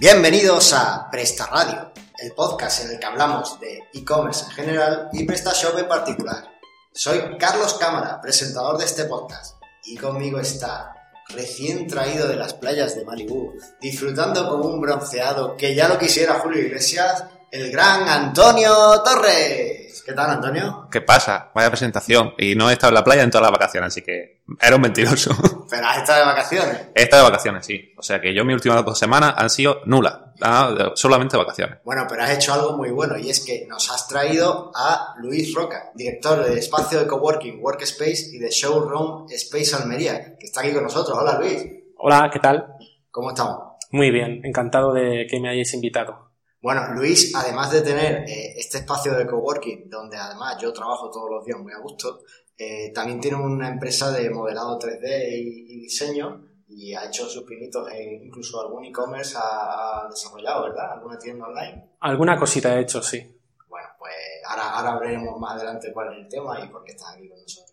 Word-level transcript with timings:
Bienvenidos 0.00 0.72
a 0.72 1.10
Presta 1.10 1.44
Radio, 1.44 1.92
el 2.20 2.32
podcast 2.32 2.86
en 2.86 2.92
el 2.92 2.98
que 2.98 3.04
hablamos 3.04 3.60
de 3.60 3.82
e-commerce 3.92 4.46
en 4.46 4.50
general 4.52 5.10
y 5.12 5.26
PrestaShop 5.26 5.78
en 5.78 5.88
particular. 5.88 6.48
Soy 6.90 7.36
Carlos 7.38 7.74
Cámara, 7.74 8.18
presentador 8.18 8.78
de 8.78 8.86
este 8.86 9.04
podcast, 9.04 9.56
y 9.84 9.98
conmigo 9.98 10.40
está, 10.40 10.94
recién 11.28 11.86
traído 11.86 12.28
de 12.28 12.36
las 12.36 12.54
playas 12.54 12.96
de 12.96 13.04
Malibu, 13.04 13.52
disfrutando 13.78 14.48
con 14.48 14.62
un 14.62 14.80
bronceado 14.80 15.54
que 15.58 15.74
ya 15.74 15.86
lo 15.86 15.98
quisiera 15.98 16.40
Julio 16.40 16.62
Iglesias, 16.62 17.24
el 17.50 17.70
gran 17.70 18.08
Antonio 18.08 19.02
Torres. 19.04 20.02
¿Qué 20.04 20.12
tal, 20.12 20.30
Antonio? 20.30 20.88
¿Qué 20.90 21.00
pasa? 21.00 21.50
Vaya 21.54 21.68
presentación. 21.68 22.32
Y 22.38 22.54
no 22.54 22.70
he 22.70 22.72
estado 22.72 22.90
en 22.90 22.94
la 22.94 23.04
playa 23.04 23.22
en 23.22 23.30
todas 23.30 23.42
las 23.42 23.52
vacaciones, 23.52 23.88
así 23.88 24.02
que 24.02 24.42
era 24.60 24.76
un 24.76 24.82
mentiroso. 24.82 25.30
¿Pero 25.70 25.86
has 25.86 25.98
estado 25.98 26.20
de 26.20 26.26
vacaciones? 26.26 26.80
He 26.94 27.02
estado 27.02 27.24
de 27.24 27.30
vacaciones, 27.30 27.66
sí. 27.66 27.92
O 27.96 28.02
sea 28.02 28.20
que 28.20 28.34
yo 28.34 28.44
mis 28.44 28.54
últimas 28.54 28.84
dos 28.84 28.98
semanas 28.98 29.34
han 29.36 29.50
sido 29.50 29.80
nulas. 29.84 30.18
Ah, 30.40 30.92
solamente 30.94 31.36
vacaciones. 31.36 31.78
Bueno, 31.84 32.06
pero 32.08 32.22
has 32.22 32.30
hecho 32.30 32.54
algo 32.54 32.76
muy 32.76 32.90
bueno 32.90 33.18
y 33.18 33.28
es 33.28 33.44
que 33.44 33.66
nos 33.68 33.90
has 33.90 34.08
traído 34.08 34.72
a 34.74 35.14
Luis 35.18 35.54
Roca, 35.54 35.90
director 35.94 36.44
de 36.44 36.58
espacio 36.58 36.98
de 37.00 37.06
coworking 37.06 37.62
Workspace 37.62 38.30
y 38.32 38.38
de 38.38 38.48
Showroom 38.48 39.26
Space 39.30 39.76
Almería, 39.76 40.36
que 40.38 40.46
está 40.46 40.60
aquí 40.60 40.72
con 40.72 40.84
nosotros. 40.84 41.16
Hola, 41.20 41.38
Luis. 41.38 41.66
Hola, 41.98 42.30
¿qué 42.32 42.38
tal? 42.38 42.66
¿Cómo 43.10 43.30
estamos? 43.30 43.58
Muy 43.90 44.10
bien, 44.10 44.40
encantado 44.44 44.92
de 44.94 45.26
que 45.28 45.40
me 45.40 45.50
hayáis 45.50 45.74
invitado. 45.74 46.29
Bueno, 46.62 46.92
Luis, 46.94 47.34
además 47.34 47.72
de 47.72 47.80
tener 47.80 48.28
eh, 48.28 48.54
este 48.56 48.78
espacio 48.78 49.14
de 49.14 49.26
coworking, 49.26 49.88
donde 49.88 50.16
además 50.16 50.58
yo 50.60 50.72
trabajo 50.72 51.10
todos 51.10 51.30
los 51.30 51.44
días 51.44 51.58
muy 51.58 51.72
a 51.72 51.78
gusto, 51.78 52.22
eh, 52.58 52.92
también 52.94 53.18
tiene 53.20 53.38
una 53.38 53.68
empresa 53.68 54.10
de 54.10 54.28
modelado 54.28 54.78
3D 54.78 55.30
y, 55.32 55.72
y 55.72 55.80
diseño 55.80 56.50
y 56.68 56.94
ha 56.94 57.06
hecho 57.06 57.26
sus 57.26 57.44
pinitos 57.44 57.90
en 57.90 58.24
incluso 58.24 58.60
algún 58.60 58.84
e-commerce 58.84 59.36
ha, 59.36 60.06
desarrollado, 60.08 60.64
¿verdad? 60.64 60.92
¿Alguna 60.92 61.18
tienda 61.18 61.46
online? 61.46 61.90
Alguna 62.00 62.38
cosita 62.38 62.76
he 62.76 62.82
hecho, 62.82 63.02
sí. 63.02 63.40
Bueno, 63.68 63.88
pues 63.98 64.14
ahora, 64.46 64.70
ahora 64.70 64.98
veremos 64.98 65.38
más 65.40 65.54
adelante 65.54 65.92
cuál 65.92 66.12
es 66.12 66.18
el 66.20 66.28
tema 66.28 66.60
y 66.64 66.68
por 66.68 66.84
qué 66.84 66.92
estás 66.92 67.14
aquí 67.14 67.28
con 67.28 67.40
nosotros. 67.40 67.69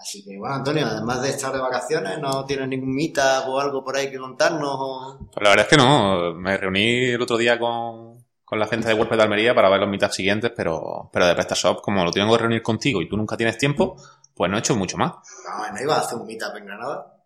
Así 0.00 0.24
que, 0.24 0.38
bueno, 0.38 0.54
Antonio, 0.54 0.86
además 0.86 1.20
de 1.20 1.28
estar 1.28 1.52
de 1.52 1.58
vacaciones, 1.58 2.18
¿no 2.18 2.46
tienes 2.46 2.68
ningún 2.68 2.94
meetup 2.94 3.48
o 3.48 3.60
algo 3.60 3.84
por 3.84 3.96
ahí 3.96 4.10
que 4.10 4.16
contarnos? 4.16 4.76
O... 4.78 5.18
Pues 5.30 5.44
la 5.44 5.50
verdad 5.50 5.66
es 5.66 5.70
que 5.70 5.76
no. 5.76 6.34
Me 6.34 6.56
reuní 6.56 7.10
el 7.10 7.20
otro 7.20 7.36
día 7.36 7.58
con, 7.58 8.24
con 8.42 8.58
la 8.58 8.66
gente 8.66 8.88
de 8.88 8.94
WordPress 8.94 9.18
de 9.18 9.24
Almería 9.24 9.54
para 9.54 9.68
ver 9.68 9.80
los 9.80 9.90
meetups 9.90 10.14
siguientes, 10.14 10.52
pero, 10.56 11.10
pero 11.12 11.26
de 11.26 11.34
PrestaShop, 11.34 11.82
como 11.82 12.02
lo 12.02 12.12
tengo 12.12 12.32
que 12.32 12.38
reunir 12.38 12.62
contigo 12.62 13.02
y 13.02 13.10
tú 13.10 13.18
nunca 13.18 13.36
tienes 13.36 13.58
tiempo, 13.58 13.94
pues 14.34 14.50
no 14.50 14.56
he 14.56 14.60
hecho 14.60 14.74
mucho 14.74 14.96
más. 14.96 15.12
No, 15.46 15.70
¿no 15.70 15.82
iba 15.82 15.96
a 15.96 16.00
hacer 16.00 16.16
un 16.16 16.26
meetup 16.26 16.56
en 16.56 16.64
Granada? 16.64 17.16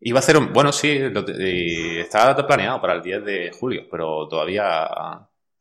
Iba 0.00 0.18
a 0.18 0.20
hacer 0.20 0.38
un... 0.38 0.50
Bueno, 0.50 0.72
sí, 0.72 0.98
lo, 1.10 1.26
y 1.28 1.98
estaba 1.98 2.34
planeado 2.46 2.80
para 2.80 2.94
el 2.94 3.02
10 3.02 3.24
de 3.24 3.50
julio, 3.52 3.82
pero 3.90 4.26
todavía... 4.28 4.88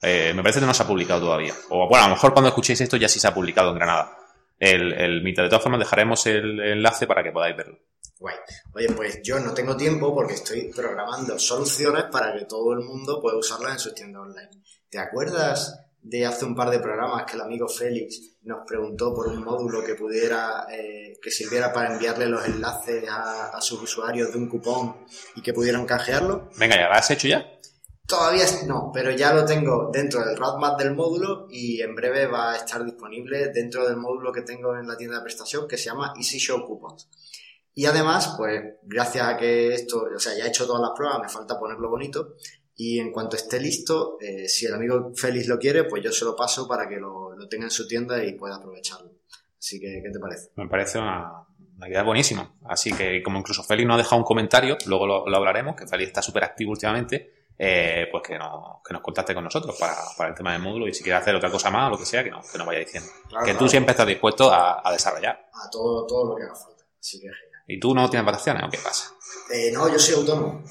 Eh, 0.01 0.31
me 0.33 0.43
parece 0.43 0.61
que 0.61 0.65
no 0.65 0.73
se 0.73 0.83
ha 0.83 0.87
publicado 0.87 1.19
todavía. 1.19 1.53
O 1.71 1.89
bueno, 1.89 2.05
a 2.05 2.07
lo 2.07 2.15
mejor 2.15 2.31
cuando 2.31 2.47
escuchéis 2.47 2.79
esto 2.79 2.95
ya 2.95 3.09
sí 3.09 3.19
se 3.19 3.27
ha 3.27 3.33
publicado 3.33 3.71
en 3.71 3.75
Granada 3.75 4.16
el, 4.59 4.93
el 4.93 5.21
meetup. 5.21 5.43
De 5.43 5.49
todas 5.49 5.63
formas, 5.63 5.79
dejaremos 5.79 6.25
el 6.27 6.59
enlace 6.59 7.07
para 7.07 7.23
que 7.23 7.31
podáis 7.31 7.55
verlo. 7.55 7.79
Guay. 8.19 8.35
Oye, 8.73 8.89
pues 8.95 9.21
yo 9.21 9.39
no 9.39 9.53
tengo 9.53 9.77
tiempo 9.77 10.13
porque 10.13 10.33
estoy 10.33 10.71
programando 10.75 11.37
soluciones 11.37 12.05
para 12.05 12.33
que 12.33 12.45
todo 12.45 12.73
el 12.73 12.79
mundo 12.79 13.21
pueda 13.21 13.37
usarlas 13.37 13.73
en 13.73 13.79
sus 13.79 13.93
tiendas 13.93 14.23
online. 14.23 14.49
¿Te 14.89 14.97
acuerdas 14.97 15.87
de 16.01 16.25
hace 16.25 16.45
un 16.45 16.55
par 16.55 16.69
de 16.69 16.79
programas 16.79 17.25
que 17.25 17.35
el 17.35 17.41
amigo 17.41 17.67
Félix 17.67 18.37
nos 18.43 18.65
preguntó 18.65 19.13
por 19.13 19.27
un 19.27 19.43
módulo 19.43 19.83
que 19.83 19.95
pudiera, 19.95 20.65
eh, 20.71 21.17
que 21.21 21.29
sirviera 21.29 21.73
para 21.73 21.93
enviarle 21.93 22.27
los 22.27 22.45
enlaces 22.45 23.07
a, 23.09 23.49
a, 23.49 23.61
sus 23.61 23.81
usuarios 23.81 24.31
de 24.31 24.37
un 24.37 24.47
cupón 24.47 25.05
y 25.35 25.41
que 25.41 25.53
pudieran 25.53 25.85
canjearlo? 25.85 26.49
Venga, 26.57 26.77
¿ya 26.77 26.87
lo 26.87 26.93
has 26.93 27.11
hecho 27.11 27.27
ya? 27.27 27.56
Todavía 28.07 28.45
no, 28.65 28.89
pero 28.93 29.11
ya 29.11 29.33
lo 29.33 29.43
tengo 29.43 29.89
dentro 29.91 30.25
del 30.25 30.37
roadmap 30.37 30.79
del 30.79 30.95
módulo 30.95 31.47
y 31.49 31.81
en 31.81 31.93
breve 31.93 32.25
va 32.25 32.53
a 32.53 32.55
estar 32.55 32.85
disponible 32.85 33.49
dentro 33.49 33.85
del 33.85 33.97
módulo 33.97 34.31
que 34.31 34.43
tengo 34.43 34.77
en 34.77 34.87
la 34.87 34.95
tienda 34.95 35.17
de 35.17 35.23
prestación 35.23 35.67
que 35.67 35.77
se 35.77 35.89
llama 35.89 36.13
Easy 36.15 36.39
Show 36.39 36.65
Coupons. 36.65 37.09
Y 37.73 37.85
además, 37.85 38.33
pues 38.37 38.63
gracias 38.83 39.27
a 39.27 39.35
que 39.35 39.73
esto, 39.73 40.07
o 40.15 40.19
sea, 40.19 40.37
ya 40.37 40.45
he 40.45 40.47
hecho 40.47 40.65
todas 40.65 40.81
las 40.81 40.91
pruebas, 40.95 41.19
me 41.21 41.29
falta 41.29 41.59
ponerlo 41.59 41.89
bonito, 41.89 42.35
y 42.77 42.97
en 42.99 43.11
cuanto 43.11 43.35
esté 43.35 43.59
listo, 43.59 44.17
eh, 44.21 44.47
si 44.47 44.65
el 44.65 44.73
amigo 44.73 45.11
Félix 45.13 45.47
lo 45.47 45.59
quiere, 45.59 45.83
pues 45.83 46.01
yo 46.01 46.11
se 46.11 46.23
lo 46.23 46.35
paso 46.35 46.67
para 46.67 46.87
que 46.87 46.95
lo, 46.95 47.35
lo, 47.35 47.47
tenga 47.49 47.65
en 47.65 47.71
su 47.71 47.87
tienda 47.87 48.23
y 48.23 48.33
pueda 48.33 48.55
aprovecharlo. 48.55 49.11
Así 49.59 49.79
que, 49.81 50.01
¿qué 50.01 50.09
te 50.11 50.19
parece? 50.19 50.49
Me 50.55 50.67
parece 50.67 50.97
una, 50.97 51.45
una 51.75 51.89
idea 51.89 52.03
buenísima. 52.03 52.55
Así 52.65 52.93
que, 52.93 53.21
como 53.21 53.39
incluso 53.39 53.63
Félix 53.63 53.87
nos 53.87 53.95
ha 53.95 53.97
dejado 53.97 54.17
un 54.17 54.25
comentario, 54.25 54.77
luego 54.85 55.05
lo, 55.05 55.27
lo 55.27 55.37
hablaremos, 55.37 55.75
que 55.75 55.87
Félix 55.87 56.07
está 56.07 56.21
súper 56.21 56.45
activo 56.45 56.71
últimamente, 56.71 57.36
eh, 57.59 58.07
pues 58.11 58.23
que, 58.27 58.37
no, 58.37 58.81
que 58.85 58.93
nos 58.93 59.01
contacte 59.01 59.33
con 59.33 59.43
nosotros 59.43 59.75
para, 59.79 59.95
para, 60.15 60.29
el 60.29 60.35
tema 60.35 60.53
del 60.53 60.61
módulo 60.61 60.87
y 60.87 60.93
si 60.93 61.03
quiere 61.03 61.17
hacer 61.17 61.35
otra 61.35 61.49
cosa 61.49 61.71
más 61.71 61.87
o 61.87 61.91
lo 61.91 61.97
que 61.97 62.05
sea, 62.05 62.23
que, 62.23 62.29
no, 62.29 62.41
que 62.41 62.57
nos 62.57 62.67
vaya 62.67 62.79
diciendo. 62.79 63.09
Claro, 63.27 63.45
que 63.45 63.51
claro. 63.51 63.65
tú 63.65 63.69
siempre 63.69 63.91
estás 63.91 64.07
dispuesto 64.07 64.51
a, 64.51 64.87
a, 64.87 64.91
desarrollar. 64.91 65.49
A 65.53 65.69
todo, 65.69 66.05
todo 66.05 66.29
lo 66.29 66.35
que 66.35 66.43
haga 66.43 66.55
falta. 66.55 66.83
Así 66.99 67.19
que 67.19 67.27
genial. 67.27 67.63
¿Y 67.67 67.79
tú 67.79 67.93
no 67.95 68.09
tienes 68.09 68.25
vacaciones 68.25 68.63
o 68.63 68.69
qué 68.69 68.77
pasa? 68.77 69.11
Eh, 69.51 69.71
no, 69.73 69.91
yo 69.91 69.97
soy 69.97 70.15
autónomo. 70.15 70.63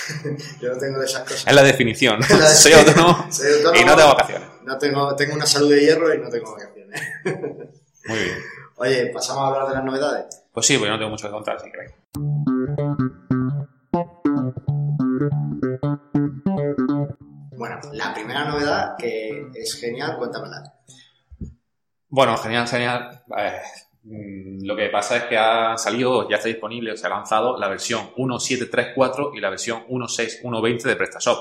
yo 0.60 0.70
no 0.70 0.78
tengo 0.78 0.98
de 0.98 1.06
esas 1.06 1.22
cosas. 1.22 1.46
Es 1.46 1.54
la 1.54 1.62
definición. 1.62 2.20
la 2.20 2.26
soy, 2.48 2.72
autónomo 2.72 3.26
soy 3.32 3.52
autónomo 3.52 3.80
y 3.80 3.84
no 3.84 3.96
tengo 3.96 4.08
vacaciones. 4.08 4.48
No 4.64 4.78
tengo, 4.78 5.14
tengo 5.16 5.34
una 5.34 5.46
salud 5.46 5.70
de 5.70 5.80
hierro 5.80 6.12
y 6.14 6.18
no 6.18 6.28
tengo 6.28 6.52
vacaciones. 6.52 7.00
Muy 8.06 8.18
bien. 8.18 8.38
Oye, 8.76 9.06
¿pasamos 9.14 9.44
a 9.44 9.46
hablar 9.46 9.68
de 9.68 9.74
las 9.74 9.84
novedades? 9.84 10.42
Pues 10.52 10.66
sí, 10.66 10.76
pues 10.78 10.88
yo 10.88 10.92
no 10.92 10.98
tengo 10.98 11.10
mucho 11.10 11.28
que 11.28 11.32
contar, 11.32 11.56
así 11.56 11.70
que 11.70 11.78
venga. 11.78 11.94
Bueno, 17.64 17.80
la 17.94 18.12
primera 18.12 18.44
novedad 18.44 18.94
que 18.98 19.48
es 19.54 19.80
genial, 19.80 20.18
cuéntamela. 20.18 20.62
Bueno, 22.10 22.36
genial, 22.36 22.68
genial. 22.68 23.22
Eh, 23.38 24.58
lo 24.60 24.76
que 24.76 24.90
pasa 24.90 25.16
es 25.16 25.22
que 25.22 25.38
ha 25.38 25.78
salido, 25.78 26.28
ya 26.28 26.36
está 26.36 26.48
disponible, 26.48 26.92
o 26.92 26.96
se 26.98 27.06
ha 27.06 27.08
lanzado 27.08 27.58
la 27.58 27.68
versión 27.68 28.12
1.734 28.16 29.30
y 29.34 29.40
la 29.40 29.48
versión 29.48 29.86
1.6.1.20 29.88 30.82
de 30.82 30.96
PrestaShop. 30.96 31.38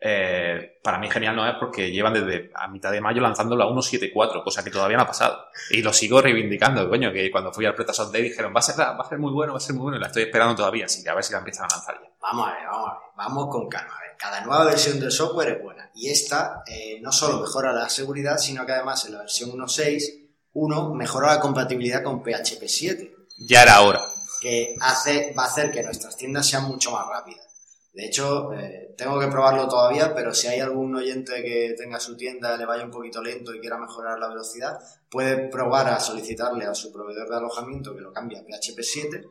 Eh, 0.00 0.78
para 0.82 0.96
mí 0.96 1.10
genial 1.10 1.36
no 1.36 1.46
es 1.46 1.56
porque 1.60 1.90
llevan 1.90 2.14
desde 2.14 2.50
a 2.54 2.68
mitad 2.68 2.90
de 2.90 3.02
mayo 3.02 3.20
lanzando 3.20 3.54
la 3.54 3.66
1.7.4, 3.66 4.42
cosa 4.42 4.64
que 4.64 4.70
todavía 4.70 4.96
no 4.96 5.02
ha 5.02 5.06
pasado. 5.06 5.48
Y 5.70 5.82
lo 5.82 5.92
sigo 5.92 6.22
reivindicando, 6.22 6.88
coño, 6.88 7.12
que 7.12 7.30
cuando 7.30 7.52
fui 7.52 7.66
al 7.66 7.74
PrestaShop 7.74 8.10
Day 8.10 8.22
dijeron, 8.22 8.54
va 8.56 8.60
a 8.60 8.62
ser, 8.62 8.80
va 8.80 8.96
a 8.98 9.04
ser 9.06 9.18
muy 9.18 9.32
bueno, 9.32 9.52
va 9.52 9.58
a 9.58 9.60
ser 9.60 9.74
muy 9.74 9.82
bueno, 9.82 9.98
y 9.98 10.00
la 10.00 10.06
estoy 10.06 10.22
esperando 10.22 10.54
todavía, 10.54 10.86
así 10.86 11.04
que 11.04 11.10
a 11.10 11.14
ver 11.14 11.24
si 11.24 11.32
la 11.34 11.40
empiezan 11.40 11.66
a 11.66 11.74
lanzar 11.74 12.00
ya. 12.02 12.08
Vamos 12.22 12.48
a 12.48 12.52
ver, 12.54 12.66
vamos 12.66 12.88
a 12.88 12.92
ver, 12.92 13.00
vamos 13.18 13.48
con 13.48 13.68
calma. 13.68 13.92
A 13.94 14.00
ver, 14.00 14.07
cada 14.18 14.40
nueva 14.42 14.64
versión 14.64 14.98
del 15.00 15.12
software 15.12 15.56
es 15.56 15.62
buena. 15.62 15.90
Y 15.94 16.10
esta 16.10 16.62
eh, 16.66 16.98
no 17.00 17.12
solo 17.12 17.40
mejora 17.40 17.72
la 17.72 17.88
seguridad, 17.88 18.36
sino 18.36 18.66
que 18.66 18.72
además 18.72 19.04
en 19.06 19.12
la 19.12 19.20
versión 19.20 19.50
1.6 19.50 20.28
uno, 20.54 20.92
mejora 20.92 21.34
la 21.34 21.40
compatibilidad 21.40 22.02
con 22.02 22.22
PHP 22.22 22.66
7. 22.66 23.14
Ya 23.38 23.62
era 23.62 23.80
hora. 23.82 24.00
Que 24.40 24.74
hace, 24.80 25.32
va 25.38 25.44
a 25.44 25.46
hacer 25.46 25.70
que 25.70 25.82
nuestras 25.82 26.16
tiendas 26.16 26.46
sean 26.48 26.64
mucho 26.64 26.90
más 26.90 27.06
rápidas. 27.06 27.46
De 27.92 28.06
hecho, 28.06 28.52
eh, 28.52 28.94
tengo 28.96 29.18
que 29.18 29.28
probarlo 29.28 29.68
todavía, 29.68 30.14
pero 30.14 30.34
si 30.34 30.46
hay 30.46 30.60
algún 30.60 30.94
oyente 30.94 31.42
que 31.42 31.74
tenga 31.76 31.98
su 31.98 32.16
tienda, 32.16 32.56
le 32.56 32.66
vaya 32.66 32.84
un 32.84 32.90
poquito 32.90 33.22
lento 33.22 33.54
y 33.54 33.60
quiera 33.60 33.78
mejorar 33.78 34.18
la 34.18 34.28
velocidad, 34.28 34.78
puede 35.10 35.48
probar 35.48 35.88
a 35.88 36.00
solicitarle 36.00 36.64
a 36.64 36.74
su 36.74 36.92
proveedor 36.92 37.28
de 37.28 37.36
alojamiento 37.36 37.94
que 37.94 38.00
lo 38.00 38.12
cambie 38.12 38.38
a 38.38 38.42
PHP 38.42 38.80
7 38.82 39.24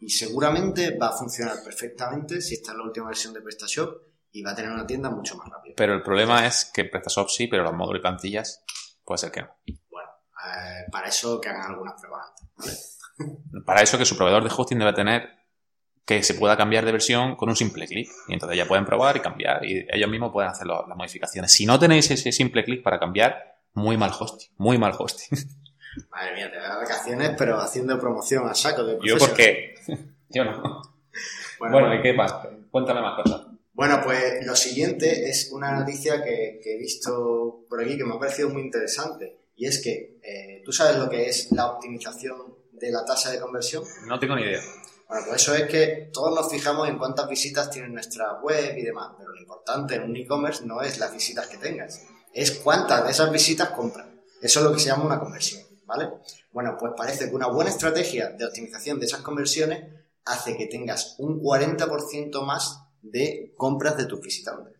y 0.00 0.10
seguramente 0.10 0.96
va 0.96 1.08
a 1.08 1.16
funcionar 1.16 1.62
perfectamente 1.62 2.40
si 2.40 2.54
está 2.54 2.72
en 2.72 2.78
la 2.78 2.84
última 2.84 3.06
versión 3.08 3.32
de 3.32 3.42
PrestaShop 3.42 4.09
y 4.32 4.42
va 4.42 4.52
a 4.52 4.54
tener 4.54 4.70
una 4.70 4.86
tienda 4.86 5.10
mucho 5.10 5.36
más 5.36 5.48
rápida. 5.48 5.74
Pero 5.76 5.94
el 5.94 6.02
problema 6.02 6.46
es 6.46 6.70
que 6.72 6.84
PrestaShop 6.84 7.28
sí, 7.28 7.46
pero 7.46 7.62
los 7.62 7.72
módulos 7.72 8.00
y 8.00 8.02
plantillas 8.02 8.64
puede 9.04 9.18
ser 9.18 9.30
que 9.30 9.42
no. 9.42 9.48
Eh, 9.66 10.86
para 10.90 11.08
eso 11.08 11.40
que 11.40 11.48
hagan 11.48 11.70
algunas 11.70 12.00
pruebas 12.00 12.26
antes, 12.28 12.98
¿vale? 13.18 13.62
Para 13.66 13.82
eso 13.82 13.98
que 13.98 14.06
su 14.06 14.16
proveedor 14.16 14.42
de 14.42 14.50
hosting 14.56 14.78
debe 14.78 14.94
tener 14.94 15.40
que 16.06 16.22
se 16.22 16.34
pueda 16.34 16.56
cambiar 16.56 16.84
de 16.84 16.92
versión 16.92 17.36
con 17.36 17.50
un 17.50 17.56
simple 17.56 17.86
clic. 17.86 18.08
Y 18.28 18.32
entonces 18.32 18.56
ya 18.56 18.66
pueden 18.66 18.86
probar 18.86 19.16
y 19.16 19.20
cambiar 19.20 19.64
y 19.64 19.86
ellos 19.90 20.08
mismos 20.08 20.32
pueden 20.32 20.50
hacer 20.50 20.66
lo, 20.66 20.86
las 20.88 20.96
modificaciones. 20.96 21.52
Si 21.52 21.66
no 21.66 21.78
tenéis 21.78 22.10
ese 22.10 22.32
simple 22.32 22.64
clic 22.64 22.82
para 22.82 22.98
cambiar, 22.98 23.58
muy 23.74 23.96
mal 23.96 24.10
hosting, 24.18 24.48
muy 24.56 24.78
mal 24.78 24.94
hosting. 24.98 25.38
Madre 26.10 26.34
mía, 26.34 26.50
te 26.50 26.56
das 26.56 26.76
vacaciones, 26.78 27.34
pero 27.36 27.60
haciendo 27.60 27.98
promoción 28.00 28.48
a 28.48 28.54
saco 28.54 28.84
de 28.84 28.98
Yo 29.02 29.18
por 29.18 29.34
qué? 29.34 29.74
Yo 30.30 30.44
no. 30.44 30.82
Bueno, 31.58 31.78
bueno 31.78 31.94
¿y 31.94 32.02
qué 32.02 32.12
más? 32.14 32.34
Cuéntame 32.70 33.02
más 33.02 33.22
cosas. 33.22 33.42
Bueno, 33.80 34.02
pues 34.04 34.44
lo 34.44 34.54
siguiente 34.54 35.30
es 35.30 35.50
una 35.52 35.72
noticia 35.72 36.22
que, 36.22 36.60
que 36.62 36.74
he 36.74 36.76
visto 36.76 37.64
por 37.66 37.82
aquí 37.82 37.96
que 37.96 38.04
me 38.04 38.14
ha 38.14 38.18
parecido 38.18 38.50
muy 38.50 38.60
interesante. 38.60 39.38
Y 39.56 39.64
es 39.64 39.80
que, 39.82 40.20
eh, 40.22 40.60
¿tú 40.62 40.70
sabes 40.70 40.98
lo 40.98 41.08
que 41.08 41.30
es 41.30 41.50
la 41.52 41.64
optimización 41.64 42.58
de 42.72 42.90
la 42.90 43.06
tasa 43.06 43.30
de 43.30 43.40
conversión? 43.40 43.82
No 44.06 44.18
tengo 44.18 44.36
ni 44.36 44.42
idea. 44.42 44.60
Bueno, 45.08 45.24
pues 45.26 45.40
eso 45.40 45.54
es 45.54 45.62
que 45.62 46.10
todos 46.12 46.34
nos 46.34 46.52
fijamos 46.52 46.90
en 46.90 46.98
cuántas 46.98 47.26
visitas 47.26 47.70
tiene 47.70 47.88
nuestra 47.88 48.38
web 48.42 48.76
y 48.76 48.82
demás, 48.82 49.12
pero 49.16 49.32
lo 49.32 49.40
importante 49.40 49.94
en 49.94 50.02
un 50.02 50.14
e-commerce 50.14 50.62
no 50.66 50.82
es 50.82 50.98
las 50.98 51.14
visitas 51.14 51.46
que 51.46 51.56
tengas, 51.56 52.02
es 52.34 52.50
cuántas 52.50 53.06
de 53.06 53.12
esas 53.12 53.32
visitas 53.32 53.70
compran. 53.70 54.20
Eso 54.42 54.60
es 54.60 54.66
lo 54.66 54.74
que 54.74 54.80
se 54.80 54.90
llama 54.90 55.06
una 55.06 55.18
conversión, 55.18 55.62
¿vale? 55.86 56.10
Bueno, 56.52 56.76
pues 56.78 56.92
parece 56.94 57.30
que 57.30 57.34
una 57.34 57.46
buena 57.46 57.70
estrategia 57.70 58.28
de 58.28 58.44
optimización 58.44 59.00
de 59.00 59.06
esas 59.06 59.22
conversiones 59.22 59.84
hace 60.26 60.54
que 60.58 60.66
tengas 60.66 61.14
un 61.16 61.40
40% 61.40 62.44
más 62.44 62.89
de 63.02 63.54
compras 63.56 63.96
de 63.96 64.06
tus 64.06 64.20
visitantes. 64.20 64.74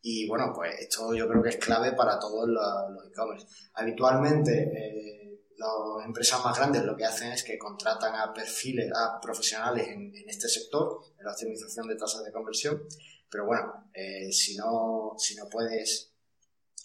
Y 0.00 0.26
bueno, 0.28 0.52
pues 0.54 0.78
esto 0.78 1.12
yo 1.14 1.28
creo 1.28 1.42
que 1.42 1.50
es 1.50 1.56
clave 1.56 1.92
para 1.92 2.18
todos 2.18 2.48
los, 2.48 2.90
los 2.94 3.06
e-commerce. 3.06 3.46
Habitualmente, 3.74 4.52
eh, 4.62 5.40
las 5.56 6.06
empresas 6.06 6.42
más 6.44 6.56
grandes 6.56 6.84
lo 6.84 6.96
que 6.96 7.04
hacen 7.04 7.32
es 7.32 7.42
que 7.42 7.58
contratan 7.58 8.14
a 8.14 8.32
perfiles, 8.32 8.90
a 8.94 9.20
profesionales 9.20 9.88
en, 9.88 10.14
en 10.14 10.28
este 10.28 10.48
sector, 10.48 11.00
en 11.18 11.24
la 11.24 11.32
optimización 11.32 11.88
de 11.88 11.96
tasas 11.96 12.24
de 12.24 12.32
conversión. 12.32 12.82
Pero 13.30 13.44
bueno, 13.44 13.90
eh, 13.92 14.32
si, 14.32 14.56
no, 14.56 15.14
si 15.18 15.34
no 15.34 15.48
puedes 15.48 16.12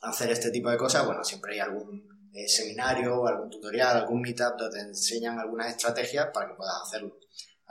hacer 0.01 0.31
este 0.31 0.51
tipo 0.51 0.69
de 0.69 0.77
cosas, 0.77 1.05
bueno, 1.05 1.23
siempre 1.23 1.53
hay 1.53 1.59
algún 1.59 2.29
eh, 2.33 2.47
seminario, 2.47 3.25
algún 3.27 3.50
tutorial, 3.50 3.97
algún 3.97 4.21
meetup 4.21 4.57
donde 4.57 4.79
te 4.79 4.85
enseñan 4.88 5.39
algunas 5.39 5.69
estrategias 5.69 6.29
para 6.33 6.50
que 6.50 6.55
puedas 6.55 6.81
hacerlo. 6.81 7.17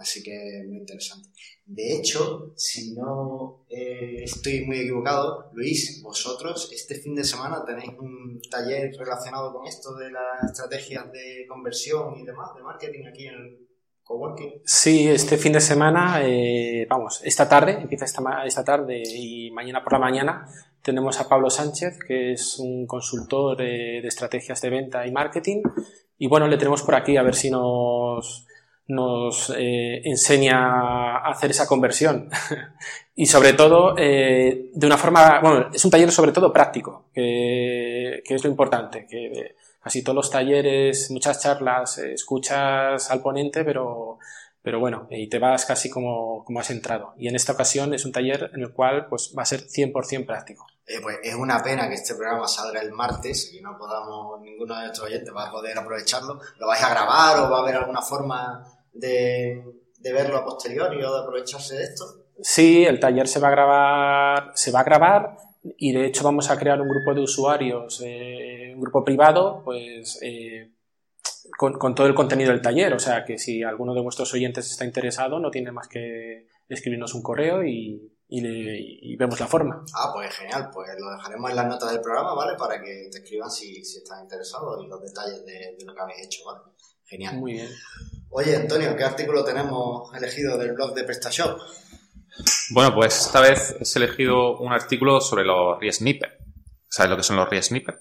Así 0.02 0.22
que 0.22 0.64
muy 0.66 0.78
interesante. 0.78 1.28
De 1.64 1.96
hecho, 1.96 2.52
si 2.56 2.92
no 2.92 3.64
eh, 3.68 4.24
estoy 4.24 4.66
muy 4.66 4.80
equivocado, 4.80 5.50
Luis, 5.54 6.02
vosotros 6.02 6.70
este 6.72 6.96
fin 6.96 7.14
de 7.14 7.22
semana 7.22 7.64
tenéis 7.64 7.92
un 8.00 8.40
taller 8.50 8.90
relacionado 8.98 9.52
con 9.54 9.66
esto 9.66 9.94
de 9.94 10.10
las 10.10 10.50
estrategias 10.50 11.10
de 11.12 11.46
conversión 11.48 12.18
y 12.18 12.24
demás, 12.24 12.50
de 12.56 12.62
marketing 12.62 13.06
aquí 13.08 13.26
en 13.26 13.68
coworking. 14.02 14.62
Sí, 14.64 15.06
este 15.08 15.36
fin 15.38 15.52
de 15.52 15.60
semana, 15.60 16.20
eh, 16.24 16.84
vamos, 16.90 17.20
esta 17.24 17.48
tarde, 17.48 17.78
empieza 17.80 18.04
esta, 18.04 18.44
esta 18.44 18.64
tarde 18.64 19.00
y 19.06 19.52
mañana 19.52 19.84
por 19.84 19.92
la 19.92 20.00
mañana 20.00 20.48
tenemos 20.82 21.20
a 21.20 21.28
Pablo 21.28 21.48
Sánchez, 21.48 22.00
que 22.06 22.32
es 22.32 22.58
un 22.58 22.88
consultor 22.88 23.62
eh, 23.62 24.00
de 24.02 24.08
estrategias 24.08 24.60
de 24.60 24.70
venta 24.70 25.06
y 25.06 25.12
marketing. 25.12 25.62
Y 26.18 26.26
bueno, 26.26 26.48
le 26.48 26.58
tenemos 26.58 26.82
por 26.82 26.96
aquí 26.96 27.16
a 27.16 27.22
ver 27.22 27.36
si 27.36 27.50
nos, 27.50 28.46
nos 28.88 29.50
eh, 29.56 30.02
enseña 30.04 31.18
a 31.18 31.30
hacer 31.30 31.50
esa 31.50 31.66
conversión. 31.66 32.28
y 33.14 33.26
sobre 33.26 33.52
todo, 33.52 33.94
eh, 33.96 34.70
de 34.72 34.86
una 34.86 34.98
forma, 34.98 35.40
bueno, 35.40 35.70
es 35.72 35.84
un 35.84 35.90
taller 35.90 36.10
sobre 36.10 36.32
todo 36.32 36.52
práctico, 36.52 37.06
que, 37.12 38.22
que 38.24 38.34
es 38.34 38.44
lo 38.44 38.50
importante, 38.50 39.06
que 39.06 39.56
casi 39.82 40.02
todos 40.02 40.16
los 40.16 40.30
talleres, 40.30 41.10
muchas 41.10 41.42
charlas, 41.42 41.98
eh, 41.98 42.14
escuchas 42.14 43.10
al 43.10 43.20
ponente, 43.20 43.64
pero, 43.64 44.18
pero 44.62 44.78
bueno, 44.78 45.08
y 45.10 45.28
te 45.28 45.38
vas 45.38 45.64
casi 45.66 45.90
como, 45.90 46.44
como 46.44 46.60
has 46.60 46.70
entrado. 46.70 47.14
Y 47.18 47.28
en 47.28 47.34
esta 47.34 47.52
ocasión 47.52 47.92
es 47.94 48.04
un 48.04 48.12
taller 48.12 48.50
en 48.54 48.62
el 48.62 48.72
cual 48.72 49.06
pues, 49.08 49.34
va 49.36 49.42
a 49.42 49.46
ser 49.46 49.66
100% 49.66 50.24
práctico. 50.24 50.66
Eh, 50.86 51.00
pues 51.02 51.18
es 51.22 51.34
una 51.34 51.62
pena 51.62 51.88
que 51.88 51.94
este 51.94 52.14
programa 52.14 52.46
salga 52.46 52.80
el 52.80 52.92
martes 52.92 53.52
y 53.52 53.60
no 53.60 53.76
podamos, 53.76 54.40
ninguno 54.40 54.74
de 54.76 54.82
nuestros 54.82 55.08
oyentes 55.08 55.34
va 55.34 55.48
a 55.48 55.50
poder 55.50 55.76
aprovecharlo. 55.76 56.40
¿Lo 56.58 56.66
vais 56.66 56.82
a 56.82 56.90
grabar 56.90 57.40
o 57.40 57.50
va 57.50 57.58
a 57.58 57.62
haber 57.62 57.76
alguna 57.76 58.02
forma 58.02 58.64
de, 58.92 59.64
de 59.98 60.12
verlo 60.12 60.38
a 60.38 60.44
posteriori 60.44 61.02
o 61.02 61.12
de 61.12 61.20
aprovecharse 61.22 61.76
de 61.76 61.84
esto? 61.84 62.04
Sí, 62.40 62.84
el 62.84 63.00
taller 63.00 63.28
se 63.28 63.40
va 63.40 63.48
a 63.48 63.52
grabar, 63.52 64.52
se 64.54 64.70
va 64.70 64.80
a 64.80 64.84
grabar 64.84 65.36
y 65.62 65.92
de 65.92 66.06
hecho 66.06 66.24
vamos 66.24 66.50
a 66.50 66.58
crear 66.58 66.80
un 66.80 66.88
grupo 66.88 67.14
de 67.14 67.20
usuarios, 67.20 68.00
eh, 68.04 68.72
un 68.74 68.80
grupo 68.80 69.04
privado, 69.04 69.62
pues 69.64 70.18
eh, 70.22 70.70
con, 71.56 71.74
con 71.74 71.94
todo 71.94 72.06
el 72.06 72.14
contenido 72.14 72.50
del 72.50 72.62
taller. 72.62 72.92
O 72.94 72.98
sea 72.98 73.24
que 73.24 73.38
si 73.38 73.62
alguno 73.62 73.94
de 73.94 74.00
vuestros 74.02 74.32
oyentes 74.34 74.70
está 74.70 74.84
interesado, 74.84 75.38
no 75.38 75.50
tiene 75.50 75.72
más 75.72 75.88
que 75.88 76.48
escribirnos 76.68 77.14
un 77.14 77.22
correo 77.22 77.64
y, 77.64 78.12
y, 78.28 78.40
le- 78.40 78.78
y 78.80 79.16
vemos 79.16 79.38
la 79.40 79.46
forma. 79.46 79.84
Ah, 79.94 80.10
pues 80.14 80.34
genial, 80.34 80.70
pues 80.72 80.88
lo 80.98 81.10
dejaremos 81.16 81.50
en 81.50 81.56
las 81.56 81.66
notas 81.66 81.92
del 81.92 82.00
programa, 82.00 82.34
¿vale? 82.34 82.56
Para 82.58 82.80
que 82.80 83.08
te 83.10 83.18
escriban 83.18 83.50
si, 83.50 83.84
si 83.84 83.98
están 83.98 84.22
interesados 84.22 84.82
y 84.84 84.88
los 84.88 85.00
detalles 85.02 85.44
de, 85.44 85.76
de 85.78 85.84
lo 85.84 85.94
que 85.94 86.00
habéis 86.00 86.26
hecho, 86.26 86.44
¿vale? 86.46 86.60
Genial. 87.04 87.36
Muy 87.36 87.52
bien. 87.52 87.68
Oye, 88.30 88.56
Antonio, 88.56 88.96
¿qué 88.96 89.04
artículo 89.04 89.44
tenemos 89.44 90.14
elegido 90.14 90.56
del 90.56 90.72
blog 90.72 90.94
de 90.94 91.04
PrestaShop? 91.04 91.60
Bueno, 92.70 92.94
pues 92.94 93.26
esta 93.26 93.40
vez 93.42 93.76
he 93.78 93.98
elegido 93.98 94.58
un 94.58 94.72
artículo 94.72 95.20
sobre 95.20 95.44
los 95.44 95.78
re-snippets. 95.78 96.32
¿Sabes 96.88 97.10
lo 97.10 97.16
que 97.18 97.22
son 97.22 97.36
los 97.36 97.48
re-snippets? 97.50 97.98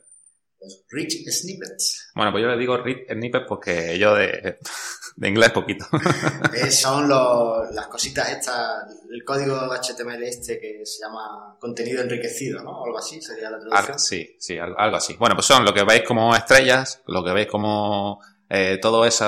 Rich 0.90 1.26
Snippets. 1.30 2.12
Bueno, 2.16 2.32
pues 2.32 2.44
yo 2.44 2.50
le 2.50 2.58
digo 2.58 2.78
re-snippets 2.78 3.46
porque 3.48 3.98
yo 3.98 4.14
de, 4.16 4.58
de 5.16 5.28
inglés 5.30 5.52
poquito. 5.52 5.86
Eh, 6.54 6.70
son 6.72 7.08
los- 7.08 7.72
las 7.74 7.88
cositas 7.88 8.30
estas, 8.30 8.84
el 9.12 9.24
código 9.24 9.56
HTML 9.72 10.24
este 10.24 10.60
que 10.60 10.86
se 10.86 11.02
llama 11.04 11.56
contenido 11.60 12.02
enriquecido, 12.02 12.62
¿no? 12.64 12.84
Algo 12.84 12.98
así 12.98 13.22
sería 13.22 13.50
la 13.50 13.60
traducción. 13.60 14.00
Sí, 14.00 14.36
sí, 14.40 14.58
al- 14.58 14.76
algo 14.78 14.98
así. 14.98 15.16
Bueno, 15.18 15.36
pues 15.36 15.46
son 15.48 15.64
lo 15.66 15.74
que 15.74 15.84
veis 15.84 16.04
como 16.04 16.36
estrellas, 16.36 17.02
lo 17.08 17.24
que 17.24 17.32
veis 17.32 17.48
como 17.48 18.20
eh, 18.50 18.80
todo 18.82 19.06
ese 19.06 19.26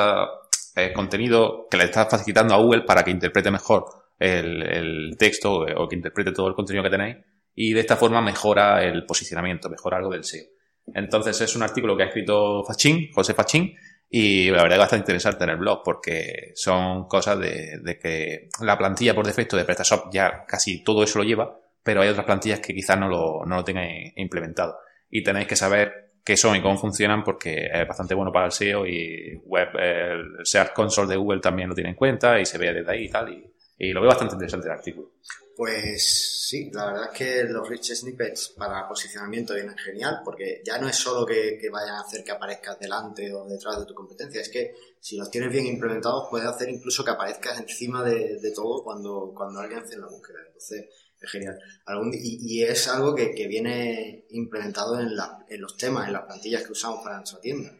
eh, 0.75 0.91
contenido 0.94 1.68
que 1.69 1.77
le 1.77 1.86
está 1.86 2.06
facilitando 2.07 2.53
a 2.53 2.57
Google 2.57 2.81
para 2.81 3.03
que 3.03 3.12
interprete 3.12 3.51
mejor 3.51 3.86
el, 4.19 4.62
el 4.63 5.15
texto 5.18 5.65
o 5.77 5.88
que 5.88 5.95
interprete 5.95 6.31
todo 6.31 6.47
el 6.47 6.56
contenido 6.56 6.83
que 6.83 6.89
tenéis 6.89 7.18
y 7.56 7.74
de 7.74 7.79
esta 7.81 7.95
forma 7.95 8.21
mejora 8.21 8.83
el 8.83 9.06
posicionamiento, 9.06 9.69
mejora 9.69 9.97
algo 9.97 10.12
del 10.12 10.24
SEO. 10.24 10.45
Entonces 10.94 11.39
es 11.41 11.56
un 11.56 11.63
artículo 11.63 11.95
que 11.95 12.03
ha 12.03 12.07
escrito 12.07 12.63
Fachín, 12.63 13.12
José 13.12 13.33
Fachín, 13.33 13.75
y 14.09 14.51
la 14.51 14.62
verdad 14.62 14.74
es 14.74 14.80
bastante 14.80 15.01
interesante 15.01 15.44
en 15.44 15.50
el 15.50 15.57
blog 15.57 15.81
porque 15.83 16.51
son 16.56 17.07
cosas 17.07 17.39
de, 17.39 17.97
que 18.00 18.50
la 18.62 18.77
plantilla 18.77 19.15
por 19.15 19.25
defecto 19.25 19.57
de 19.57 19.65
PrestaShop 19.65 20.13
ya 20.13 20.45
casi 20.45 20.83
todo 20.83 21.03
eso 21.03 21.19
lo 21.19 21.25
lleva, 21.25 21.59
pero 21.81 22.01
hay 22.01 22.09
otras 22.09 22.25
plantillas 22.25 22.59
que 22.59 22.75
quizás 22.75 23.00
no 23.00 23.07
lo, 23.07 23.44
no 23.45 23.56
lo 23.56 23.63
tengan 23.63 23.88
implementado. 24.15 24.77
Y 25.09 25.24
tenéis 25.24 25.47
que 25.47 25.56
saber 25.56 26.12
qué 26.24 26.38
son 26.38 26.56
y 26.56 26.62
cómo 26.62 26.77
funcionan 26.77 27.24
porque 27.24 27.69
es 27.74 27.88
bastante 27.88 28.13
bueno 28.13 28.31
para 28.31 28.45
el 28.45 28.51
SEO 28.51 28.86
y 28.86 29.41
web, 29.45 29.69
el 29.79 30.45
Search 30.45 30.74
Console 30.74 31.09
de 31.09 31.18
Google 31.18 31.41
también 31.41 31.69
lo 31.69 31.75
tiene 31.75 31.89
en 31.89 31.95
cuenta 31.95 32.39
y 32.39 32.45
se 32.45 32.57
ve 32.57 32.71
desde 32.71 32.91
ahí 32.91 33.06
y 33.06 33.09
tal. 33.09 33.33
Y, 33.33 33.51
y 33.89 33.94
lo 33.94 34.01
veo 34.01 34.09
bastante 34.09 34.35
interesante 34.35 34.68
el 34.68 34.74
artículo. 34.74 35.12
Pues 35.56 36.45
sí, 36.50 36.71
la 36.74 36.88
verdad 36.88 37.09
es 37.12 37.18
que 37.18 37.44
los 37.44 37.69
rich 37.69 37.94
snippets 37.94 38.56
para 38.57 38.88
posicionamiento 38.88 39.53
vienen 39.53 39.77
genial, 39.77 40.21
porque 40.25 40.62
ya 40.65 40.80
no 40.80 40.88
es 40.89 40.95
solo 40.95 41.25
que, 41.25 41.57
que 41.62 41.69
vayan 41.69 41.95
a 41.95 42.01
hacer 42.01 42.24
que 42.24 42.31
aparezcas 42.31 42.80
delante 42.80 43.31
o 43.33 43.45
detrás 43.47 43.80
de 43.80 43.85
tu 43.85 43.94
competencia, 43.94 44.41
es 44.41 44.50
que 44.50 44.74
si 45.00 45.15
los 45.18 45.30
tienes 45.30 45.51
bien 45.51 45.68
implementados 45.68 46.27
puede 46.30 46.47
hacer 46.47 46.69
incluso 46.69 47.03
que 47.06 47.12
aparezcas 47.12 47.59
encima 47.59 48.03
de, 48.03 48.39
de 48.39 48.51
todo 48.51 48.83
cuando, 48.83 49.31
cuando 49.35 49.59
alguien 49.59 49.80
hace 49.83 49.97
la 49.97 50.07
búsqueda. 50.07 50.39
Entonces 50.47 50.88
es 51.21 51.29
genial. 51.31 51.59
Algún 51.86 52.12
y, 52.13 52.38
y 52.41 52.63
es 52.63 52.88
algo 52.88 53.13
que, 53.13 53.36
que 53.36 53.47
viene 53.47 54.25
implementado 54.29 55.00
en, 55.00 55.15
la- 55.15 55.45
en 55.47 55.62
los 55.62 55.77
temas, 55.77 56.07
en 56.07 56.13
las 56.13 56.24
plantillas 56.25 56.63
que 56.63 56.72
usamos 56.72 57.03
para 57.03 57.17
nuestra 57.17 57.39
tienda. 57.39 57.72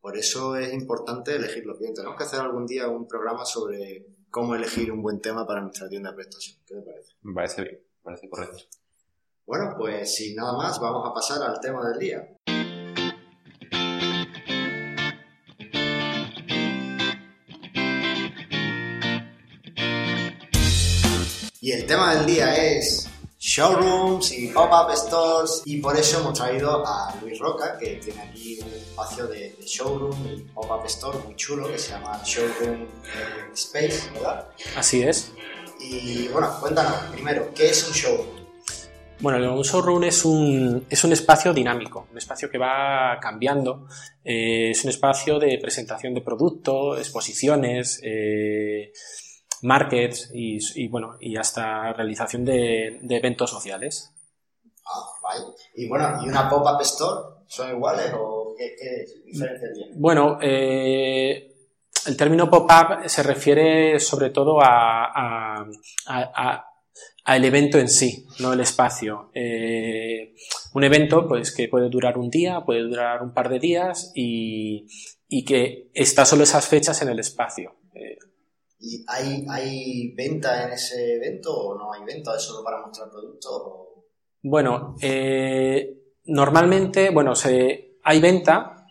Por 0.00 0.16
eso 0.18 0.56
es 0.56 0.72
importante 0.72 1.34
elegirlo 1.36 1.78
bien. 1.78 1.94
Tenemos 1.94 2.16
que 2.16 2.24
hacer 2.24 2.40
algún 2.40 2.66
día 2.66 2.88
un 2.88 3.06
programa 3.08 3.44
sobre 3.44 4.06
cómo 4.34 4.56
elegir 4.56 4.90
un 4.90 5.00
buen 5.00 5.20
tema 5.20 5.46
para 5.46 5.60
nuestra 5.60 5.88
tienda 5.88 6.10
de 6.10 6.16
prestación. 6.16 6.58
¿Qué 6.66 6.74
te 6.74 6.82
parece? 6.82 7.12
Me 7.22 7.32
parece 7.32 7.62
bien, 7.62 7.78
me 7.78 8.02
parece 8.02 8.28
correcto. 8.28 8.64
Bueno, 9.46 9.76
pues 9.78 10.12
sin 10.12 10.34
nada 10.34 10.54
más, 10.54 10.80
vamos 10.80 11.08
a 11.08 11.14
pasar 11.14 11.40
al 11.48 11.60
tema 11.60 11.88
del 11.88 11.98
día. 12.00 12.36
Y 21.60 21.70
el 21.70 21.86
tema 21.86 22.16
del 22.16 22.26
día 22.26 22.56
es 22.56 23.08
showrooms 23.44 24.32
y 24.32 24.48
pop-up 24.48 24.90
stores 24.96 25.62
y 25.66 25.76
por 25.76 25.94
eso 25.94 26.18
hemos 26.20 26.32
traído 26.32 26.82
a 26.86 27.14
Luis 27.20 27.38
Roca 27.38 27.76
que 27.78 27.96
tiene 27.96 28.22
aquí 28.22 28.58
un 28.58 28.72
espacio 28.72 29.26
de, 29.26 29.54
de 29.58 29.66
showroom 29.66 30.16
y 30.26 30.40
pop-up 30.54 30.86
store 30.86 31.18
muy 31.18 31.36
chulo 31.36 31.70
que 31.70 31.78
se 31.78 31.90
llama 31.90 32.18
Showroom 32.24 32.86
Space, 33.52 34.10
¿verdad? 34.14 34.48
Así 34.76 35.02
es. 35.02 35.30
Y 35.78 36.28
bueno, 36.28 36.56
cuéntanos 36.58 36.96
primero, 37.12 37.52
¿qué 37.54 37.68
es 37.68 37.86
un 37.86 37.92
showroom? 37.92 38.44
Bueno, 39.20 39.54
un 39.54 39.62
showroom 39.62 40.04
es 40.04 40.24
un, 40.24 40.86
es 40.88 41.04
un 41.04 41.12
espacio 41.12 41.52
dinámico, 41.52 42.08
un 42.10 42.16
espacio 42.16 42.50
que 42.50 42.56
va 42.56 43.18
cambiando. 43.20 43.86
Eh, 44.24 44.70
es 44.70 44.82
un 44.84 44.90
espacio 44.90 45.38
de 45.38 45.58
presentación 45.58 46.14
de 46.14 46.22
productos, 46.22 46.98
exposiciones, 46.98 48.00
eh, 48.02 48.90
markets 49.62 50.30
y, 50.34 50.58
y, 50.74 50.88
bueno, 50.88 51.16
y 51.20 51.36
hasta 51.36 51.92
realización 51.92 52.44
de, 52.44 52.98
de 53.02 53.16
eventos 53.16 53.50
sociales. 53.50 54.12
Ah, 54.86 55.04
vale. 55.22 55.44
Y 55.74 55.88
bueno, 55.88 56.18
¿y 56.22 56.28
una 56.28 56.48
pop-up 56.48 56.80
store? 56.82 57.44
¿Son 57.46 57.70
iguales 57.70 58.12
o 58.16 58.54
qué, 58.56 58.74
qué 58.78 59.04
diferencia 59.24 59.68
tiene? 59.72 59.92
Bueno, 59.96 60.38
eh, 60.42 61.54
el 62.06 62.16
término 62.16 62.50
pop-up 62.50 63.08
se 63.08 63.22
refiere 63.22 63.98
sobre 64.00 64.30
todo 64.30 64.60
a, 64.60 65.04
a, 65.06 65.66
a, 66.06 66.50
a 66.52 66.70
al 67.24 67.44
evento 67.44 67.78
en 67.78 67.88
sí, 67.88 68.26
no 68.40 68.52
el 68.52 68.60
espacio. 68.60 69.30
Eh, 69.34 70.34
un 70.74 70.84
evento 70.84 71.26
pues, 71.26 71.54
que 71.54 71.68
puede 71.68 71.88
durar 71.88 72.18
un 72.18 72.28
día, 72.28 72.60
puede 72.60 72.82
durar 72.82 73.22
un 73.22 73.32
par 73.32 73.48
de 73.48 73.58
días 73.58 74.12
y, 74.14 74.86
y 75.26 75.44
que 75.44 75.90
está 75.94 76.26
solo 76.26 76.44
esas 76.44 76.68
fechas 76.68 77.00
en 77.00 77.08
el 77.08 77.18
espacio. 77.18 77.76
Eh, 77.94 78.18
¿Y 78.78 79.04
hay, 79.08 79.46
hay 79.48 80.14
venta 80.14 80.64
en 80.64 80.72
ese 80.72 81.16
evento 81.16 81.54
o 81.54 81.78
no 81.78 81.92
hay 81.92 82.04
venta? 82.04 82.36
¿Es 82.36 82.42
solo 82.42 82.64
para 82.64 82.80
mostrar 82.84 83.08
productos? 83.10 83.52
O... 83.52 84.04
Bueno, 84.42 84.94
eh, 85.00 86.16
normalmente, 86.26 87.10
bueno, 87.10 87.34
se, 87.34 87.98
hay 88.02 88.20
venta, 88.20 88.86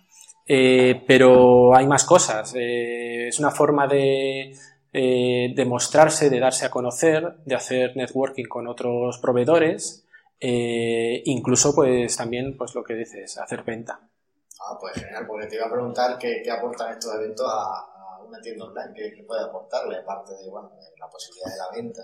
eh, 0.48 1.04
pero 1.08 1.75
hay 1.75 1.86
más 1.86 2.06
cosas. 2.06 2.54
Eh, 2.56 3.28
es 3.28 3.40
una 3.40 3.52
forma 3.52 3.88
de, 3.88 4.56
de 4.92 5.66
mostrarse, 5.66 6.30
de 6.30 6.40
darse 6.40 6.66
a 6.66 6.72
conocer, 6.72 7.38
de 7.46 7.56
hacer 7.56 7.96
networking 7.96 8.46
con 8.46 8.68
otros 8.68 9.20
proveedores, 9.20 10.08
incluso 10.40 11.74
pues 11.74 12.18
también 12.18 12.58
pues 12.58 12.74
lo 12.75 12.84
que 12.84 12.96
dices, 12.96 13.38
hacer 13.38 13.63
venta. 13.63 14.00
Ah, 14.66 14.78
pues 14.80 14.94
genial, 14.94 15.25
porque 15.28 15.48
te 15.48 15.56
iba 15.56 15.66
a 15.66 15.72
preguntar 15.72 16.18
qué, 16.18 16.42
qué 16.44 16.50
aportan 16.50 16.94
estos 16.94 17.13
eventos 17.16 17.46
a, 17.50 17.93
una 18.34 18.42
tienda 18.42 18.66
online, 18.66 18.94
qué, 18.96 19.24
puede 19.28 19.44
aportarle, 19.44 19.98
aparte 19.98 20.34
de, 20.34 20.50
bueno, 20.50 20.72
la 21.00 21.08
posibilidad 21.08 21.52
de 21.52 21.58
la 21.58 21.72
venta 21.72 22.02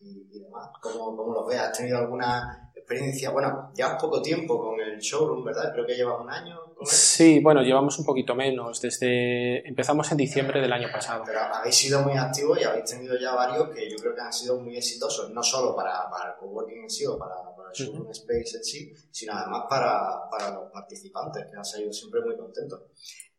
y, 0.00 0.26
y, 0.30 0.40
demás. 0.40 0.68
¿Cómo, 0.80 1.16
¿Cómo, 1.16 1.34
lo 1.34 1.46
ves? 1.46 1.58
¿Has 1.58 1.76
tenido 1.76 1.98
alguna 1.98 2.70
experiencia? 2.74 3.30
Bueno, 3.30 3.70
llevas 3.74 4.00
poco 4.00 4.22
tiempo 4.22 4.58
con 4.58 4.80
el 4.80 4.98
showroom, 4.98 5.44
¿verdad? 5.44 5.72
Creo 5.72 5.86
que 5.86 5.94
llevas 5.94 6.20
un 6.20 6.30
año. 6.30 6.58
Sí, 6.82 7.40
bueno, 7.40 7.62
llevamos 7.62 7.98
un 7.98 8.04
poquito 8.04 8.34
menos. 8.34 8.80
Desde 8.80 9.66
empezamos 9.66 10.10
en 10.12 10.18
diciembre 10.18 10.60
del 10.60 10.72
año 10.72 10.88
pasado. 10.92 11.22
Pero 11.26 11.40
habéis 11.40 11.74
sido 11.74 12.02
muy 12.02 12.16
activos 12.16 12.60
y 12.60 12.64
habéis 12.64 12.84
tenido 12.84 13.18
ya 13.18 13.34
varios 13.34 13.68
que 13.70 13.90
yo 13.90 13.96
creo 13.96 14.14
que 14.14 14.20
han 14.20 14.32
sido 14.32 14.60
muy 14.60 14.76
exitosos, 14.76 15.30
no 15.30 15.42
solo 15.42 15.74
para, 15.74 16.08
para 16.10 16.30
el 16.30 16.36
coworking 16.36 16.82
en 16.82 16.90
sí 16.90 17.06
o 17.06 17.18
para, 17.18 17.34
el 17.34 17.86
showroom 17.86 18.10
space 18.10 18.56
en 18.56 18.64
sí, 18.64 18.92
sino 19.12 19.32
además 19.32 19.64
para, 19.68 20.28
para 20.28 20.50
los 20.50 20.72
participantes 20.72 21.46
que 21.46 21.56
han 21.56 21.64
salido 21.64 21.92
siempre 21.92 22.20
muy 22.22 22.36
contentos. 22.36 22.80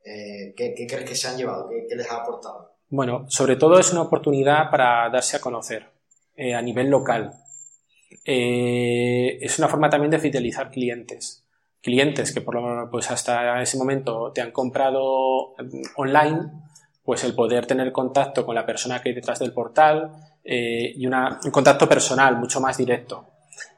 Eh, 0.04 0.54
¿qué, 0.56 0.74
¿qué, 0.76 0.88
crees 0.88 1.10
que 1.10 1.16
se 1.16 1.28
han 1.28 1.38
llevado? 1.38 1.70
¿Qué, 1.70 1.86
¿Qué, 1.88 1.96
les 1.96 2.10
ha 2.10 2.18
aportado? 2.18 2.76
Bueno, 2.90 3.26
sobre 3.30 3.56
todo 3.56 3.80
es 3.80 3.92
una 3.92 4.02
oportunidad 4.02 4.70
para 4.70 5.10
darse 5.10 5.38
a 5.38 5.42
conocer 5.42 5.90
eh, 6.36 6.54
a 6.54 6.62
nivel 6.62 6.90
local. 6.90 7.34
Eh, 8.26 9.38
es 9.42 9.60
una 9.60 9.68
forma 9.68 9.90
también 9.90 10.12
de 10.12 10.20
fidelizar 10.20 10.72
clientes. 10.72 11.46
Clientes 11.82 12.34
que 12.34 12.42
por 12.42 12.56
lo 12.56 12.90
pues 12.92 13.10
hasta 13.10 13.62
ese 13.62 13.78
momento 13.78 14.32
te 14.34 14.42
han 14.42 14.52
comprado 14.52 15.54
mm, 15.58 15.82
online, 15.98 16.52
pues 17.04 17.24
el 17.24 17.34
poder 17.34 17.66
tener 17.66 17.92
contacto 17.92 18.46
con 18.46 18.56
la 18.56 18.66
persona 18.66 19.02
que 19.02 19.10
hay 19.10 19.16
detrás 19.16 19.40
del 19.40 19.54
portal 19.54 20.12
y 20.44 21.06
un 21.06 21.52
contacto 21.52 21.88
personal 21.88 22.38
mucho 22.38 22.60
más 22.60 22.78
directo. 22.78 23.31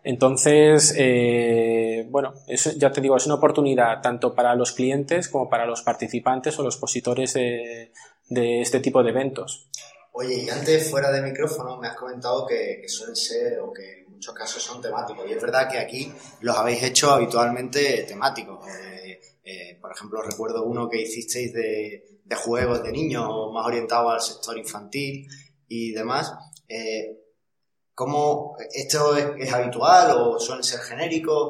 Entonces, 0.03 0.93
eh, 0.97 2.05
bueno, 2.09 2.33
eso 2.47 2.71
ya 2.75 2.91
te 2.91 2.99
digo, 2.99 3.15
es 3.15 3.25
una 3.25 3.35
oportunidad 3.35 4.01
tanto 4.01 4.35
para 4.35 4.53
los 4.55 4.73
clientes 4.73 5.29
como 5.29 5.49
para 5.49 5.65
los 5.65 5.81
participantes 5.81 6.59
o 6.59 6.63
los 6.63 6.75
expositores 6.75 7.33
de, 7.33 7.91
este 8.29 8.79
tipo 8.79 9.01
de 9.01 9.11
eventos. 9.11 9.69
Oye, 10.11 10.43
y 10.43 10.49
antes 10.49 10.91
fuera 10.91 11.11
de 11.11 11.21
micrófono 11.21 11.77
me 11.77 11.87
has 11.87 11.95
comentado 11.95 12.45
que, 12.45 12.83
suelen 12.87 13.15
ser 13.15 13.59
o 13.59 13.71
que 13.71 14.05
muchos 14.09 14.33
casos 14.33 14.61
son 14.61 14.81
temáticos. 14.81 15.25
Y 15.29 15.33
es 15.33 15.41
verdad 15.41 15.69
que 15.69 15.79
aquí 15.79 16.11
los 16.41 16.57
habéis 16.57 16.83
hecho 16.83 17.11
habitualmente 17.11 18.03
temáticos. 18.03 18.67
Eh, 18.67 19.21
eh, 19.45 19.77
por 19.79 19.91
ejemplo, 19.91 20.21
recuerdo 20.21 20.63
uno 20.63 20.89
que 20.89 21.01
hicisteis 21.01 21.53
de, 21.53 22.03
juegos 22.35 22.83
de 22.83 22.91
niños, 22.91 23.29
más 23.53 23.67
orientado 23.67 24.09
al 24.09 24.19
sector 24.19 24.57
infantil 24.57 25.27
y 25.67 25.91
demás. 25.91 26.33
¿Cómo 27.93 28.55
esto 28.73 29.15
es, 29.15 29.53
habitual 29.53 30.11
o 30.17 30.39
suelen 30.39 30.63
ser 30.63 30.79
genéricos? 30.79 31.49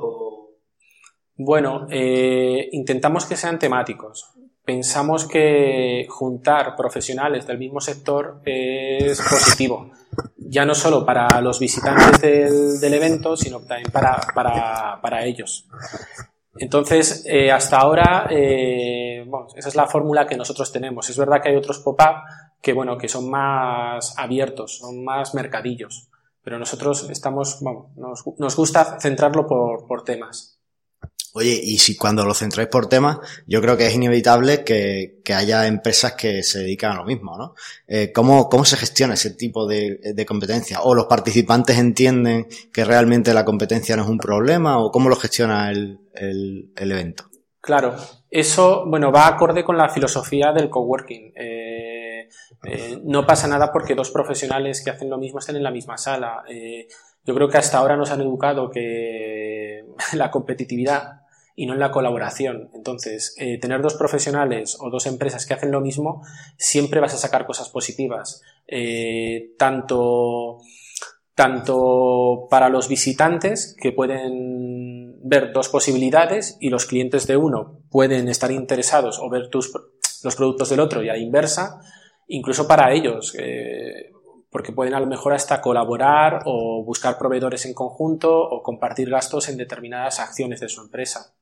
Bueno, 1.35 1.87
intentamos 1.89 3.25
que 3.25 3.35
sean 3.35 3.59
temáticos. 3.59 4.31
Pensamos 4.65 5.27
que 5.27 6.05
juntar 6.09 6.75
profesionales 6.75 7.45
del 7.47 7.57
mismo 7.57 7.81
sector 7.81 8.41
es 8.45 9.19
positivo 9.19 9.91
ya 10.53 10.65
no 10.65 10.75
solo 10.75 11.05
para 11.05 11.41
los 11.41 11.59
visitantes 11.59 12.79
del, 12.79 12.93
evento, 12.93 13.35
sino 13.35 13.59
también 13.61 13.91
para, 13.91 15.25
ellos. 15.25 15.67
Entonces, 16.57 17.25
eh, 17.27 17.51
hasta 17.51 17.79
ahora, 17.79 18.27
eh, 18.29 19.25
esa 19.55 19.69
es 19.69 19.75
la 19.75 19.87
fórmula 19.87 20.27
que 20.27 20.37
nosotros 20.37 20.71
tenemos. 20.71 21.09
Es 21.09 21.17
verdad 21.17 21.41
que 21.41 21.49
hay 21.49 21.55
otros 21.55 21.79
pop-up 21.79 22.21
que, 22.61 22.73
bueno, 22.73 22.97
que 22.97 23.09
son 23.09 23.29
más 23.29 24.13
abiertos, 24.17 24.77
son 24.77 25.03
más 25.03 25.33
mercadillos, 25.33 26.09
pero 26.43 26.59
nosotros 26.59 27.09
estamos, 27.09 27.61
nos, 27.61 28.23
nos 28.37 28.55
gusta 28.55 28.99
centrarlo 28.99 29.47
por, 29.47 29.87
por 29.87 30.03
temas. 30.03 30.59
Oye, 31.35 31.59
y 31.63 31.79
si 31.79 31.97
cuando 31.97 32.25
lo 32.25 32.35
centráis 32.35 32.69
por 32.69 32.87
temas, 32.87 33.17
yo 33.47 33.59
creo 33.59 33.75
que 33.75 33.87
es 33.87 33.95
inevitable 33.95 34.63
que, 34.63 35.19
que 35.25 35.33
haya 35.33 35.65
empresas 35.65 36.13
que 36.13 36.43
se 36.43 36.59
dedican 36.59 36.91
a 36.91 36.97
lo 36.97 37.05
mismo, 37.05 37.35
¿no? 37.35 37.55
Eh, 37.87 38.11
¿cómo, 38.13 38.49
¿Cómo 38.49 38.65
se 38.65 38.77
gestiona 38.77 39.15
ese 39.15 39.31
tipo 39.31 39.65
de, 39.65 40.13
de, 40.13 40.25
competencia? 40.27 40.81
¿O 40.81 40.93
los 40.93 41.07
participantes 41.07 41.79
entienden 41.79 42.47
que 42.71 42.85
realmente 42.85 43.33
la 43.33 43.45
competencia 43.45 43.95
no 43.95 44.03
es 44.03 44.09
un 44.09 44.19
problema? 44.19 44.77
¿O 44.77 44.91
cómo 44.91 45.09
lo 45.09 45.15
gestiona 45.15 45.71
el, 45.71 46.01
el, 46.13 46.71
el 46.75 46.91
evento? 46.91 47.23
Claro, 47.59 47.95
eso, 48.29 48.83
bueno, 48.85 49.11
va 49.11 49.25
acorde 49.25 49.63
con 49.63 49.77
la 49.77 49.89
filosofía 49.89 50.51
del 50.51 50.69
coworking. 50.69 51.33
Eh, 51.35 51.72
eh, 52.65 52.99
no 53.03 53.25
pasa 53.25 53.47
nada 53.47 53.71
porque 53.71 53.95
dos 53.95 54.11
profesionales 54.11 54.81
que 54.83 54.89
hacen 54.89 55.09
lo 55.09 55.17
mismo 55.17 55.39
estén 55.39 55.55
en 55.55 55.63
la 55.63 55.71
misma 55.71 55.97
sala. 55.97 56.43
Eh, 56.49 56.87
yo 57.25 57.35
creo 57.35 57.49
que 57.49 57.57
hasta 57.57 57.77
ahora 57.77 57.97
nos 57.97 58.11
han 58.11 58.21
educado 58.21 58.69
que 58.69 59.85
la 60.13 60.31
competitividad 60.31 61.21
y 61.55 61.65
no 61.65 61.73
en 61.73 61.79
la 61.79 61.91
colaboración. 61.91 62.69
Entonces, 62.73 63.35
eh, 63.37 63.59
tener 63.59 63.81
dos 63.81 63.95
profesionales 63.95 64.77
o 64.79 64.89
dos 64.89 65.05
empresas 65.05 65.45
que 65.45 65.53
hacen 65.53 65.71
lo 65.71 65.81
mismo, 65.81 66.23
siempre 66.57 66.99
vas 66.99 67.13
a 67.13 67.17
sacar 67.17 67.45
cosas 67.45 67.69
positivas. 67.69 68.41
Tanto, 69.57 70.59
tanto 71.35 72.47
para 72.49 72.69
los 72.69 72.87
visitantes 72.87 73.75
que 73.79 73.91
pueden 73.91 75.19
ver 75.23 75.53
dos 75.53 75.69
posibilidades 75.69 76.57
y 76.59 76.69
los 76.69 76.85
clientes 76.85 77.27
de 77.27 77.37
uno 77.37 77.79
pueden 77.89 78.27
estar 78.29 78.51
interesados 78.51 79.19
o 79.19 79.29
ver 79.29 79.49
tus, 79.49 79.71
los 80.23 80.35
productos 80.35 80.69
del 80.69 80.79
otro 80.79 81.03
y 81.03 81.09
a 81.09 81.13
la 81.13 81.19
inversa, 81.19 81.81
incluso 82.27 82.67
para 82.67 82.93
ellos. 82.93 83.35
Eh, 83.37 84.11
porque 84.49 84.71
pueden 84.71 84.93
a 84.93 84.99
lo 84.99 85.07
mejor 85.07 85.33
hasta 85.33 85.61
colaborar 85.61 86.43
o 86.45 86.83
buscar 86.85 87.17
proveedores 87.17 87.65
en 87.65 87.73
conjunto 87.73 88.31
o 88.31 88.61
compartir 88.61 89.09
gastos 89.09 89.49
en 89.49 89.57
determinadas 89.57 90.19
acciones 90.19 90.59
de 90.59 90.69
su 90.69 90.81
empresa. 90.81 91.33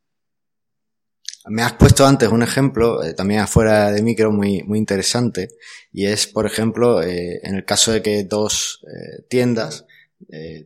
Me 1.45 1.63
has 1.63 1.73
puesto 1.73 2.05
antes 2.05 2.29
un 2.29 2.43
ejemplo, 2.43 3.03
eh, 3.03 3.13
también 3.13 3.41
afuera 3.41 3.91
de 3.91 4.01
micro, 4.01 4.31
muy, 4.31 4.63
muy 4.63 4.77
interesante, 4.77 5.50
y 5.91 6.05
es, 6.05 6.27
por 6.27 6.45
ejemplo, 6.45 7.01
eh, 7.01 7.41
en 7.43 7.55
el 7.55 7.65
caso 7.65 7.91
de 7.91 8.01
que 8.01 8.23
dos 8.23 8.85
tiendas 9.27 9.85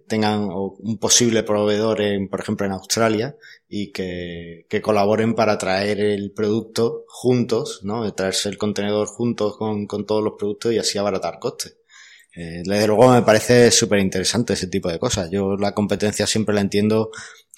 tengan 0.08 0.50
un 0.50 0.98
posible 0.98 1.44
proveedor, 1.44 2.02
en, 2.02 2.30
por 2.30 2.40
ejemplo, 2.40 2.66
en 2.66 2.74
Australia, 2.74 3.36
y 3.68 3.92
que, 3.92 4.66
que, 4.70 4.82
colaboren 4.82 5.36
para 5.36 5.58
traer 5.58 6.00
el 6.00 6.32
producto 6.32 7.06
juntos, 7.08 7.82
¿no? 7.84 8.12
Traerse 8.14 8.50
el 8.50 8.58
contenedor 8.58 9.08
juntos 9.08 9.58
con, 9.58 9.88
con 9.88 10.06
todos 10.06 10.24
los 10.24 10.34
productos 10.38 10.74
y 10.74 10.78
así 10.78 10.98
abaratar 10.98 11.40
costes. 11.40 11.78
Eh, 12.36 12.64
desde 12.66 12.88
luego 12.88 13.14
me 13.14 13.22
parece 13.22 13.72
súper 13.72 14.00
interesante 14.00 14.54
ese 14.54 14.68
tipo 14.68 14.90
de 14.90 15.00
cosas. 15.00 15.30
Yo 15.32 15.56
la 15.56 15.74
competencia 15.74 16.28
siempre 16.28 16.54
la 16.54 16.62
entiendo 16.62 17.12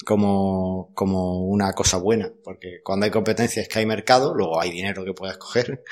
como, 0.04 0.92
como 0.94 1.40
una 1.46 1.72
cosa 1.72 1.98
buena, 1.98 2.32
porque 2.44 2.80
cuando 2.84 3.04
hay 3.04 3.10
competencia 3.10 3.60
es 3.60 3.68
que 3.68 3.80
hay 3.80 3.86
mercado, 3.86 4.34
luego 4.34 4.60
hay 4.60 4.70
dinero 4.70 5.04
que 5.04 5.14
puedes 5.14 5.36
coger 5.36 5.82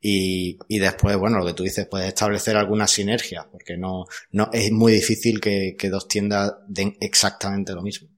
y, 0.00 0.58
y 0.66 0.78
después, 0.80 1.16
bueno, 1.16 1.38
lo 1.38 1.46
que 1.46 1.54
tú 1.54 1.62
dices, 1.62 1.86
puedes 1.88 2.08
establecer 2.08 2.56
alguna 2.56 2.88
sinergia, 2.88 3.46
porque 3.50 3.76
no, 3.76 4.06
no 4.32 4.50
es 4.52 4.72
muy 4.72 4.92
difícil 4.92 5.40
que, 5.40 5.76
que 5.78 5.88
dos 5.88 6.08
tiendas 6.08 6.54
den 6.66 6.96
exactamente 7.00 7.72
lo 7.72 7.82
mismo. 7.82 8.08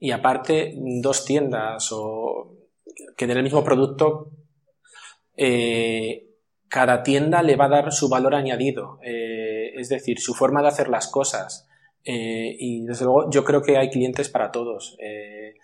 Y 0.00 0.10
aparte, 0.10 0.74
dos 1.00 1.24
tiendas 1.24 1.88
o 1.92 2.56
que 3.16 3.28
den 3.28 3.36
el 3.36 3.44
mismo 3.44 3.62
producto, 3.62 4.32
eh, 5.36 6.31
cada 6.72 7.02
tienda 7.02 7.42
le 7.42 7.54
va 7.54 7.66
a 7.66 7.68
dar 7.68 7.92
su 7.92 8.08
valor 8.08 8.34
añadido, 8.34 8.98
eh, 9.02 9.74
es 9.76 9.90
decir, 9.90 10.18
su 10.18 10.32
forma 10.32 10.62
de 10.62 10.68
hacer 10.68 10.88
las 10.88 11.06
cosas. 11.06 11.68
Eh, 12.02 12.56
y 12.58 12.86
desde 12.86 13.04
luego 13.04 13.30
yo 13.30 13.44
creo 13.44 13.60
que 13.60 13.76
hay 13.76 13.90
clientes 13.90 14.30
para 14.30 14.50
todos. 14.50 14.96
Eh, 14.98 15.56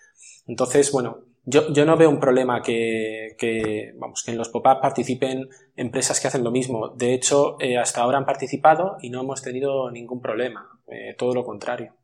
entonces, 0.45 0.91
bueno, 0.91 1.23
yo, 1.45 1.73
yo, 1.73 1.83
no 1.87 1.97
veo 1.97 2.11
un 2.11 2.19
problema 2.19 2.61
que, 2.61 3.91
vamos, 3.97 4.21
que 4.23 4.29
en 4.29 4.37
los 4.37 4.49
pop-up 4.49 4.81
participen 4.81 5.49
empresas 5.75 6.19
que 6.19 6.27
hacen 6.27 6.43
lo 6.43 6.51
mismo. 6.51 6.89
De 6.89 7.15
hecho, 7.15 7.57
hasta 7.81 8.01
ahora 8.01 8.19
han 8.19 8.27
participado 8.27 8.97
y 9.01 9.09
no 9.09 9.21
hemos 9.21 9.41
tenido 9.41 9.89
ningún 9.89 10.21
problema. 10.21 10.79
todo 11.17 11.33
lo 11.33 11.43
contrario. 11.43 11.95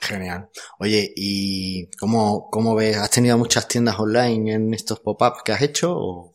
Genial. 0.00 0.48
Oye, 0.78 1.12
¿y 1.14 1.90
cómo, 1.98 2.48
cómo 2.50 2.74
ves? 2.74 2.96
¿Has 2.96 3.10
tenido 3.10 3.36
muchas 3.36 3.68
tiendas 3.68 4.00
online 4.00 4.54
en 4.54 4.72
estos 4.72 5.00
pop-ups 5.00 5.42
que 5.44 5.52
has 5.52 5.60
hecho? 5.60 6.29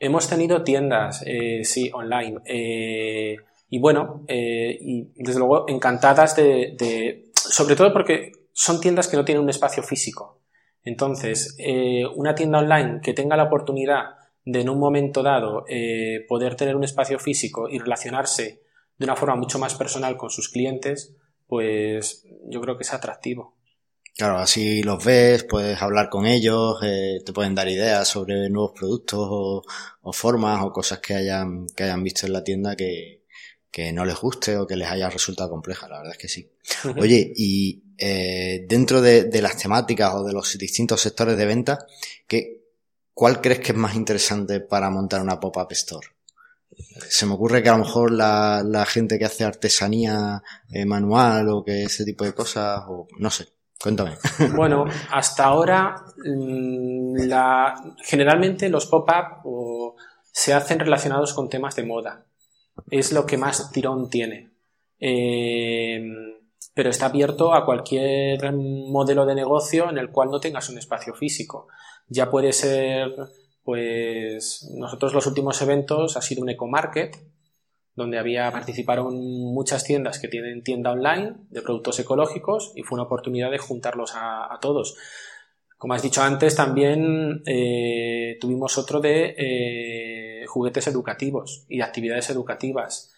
Hemos 0.00 0.28
tenido 0.28 0.62
tiendas, 0.62 1.22
eh, 1.26 1.64
sí, 1.64 1.90
online. 1.92 2.38
Eh, 2.44 3.36
y 3.68 3.78
bueno, 3.80 4.24
eh, 4.28 4.78
y 4.80 5.12
desde 5.16 5.40
luego 5.40 5.64
encantadas 5.68 6.36
de, 6.36 6.76
de, 6.78 7.30
sobre 7.34 7.74
todo 7.74 7.92
porque 7.92 8.32
son 8.52 8.80
tiendas 8.80 9.08
que 9.08 9.16
no 9.16 9.24
tienen 9.24 9.42
un 9.42 9.50
espacio 9.50 9.82
físico. 9.82 10.40
Entonces, 10.84 11.56
una 12.16 12.34
tienda 12.34 12.60
online 12.60 13.00
que 13.02 13.12
tenga 13.12 13.36
la 13.36 13.44
oportunidad 13.44 14.04
de 14.44 14.62
en 14.62 14.70
un 14.70 14.78
momento 14.78 15.22
dado 15.22 15.66
poder 16.26 16.54
tener 16.54 16.76
un 16.76 16.84
espacio 16.84 17.18
físico 17.18 17.68
y 17.68 17.78
relacionarse 17.78 18.62
de 18.96 19.04
una 19.04 19.14
forma 19.14 19.36
mucho 19.36 19.58
más 19.58 19.74
personal 19.74 20.16
con 20.16 20.30
sus 20.30 20.48
clientes, 20.48 21.14
pues 21.46 22.24
yo 22.46 22.62
creo 22.62 22.78
que 22.78 22.84
es 22.84 22.94
atractivo. 22.94 23.57
Claro, 24.18 24.38
así 24.38 24.82
los 24.82 25.04
ves, 25.04 25.44
puedes 25.44 25.80
hablar 25.80 26.08
con 26.08 26.26
ellos, 26.26 26.80
eh, 26.82 27.20
te 27.24 27.32
pueden 27.32 27.54
dar 27.54 27.68
ideas 27.68 28.08
sobre 28.08 28.50
nuevos 28.50 28.72
productos 28.74 29.28
o, 29.30 29.62
formas 30.12 30.60
o 30.64 30.72
cosas 30.72 30.98
que 30.98 31.14
hayan, 31.14 31.68
que 31.68 31.84
hayan 31.84 32.02
visto 32.02 32.26
en 32.26 32.32
la 32.32 32.42
tienda 32.42 32.74
que, 32.74 33.22
que 33.70 33.92
no 33.92 34.04
les 34.04 34.16
guste 34.16 34.56
o 34.56 34.66
que 34.66 34.74
les 34.74 34.88
haya 34.88 35.08
resultado 35.08 35.48
compleja, 35.48 35.86
la 35.86 35.98
verdad 35.98 36.14
es 36.14 36.18
que 36.18 36.26
sí. 36.26 36.50
Oye, 36.98 37.32
y 37.36 37.84
eh, 37.96 38.66
dentro 38.68 39.00
de, 39.00 39.22
de, 39.22 39.40
las 39.40 39.56
temáticas 39.56 40.12
o 40.12 40.24
de 40.24 40.32
los 40.32 40.58
distintos 40.58 41.00
sectores 41.00 41.36
de 41.36 41.46
venta, 41.46 41.86
¿qué, 42.26 42.64
¿cuál 43.14 43.40
crees 43.40 43.60
que 43.60 43.70
es 43.70 43.78
más 43.78 43.94
interesante 43.94 44.58
para 44.58 44.90
montar 44.90 45.22
una 45.22 45.38
pop-up 45.38 45.70
store? 45.70 46.08
Se 47.08 47.24
me 47.24 47.34
ocurre 47.34 47.62
que 47.62 47.68
a 47.68 47.76
lo 47.76 47.84
mejor 47.84 48.10
la, 48.10 48.64
la 48.66 48.84
gente 48.84 49.16
que 49.16 49.26
hace 49.26 49.44
artesanía 49.44 50.42
eh, 50.72 50.84
manual 50.84 51.50
o 51.50 51.64
que 51.64 51.84
ese 51.84 52.04
tipo 52.04 52.24
de 52.24 52.34
cosas, 52.34 52.82
o 52.88 53.06
no 53.20 53.30
sé, 53.30 53.46
Cuéntame. 53.80 54.16
Bueno, 54.56 54.84
hasta 55.10 55.44
ahora 55.44 56.04
mm, 56.24 57.26
la, 57.26 57.74
generalmente 58.04 58.68
los 58.68 58.86
pop-up 58.86 59.94
se 60.32 60.54
hacen 60.54 60.78
relacionados 60.78 61.34
con 61.34 61.48
temas 61.48 61.76
de 61.76 61.84
moda. 61.84 62.24
Es 62.90 63.12
lo 63.12 63.26
que 63.26 63.36
más 63.36 63.70
tirón 63.72 64.08
tiene. 64.10 64.50
Eh, 65.00 66.00
pero 66.74 66.90
está 66.90 67.06
abierto 67.06 67.54
a 67.54 67.64
cualquier 67.64 68.52
modelo 68.52 69.26
de 69.26 69.34
negocio 69.34 69.90
en 69.90 69.98
el 69.98 70.10
cual 70.10 70.30
no 70.30 70.38
tengas 70.38 70.68
un 70.68 70.78
espacio 70.78 71.14
físico. 71.14 71.66
Ya 72.08 72.30
puede 72.30 72.52
ser, 72.52 73.10
pues, 73.64 74.68
nosotros 74.76 75.12
los 75.12 75.26
últimos 75.26 75.60
eventos 75.60 76.16
ha 76.16 76.22
sido 76.22 76.42
un 76.42 76.50
eco-market, 76.50 77.16
donde 77.98 78.18
había, 78.18 78.50
participaron 78.50 79.14
muchas 79.52 79.84
tiendas 79.84 80.18
que 80.18 80.28
tienen 80.28 80.62
tienda 80.62 80.92
online 80.92 81.34
de 81.50 81.60
productos 81.60 81.98
ecológicos 81.98 82.72
y 82.74 82.82
fue 82.82 82.96
una 82.96 83.02
oportunidad 83.02 83.50
de 83.50 83.58
juntarlos 83.58 84.12
a, 84.14 84.56
todos. 84.62 84.96
Como 85.76 85.92
has 85.92 86.02
dicho 86.02 86.22
antes, 86.22 86.56
también 86.56 87.42
eh, 87.44 88.38
tuvimos 88.40 88.78
otro 88.78 89.00
de 89.00 89.34
eh, 89.36 90.46
juguetes 90.46 90.86
educativos 90.86 91.66
y 91.68 91.82
actividades 91.82 92.30
educativas, 92.30 93.12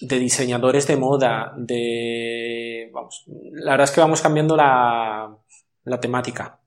de 0.00 0.18
diseñadores 0.18 0.86
de 0.86 0.96
moda, 0.96 1.52
de... 1.58 2.90
Vamos, 2.94 3.24
la 3.26 3.72
verdad 3.72 3.84
es 3.84 3.90
que 3.90 4.00
vamos 4.00 4.22
cambiando 4.22 4.56
la, 4.56 5.36
la 5.84 6.00
temática. 6.00 6.61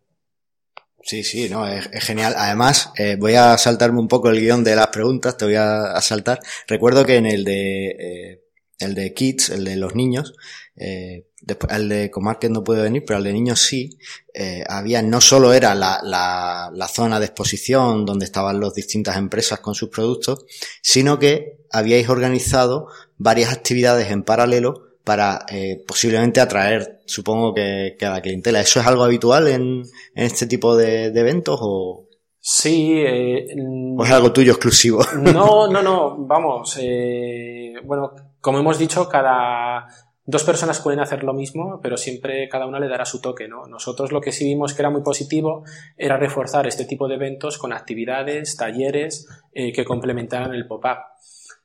Sí, 1.05 1.23
sí, 1.23 1.49
no, 1.49 1.67
es, 1.67 1.87
genial. 2.03 2.33
Además, 2.35 2.91
eh, 2.97 3.15
voy 3.19 3.35
a 3.35 3.55
saltarme 3.59 3.99
un 3.99 4.07
poco 4.07 4.29
el 4.29 4.39
guion 4.39 4.63
de 4.63 4.75
las 4.75 4.87
preguntas, 4.87 5.37
te 5.37 5.45
voy 5.45 5.53
a, 5.53 6.01
saltar. 6.01 6.39
Recuerdo 6.67 7.05
que 7.05 7.17
en 7.17 7.27
el 7.27 7.43
de, 7.43 7.89
eh, 7.89 8.43
el 8.79 8.95
de 8.95 9.13
Kids, 9.13 9.51
el 9.51 9.65
de 9.65 9.75
los 9.75 9.93
niños, 9.93 10.33
eh, 10.75 11.27
después, 11.41 11.71
el 11.73 11.89
de 11.89 12.09
Comarket 12.09 12.49
no 12.49 12.63
puede 12.63 12.81
venir, 12.81 13.03
pero 13.05 13.19
el 13.19 13.23
de 13.23 13.33
niños 13.33 13.61
sí, 13.61 13.99
eh, 14.33 14.63
había, 14.67 15.03
no 15.03 15.21
solo 15.21 15.53
era 15.53 15.75
la, 15.75 15.99
la, 16.01 16.71
la 16.73 16.87
zona 16.87 17.19
de 17.19 17.27
exposición 17.27 18.03
donde 18.03 18.25
estaban 18.25 18.59
las 18.59 18.73
distintas 18.73 19.15
empresas 19.17 19.59
con 19.59 19.75
sus 19.75 19.89
productos, 19.89 20.45
sino 20.81 21.19
que 21.19 21.67
habíais 21.71 22.09
organizado 22.09 22.87
varias 23.17 23.53
actividades 23.53 24.09
en 24.09 24.23
paralelo 24.23 24.84
para 25.05 25.45
eh, 25.49 25.83
posiblemente 25.87 26.41
atraer, 26.41 27.01
supongo 27.05 27.53
que, 27.53 27.95
a 28.01 28.09
la 28.09 28.21
clientela. 28.21 28.59
¿Eso 28.59 28.79
es 28.79 28.87
algo 28.87 29.03
habitual 29.03 29.47
en, 29.47 29.83
este 30.15 30.47
tipo 30.47 30.75
de, 30.75 31.05
eventos 31.05 31.59
o...? 31.61 32.07
Sí. 32.39 32.93
Eh, 32.97 33.55
¿O 33.97 34.03
es 34.03 34.11
algo 34.11 34.33
tuyo 34.33 34.51
exclusivo? 34.53 35.01
No, 35.15 35.67
no, 35.67 35.81
no, 35.83 36.17
vamos. 36.25 36.77
Eh, 36.81 37.75
bueno, 37.83 38.13
como 38.41 38.59
hemos 38.59 38.77
dicho, 38.79 39.07
cada 39.07 39.87
dos 40.25 40.43
personas 40.43 40.81
pueden 40.81 40.99
hacer 40.99 41.23
lo 41.23 41.33
mismo, 41.33 41.79
pero 41.81 41.97
siempre 41.97 42.49
cada 42.49 42.65
una 42.65 42.79
le 42.79 42.87
dará 42.87 43.05
su 43.05 43.21
toque, 43.21 43.47
¿no? 43.47 43.67
Nosotros 43.67 44.11
lo 44.11 44.21
que 44.21 44.31
sí 44.31 44.45
vimos 44.45 44.73
que 44.73 44.81
era 44.81 44.89
muy 44.89 45.01
positivo 45.03 45.63
era 45.97 46.17
reforzar 46.17 46.65
este 46.65 46.85
tipo 46.85 47.07
de 47.07 47.15
eventos 47.15 47.59
con 47.59 47.73
actividades, 47.73 48.57
talleres 48.57 49.27
que 49.53 49.85
complementaran 49.85 50.53
el 50.53 50.67
pop-up. 50.67 50.97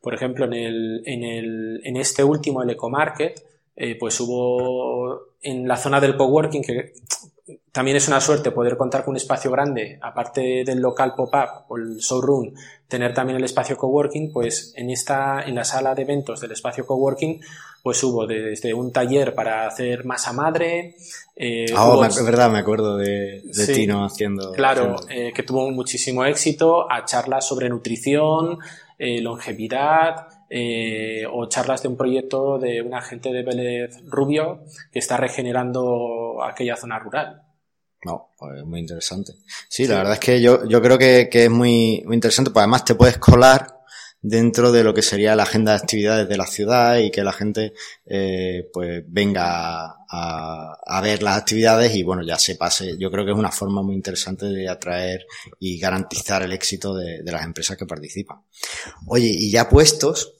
Por 0.00 0.14
ejemplo, 0.14 0.46
en, 0.46 0.54
el, 0.54 1.02
en, 1.04 1.24
el, 1.24 1.80
en 1.84 1.96
este 1.96 2.24
último, 2.24 2.62
el 2.62 2.70
EcoMarket, 2.70 3.44
eh, 3.76 3.96
pues 3.98 4.18
hubo 4.20 5.20
en 5.42 5.66
la 5.66 5.76
zona 5.76 6.00
del 6.00 6.16
coworking, 6.16 6.62
que 6.62 6.92
también 7.72 7.96
es 7.96 8.08
una 8.08 8.20
suerte 8.20 8.50
poder 8.50 8.76
contar 8.76 9.04
con 9.04 9.12
un 9.12 9.16
espacio 9.16 9.50
grande, 9.50 9.98
aparte 10.02 10.64
del 10.64 10.80
local 10.80 11.14
pop-up 11.14 11.66
o 11.68 11.76
el 11.76 11.98
showroom, 11.98 12.52
tener 12.88 13.14
también 13.14 13.36
el 13.36 13.44
espacio 13.44 13.76
coworking, 13.76 14.32
pues 14.32 14.72
en 14.76 14.90
esta, 14.90 15.42
en 15.42 15.54
la 15.54 15.64
sala 15.64 15.94
de 15.94 16.02
eventos 16.02 16.40
del 16.40 16.52
espacio 16.52 16.84
coworking, 16.84 17.40
pues 17.82 18.02
hubo 18.02 18.26
desde 18.26 18.74
un 18.74 18.92
taller 18.92 19.34
para 19.34 19.66
hacer 19.66 20.04
masa 20.04 20.32
madre. 20.32 20.96
Eh, 21.36 21.66
ah, 21.74 22.06
es 22.06 22.24
verdad, 22.24 22.50
me 22.50 22.58
acuerdo 22.58 22.96
de, 22.96 23.42
de 23.44 23.66
Tino 23.72 24.04
haciendo. 24.04 24.52
Claro, 24.52 24.96
Eh, 25.08 25.32
que 25.34 25.42
tuvo 25.42 25.70
muchísimo 25.70 26.24
éxito, 26.24 26.90
a 26.90 27.04
charlas 27.04 27.46
sobre 27.46 27.68
nutrición, 27.68 28.58
eh, 29.02 29.22
longevidad 29.22 30.26
eh, 30.50 31.24
o 31.32 31.48
charlas 31.48 31.82
de 31.82 31.88
un 31.88 31.96
proyecto 31.96 32.58
de 32.58 32.82
un 32.82 32.92
agente 32.92 33.32
de 33.32 33.42
Vélez 33.42 33.96
Rubio 34.04 34.64
que 34.92 34.98
está 34.98 35.16
regenerando 35.16 36.42
aquella 36.44 36.76
zona 36.76 36.98
rural. 36.98 37.40
No, 38.04 38.28
pues 38.38 38.62
muy 38.62 38.80
interesante. 38.80 39.32
Sí, 39.70 39.86
la 39.86 39.96
verdad 39.96 40.12
es 40.12 40.20
que 40.20 40.42
yo, 40.42 40.66
yo 40.66 40.82
creo 40.82 40.98
que, 40.98 41.30
que 41.30 41.44
es 41.44 41.50
muy, 41.50 42.02
muy 42.04 42.14
interesante, 42.14 42.50
pues 42.50 42.62
además 42.62 42.84
te 42.84 42.94
puedes 42.94 43.16
colar 43.16 43.79
dentro 44.22 44.70
de 44.70 44.84
lo 44.84 44.92
que 44.92 45.02
sería 45.02 45.34
la 45.34 45.44
agenda 45.44 45.72
de 45.72 45.78
actividades 45.78 46.28
de 46.28 46.36
la 46.36 46.46
ciudad 46.46 46.98
y 46.98 47.10
que 47.10 47.24
la 47.24 47.32
gente 47.32 47.72
eh, 48.04 48.68
pues 48.72 49.02
venga 49.06 49.96
a, 50.08 50.76
a, 50.86 51.00
ver 51.00 51.22
las 51.22 51.38
actividades 51.38 51.94
y 51.94 52.02
bueno 52.02 52.22
ya 52.22 52.38
se 52.38 52.56
pase 52.56 52.98
yo 52.98 53.10
creo 53.10 53.24
que 53.24 53.30
es 53.30 53.38
una 53.38 53.50
forma 53.50 53.82
muy 53.82 53.94
interesante 53.94 54.46
de 54.46 54.68
atraer 54.68 55.26
y 55.58 55.78
garantizar 55.78 56.42
el 56.42 56.52
éxito 56.52 56.94
de, 56.94 57.22
de 57.22 57.32
las 57.32 57.44
empresas 57.44 57.78
que 57.78 57.86
participan 57.86 58.42
oye 59.06 59.28
y 59.28 59.50
ya 59.50 59.68
puestos 59.68 60.34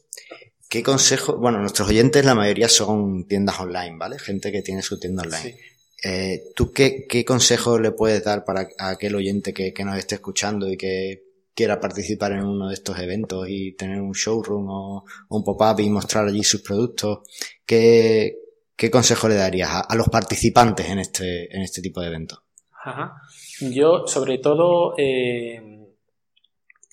¿Qué 0.70 0.84
consejo? 0.84 1.36
Bueno, 1.36 1.58
nuestros 1.58 1.88
oyentes 1.88 2.24
la 2.24 2.36
mayoría 2.36 2.68
son 2.68 3.26
tiendas 3.26 3.58
online, 3.58 3.96
¿vale? 3.98 4.20
Gente 4.20 4.52
que 4.52 4.62
tiene 4.62 4.82
su 4.82 5.00
tienda 5.00 5.24
online. 5.24 5.56
Eh, 6.04 6.44
¿Tú 6.54 6.70
qué, 6.72 7.06
qué 7.08 7.24
consejo 7.24 7.76
le 7.80 7.90
puedes 7.90 8.22
dar 8.22 8.44
para 8.44 8.68
aquel 8.78 9.16
oyente 9.16 9.52
que, 9.52 9.72
que 9.72 9.84
nos 9.84 9.98
esté 9.98 10.14
escuchando 10.14 10.70
y 10.70 10.76
que 10.76 11.29
quiera 11.54 11.80
participar 11.80 12.32
en 12.32 12.44
uno 12.44 12.68
de 12.68 12.74
estos 12.74 12.98
eventos 12.98 13.46
y 13.48 13.72
tener 13.72 14.00
un 14.00 14.12
showroom 14.12 14.66
o, 14.68 15.04
un 15.28 15.44
pop-up 15.44 15.80
y 15.80 15.90
mostrar 15.90 16.26
allí 16.26 16.42
sus 16.42 16.62
productos, 16.62 17.20
¿qué, 17.66 18.38
qué 18.76 18.90
consejo 18.90 19.28
le 19.28 19.34
darías 19.36 19.70
a, 19.88 19.94
los 19.94 20.08
participantes 20.08 20.88
en 20.88 20.98
este, 21.00 21.54
en 21.54 21.62
este 21.62 21.82
tipo 21.82 22.00
de 22.00 22.08
eventos? 22.08 22.42
Yo, 23.60 24.06
sobre 24.06 24.38
todo, 24.38 24.94
eh, 24.96 25.86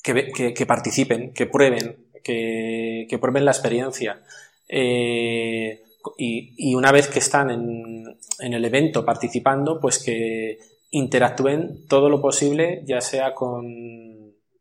que, 0.04 0.66
participen, 0.68 1.34
que 1.34 1.46
prueben, 1.46 2.08
que, 2.24 3.18
prueben 3.22 3.46
la 3.46 3.52
experiencia. 3.52 4.22
Eh, 4.68 5.82
y, 6.18 6.54
y, 6.58 6.76
una 6.76 6.92
vez 6.92 7.08
que 7.08 7.20
están 7.20 7.50
en, 7.50 8.18
en 8.40 8.54
el 8.54 8.66
evento 8.66 9.06
participando, 9.06 9.80
pues 9.80 10.00
que 10.00 10.58
interactúen 10.92 11.86
todo 11.88 12.10
lo 12.10 12.22
posible, 12.22 12.84
ya 12.86 13.02
sea 13.02 13.34
con 13.34 14.07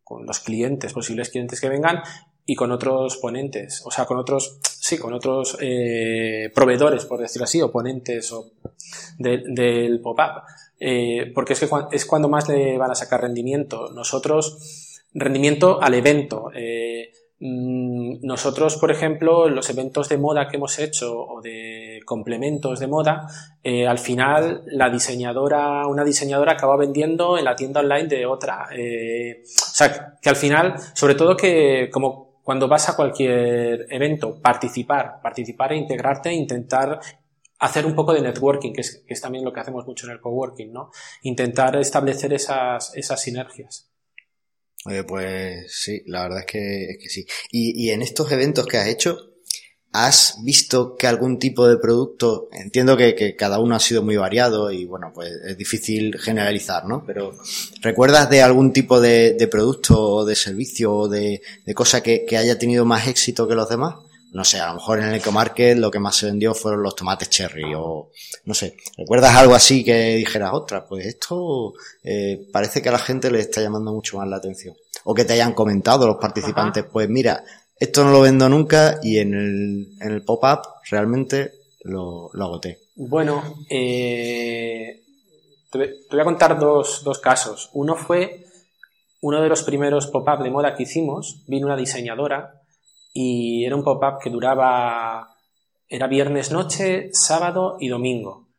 con 0.06 0.24
los 0.24 0.38
clientes, 0.38 0.92
posibles 0.92 1.30
clientes 1.30 1.60
que 1.60 1.68
vengan 1.68 2.00
y 2.44 2.54
con 2.54 2.70
otros 2.70 3.16
ponentes, 3.16 3.82
o 3.84 3.90
sea, 3.90 4.04
con 4.04 4.18
otros, 4.18 4.60
sí, 4.62 4.98
con 4.98 5.12
otros 5.12 5.58
eh, 5.60 6.52
proveedores, 6.54 7.04
por 7.06 7.20
decirlo 7.20 7.42
así, 7.42 7.60
o 7.60 7.72
ponentes 7.72 8.30
o 8.30 8.52
del 9.18 10.00
pop-up. 10.00 10.44
Eh, 10.78 11.32
porque 11.34 11.54
es 11.54 11.58
que 11.58 11.68
es 11.90 12.06
cuando 12.06 12.28
más 12.28 12.48
le 12.48 12.78
van 12.78 12.92
a 12.92 12.94
sacar 12.94 13.22
rendimiento. 13.22 13.88
Nosotros, 13.92 15.02
rendimiento 15.12 15.82
al 15.82 15.94
evento. 15.94 16.52
Eh, 16.54 17.10
nosotros, 17.38 18.76
por 18.76 18.90
ejemplo, 18.90 19.48
los 19.50 19.68
eventos 19.68 20.08
de 20.08 20.16
moda 20.16 20.48
que 20.48 20.56
hemos 20.56 20.78
hecho 20.78 21.18
o 21.18 21.42
de 21.42 22.00
complementos 22.06 22.80
de 22.80 22.86
moda, 22.86 23.26
eh, 23.62 23.86
al 23.86 23.98
final 23.98 24.62
la 24.66 24.88
diseñadora, 24.88 25.86
una 25.86 26.02
diseñadora 26.02 26.52
acaba 26.52 26.78
vendiendo 26.78 27.36
en 27.36 27.44
la 27.44 27.54
tienda 27.54 27.80
online 27.80 28.08
de 28.08 28.24
otra. 28.24 28.68
Eh, 28.74 29.42
o 29.44 29.74
sea, 29.74 30.16
que 30.20 30.28
al 30.28 30.36
final, 30.36 30.76
sobre 30.94 31.14
todo 31.14 31.36
que 31.36 31.90
como 31.92 32.40
cuando 32.42 32.68
vas 32.68 32.88
a 32.88 32.96
cualquier 32.96 33.86
evento, 33.90 34.40
participar, 34.40 35.20
participar 35.20 35.72
e 35.72 35.76
integrarte 35.76 36.32
intentar 36.32 37.00
hacer 37.58 37.84
un 37.84 37.94
poco 37.94 38.14
de 38.14 38.22
networking, 38.22 38.72
que 38.72 38.82
es, 38.82 39.04
que 39.06 39.14
es 39.14 39.20
también 39.20 39.44
lo 39.44 39.52
que 39.52 39.60
hacemos 39.60 39.86
mucho 39.86 40.06
en 40.06 40.12
el 40.12 40.20
coworking, 40.20 40.72
¿no? 40.72 40.90
Intentar 41.22 41.76
establecer 41.76 42.32
esas, 42.32 42.94
esas 42.94 43.20
sinergias. 43.20 43.90
Pues 45.06 45.72
sí, 45.72 46.02
la 46.06 46.22
verdad 46.22 46.40
es 46.40 46.46
que, 46.46 46.84
es 46.90 46.98
que 46.98 47.08
sí. 47.08 47.26
Y, 47.50 47.86
y 47.86 47.90
en 47.90 48.02
estos 48.02 48.30
eventos 48.32 48.66
que 48.66 48.78
has 48.78 48.88
hecho, 48.88 49.36
¿has 49.92 50.36
visto 50.42 50.94
que 50.96 51.06
algún 51.06 51.38
tipo 51.38 51.66
de 51.66 51.78
producto, 51.78 52.48
entiendo 52.52 52.96
que, 52.96 53.14
que, 53.14 53.34
cada 53.34 53.58
uno 53.58 53.74
ha 53.76 53.80
sido 53.80 54.02
muy 54.02 54.16
variado 54.16 54.70
y 54.70 54.84
bueno, 54.84 55.10
pues 55.14 55.30
es 55.46 55.56
difícil 55.56 56.18
generalizar, 56.18 56.84
¿no? 56.84 57.02
Pero 57.06 57.32
¿recuerdas 57.80 58.28
de 58.28 58.42
algún 58.42 58.72
tipo 58.72 59.00
de, 59.00 59.32
de 59.32 59.48
producto 59.48 59.98
o 59.98 60.24
de 60.24 60.34
servicio 60.34 60.94
o 60.94 61.08
de, 61.08 61.40
de 61.64 61.74
cosa 61.74 62.02
que, 62.02 62.26
que 62.26 62.36
haya 62.36 62.58
tenido 62.58 62.84
más 62.84 63.08
éxito 63.08 63.48
que 63.48 63.54
los 63.54 63.68
demás? 63.68 64.05
No 64.32 64.44
sé, 64.44 64.60
a 64.60 64.68
lo 64.68 64.74
mejor 64.74 64.98
en 64.98 65.06
el 65.06 65.14
ecomarket 65.14 65.78
lo 65.78 65.90
que 65.90 65.98
más 65.98 66.16
se 66.16 66.26
vendió 66.26 66.54
fueron 66.54 66.82
los 66.82 66.94
tomates 66.94 67.30
cherry 67.30 67.72
o 67.74 68.10
no 68.44 68.54
sé, 68.54 68.76
¿recuerdas 68.96 69.34
algo 69.34 69.54
así 69.54 69.84
que 69.84 70.16
dijeras, 70.16 70.50
otra? 70.52 70.84
Pues 70.84 71.06
esto 71.06 71.74
eh, 72.02 72.46
parece 72.52 72.82
que 72.82 72.88
a 72.88 72.92
la 72.92 72.98
gente 72.98 73.30
le 73.30 73.40
está 73.40 73.60
llamando 73.62 73.92
mucho 73.92 74.18
más 74.18 74.28
la 74.28 74.36
atención. 74.36 74.76
O 75.04 75.14
que 75.14 75.24
te 75.24 75.34
hayan 75.34 75.54
comentado 75.54 76.06
los 76.06 76.16
participantes, 76.16 76.84
pues 76.84 77.08
mira, 77.08 77.44
esto 77.78 78.04
no 78.04 78.10
lo 78.10 78.20
vendo 78.20 78.48
nunca 78.48 78.98
y 79.02 79.18
en 79.18 79.34
el, 79.34 79.88
en 80.00 80.12
el 80.12 80.22
pop-up 80.22 80.60
realmente 80.90 81.52
lo, 81.82 82.30
lo 82.32 82.44
agoté. 82.44 82.78
Bueno, 82.96 83.64
eh, 83.68 85.02
te, 85.70 85.78
voy 86.10 86.20
a 86.20 86.24
contar 86.24 86.58
dos, 86.58 87.02
dos 87.04 87.18
casos. 87.20 87.70
Uno 87.74 87.94
fue 87.96 88.44
uno 89.20 89.42
de 89.42 89.48
los 89.48 89.62
primeros 89.62 90.06
pop-up 90.08 90.42
de 90.42 90.50
moda 90.50 90.74
que 90.74 90.84
hicimos, 90.84 91.42
vino 91.46 91.66
una 91.66 91.76
diseñadora 91.76 92.62
y 93.18 93.64
era 93.64 93.74
un 93.74 93.82
pop-up 93.82 94.18
que 94.22 94.28
duraba, 94.28 95.34
era 95.88 96.06
viernes 96.06 96.52
noche, 96.52 97.08
sábado 97.12 97.78
y 97.80 97.88
domingo. 97.88 98.50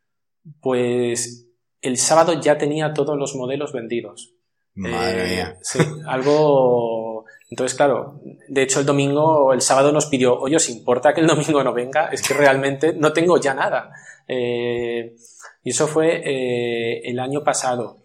Pues 0.61 1.47
el 1.79 1.97
sábado 1.97 2.41
ya 2.41 2.57
tenía 2.57 2.91
todos 2.91 3.15
los 3.19 3.35
modelos 3.35 3.71
vendidos. 3.71 4.33
Madre 4.73 5.25
eh, 5.25 5.35
mía. 5.35 5.57
Sí, 5.61 5.77
algo... 6.07 7.25
Entonces, 7.51 7.77
claro, 7.77 8.19
de 8.49 8.63
hecho 8.63 8.79
el 8.79 8.87
domingo, 8.87 9.53
el 9.53 9.61
sábado 9.61 9.91
nos 9.91 10.07
pidió, 10.07 10.39
oye, 10.39 10.55
¿os 10.55 10.69
importa 10.69 11.13
que 11.13 11.21
el 11.21 11.27
domingo 11.27 11.63
no 11.63 11.71
venga? 11.71 12.07
Es 12.07 12.27
que 12.27 12.33
realmente 12.33 12.93
no 12.93 13.13
tengo 13.13 13.39
ya 13.39 13.53
nada. 13.53 13.91
Eh, 14.27 15.15
y 15.63 15.69
eso 15.69 15.85
fue 15.87 16.23
eh, 16.25 17.01
el 17.03 17.19
año 17.19 17.43
pasado. 17.43 18.01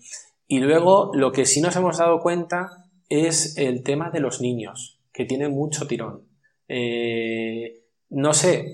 Y 0.46 0.60
luego 0.60 1.12
lo 1.14 1.32
que 1.32 1.46
sí 1.46 1.62
nos 1.62 1.76
hemos 1.76 1.96
dado 1.96 2.20
cuenta 2.20 2.90
es 3.08 3.56
el 3.56 3.82
tema 3.82 4.10
de 4.10 4.20
los 4.20 4.42
niños, 4.42 5.00
que 5.14 5.24
tiene 5.24 5.48
mucho 5.48 5.86
tirón. 5.86 6.30
Eh, 6.68 7.82
no 8.10 8.32
sé, 8.34 8.66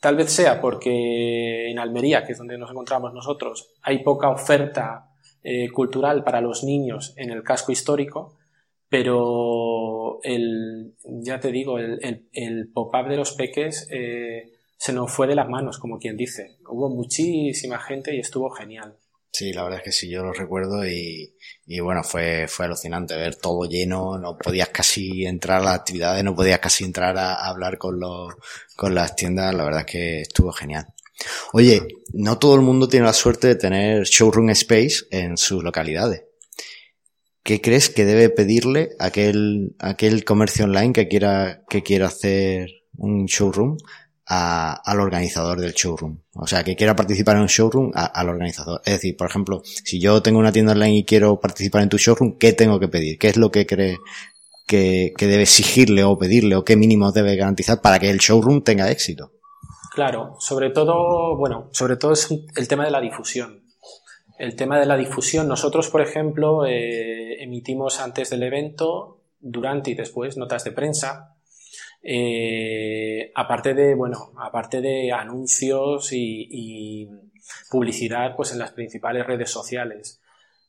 tal 0.00 0.16
vez 0.16 0.30
sea 0.30 0.60
porque 0.60 1.70
en 1.70 1.78
Almería, 1.78 2.24
que 2.24 2.32
es 2.32 2.38
donde 2.38 2.58
nos 2.58 2.70
encontramos 2.70 3.12
nosotros, 3.12 3.70
hay 3.82 4.02
poca 4.02 4.30
oferta 4.30 5.10
eh, 5.42 5.70
cultural 5.70 6.24
para 6.24 6.40
los 6.40 6.64
niños 6.64 7.14
en 7.16 7.30
el 7.30 7.42
casco 7.42 7.72
histórico, 7.72 8.36
pero 8.88 10.20
el, 10.22 10.94
ya 11.02 11.40
te 11.40 11.50
digo, 11.50 11.78
el, 11.78 12.70
pop-up 12.72 13.08
de 13.08 13.16
los 13.16 13.32
peques 13.32 13.88
eh, 13.90 14.52
se 14.76 14.92
nos 14.92 15.10
fue 15.10 15.26
de 15.26 15.34
las 15.34 15.48
manos, 15.48 15.78
como 15.78 15.98
quien 15.98 16.16
dice. 16.16 16.58
Hubo 16.68 16.88
muchísima 16.88 17.78
gente 17.78 18.14
y 18.14 18.20
estuvo 18.20 18.50
genial. 18.50 18.96
Sí, 19.34 19.52
la 19.52 19.64
verdad 19.64 19.80
es 19.80 19.84
que 19.86 19.90
sí, 19.90 20.08
yo 20.08 20.22
lo 20.22 20.32
recuerdo 20.32 20.86
y, 20.86 21.34
y, 21.66 21.80
bueno, 21.80 22.04
fue, 22.04 22.46
fue 22.46 22.66
alucinante 22.66 23.16
ver 23.16 23.34
todo 23.34 23.68
lleno, 23.68 24.16
no 24.16 24.38
podías 24.38 24.68
casi 24.68 25.26
entrar 25.26 25.60
a 25.60 25.64
las 25.64 25.74
actividades, 25.74 26.22
no 26.22 26.36
podías 26.36 26.60
casi 26.60 26.84
entrar 26.84 27.18
a, 27.18 27.44
hablar 27.48 27.76
con, 27.76 27.98
los, 27.98 28.32
con 28.76 28.94
las 28.94 29.16
tiendas, 29.16 29.52
la 29.52 29.64
verdad 29.64 29.80
es 29.80 29.86
que 29.86 30.20
estuvo 30.20 30.52
genial. 30.52 30.86
Oye, 31.52 31.82
no 32.12 32.38
todo 32.38 32.54
el 32.54 32.60
mundo 32.60 32.86
tiene 32.86 33.06
la 33.06 33.12
suerte 33.12 33.48
de 33.48 33.56
tener 33.56 34.04
showroom 34.04 34.50
space 34.50 35.06
en 35.10 35.36
sus 35.36 35.64
localidades. 35.64 36.22
¿Qué 37.42 37.60
crees 37.60 37.90
que 37.90 38.04
debe 38.04 38.30
pedirle 38.30 38.90
aquel, 39.00 39.74
aquel 39.80 40.24
comercio 40.24 40.66
online 40.66 40.92
que 40.92 41.08
quiera, 41.08 41.64
que 41.68 41.82
quiera 41.82 42.06
hacer 42.06 42.68
un 42.96 43.26
showroom 43.26 43.78
al 44.26 45.00
organizador 45.00 45.60
del 45.60 45.72
showroom. 45.72 46.18
O 46.34 46.46
sea, 46.46 46.64
que 46.64 46.76
quiera 46.76 46.96
participar 46.96 47.36
en 47.36 47.42
un 47.42 47.48
showroom 47.48 47.92
al 47.94 48.28
organizador. 48.28 48.80
Es 48.84 48.94
decir, 48.94 49.16
por 49.16 49.28
ejemplo, 49.28 49.62
si 49.64 50.00
yo 50.00 50.22
tengo 50.22 50.38
una 50.38 50.52
tienda 50.52 50.72
online 50.72 50.98
y 50.98 51.04
quiero 51.04 51.40
participar 51.40 51.82
en 51.82 51.88
tu 51.88 51.98
showroom, 51.98 52.38
¿qué 52.38 52.52
tengo 52.52 52.80
que 52.80 52.88
pedir? 52.88 53.18
¿Qué 53.18 53.28
es 53.28 53.36
lo 53.36 53.50
que 53.50 53.66
cree 53.66 53.98
que, 54.66 55.12
debe 55.18 55.42
exigirle 55.42 56.04
o 56.04 56.18
pedirle 56.18 56.56
o 56.56 56.64
qué 56.64 56.76
mínimo 56.76 57.12
debe 57.12 57.36
garantizar 57.36 57.80
para 57.80 57.98
que 57.98 58.10
el 58.10 58.18
showroom 58.18 58.62
tenga 58.62 58.90
éxito? 58.90 59.32
Claro, 59.92 60.36
sobre 60.40 60.70
todo, 60.70 61.36
bueno, 61.36 61.68
sobre 61.72 61.96
todo 61.96 62.12
es 62.12 62.28
el 62.30 62.66
tema 62.66 62.84
de 62.84 62.90
la 62.90 63.00
difusión. 63.00 63.62
El 64.38 64.56
tema 64.56 64.80
de 64.80 64.86
la 64.86 64.96
difusión, 64.96 65.46
nosotros, 65.46 65.88
por 65.88 66.00
ejemplo, 66.00 66.66
eh, 66.66 67.40
emitimos 67.40 68.00
antes 68.00 68.30
del 68.30 68.42
evento, 68.42 69.20
durante 69.38 69.90
y 69.90 69.94
después 69.94 70.36
notas 70.36 70.64
de 70.64 70.72
prensa 70.72 71.33
eh, 72.06 73.32
aparte 73.34 73.72
de, 73.72 73.94
bueno, 73.94 74.32
aparte 74.36 74.82
de 74.82 75.10
anuncios 75.10 76.10
y, 76.12 77.08
publicidad, 77.70 78.36
pues 78.36 78.52
en 78.52 78.58
las 78.58 78.72
principales 78.72 79.26
redes 79.26 79.50
sociales. 79.50 80.20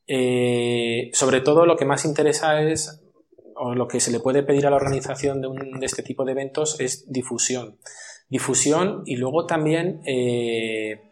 Eh, 0.08 1.10
sobre 1.14 1.42
todo 1.42 1.66
lo 1.66 1.76
que 1.76 1.86
más 1.86 2.06
interesa 2.06 2.62
es, 2.62 3.02
o 3.56 3.76
lo 3.76 3.88
que 3.88 4.00
se 4.00 4.12
le 4.12 4.20
puede 4.20 4.44
pedir 4.44 4.66
a 4.68 4.70
la 4.70 4.76
organización 4.78 5.42
de, 5.42 5.48
un, 5.48 5.80
de 5.80 5.86
este 5.86 6.04
tipo 6.04 6.26
de 6.26 6.32
eventos 6.34 6.80
es 6.80 7.12
difusión. 7.12 7.78
Difusión 8.30 9.04
y 9.06 9.18
luego 9.18 9.46
también 9.46 10.02
eh, 10.06 11.10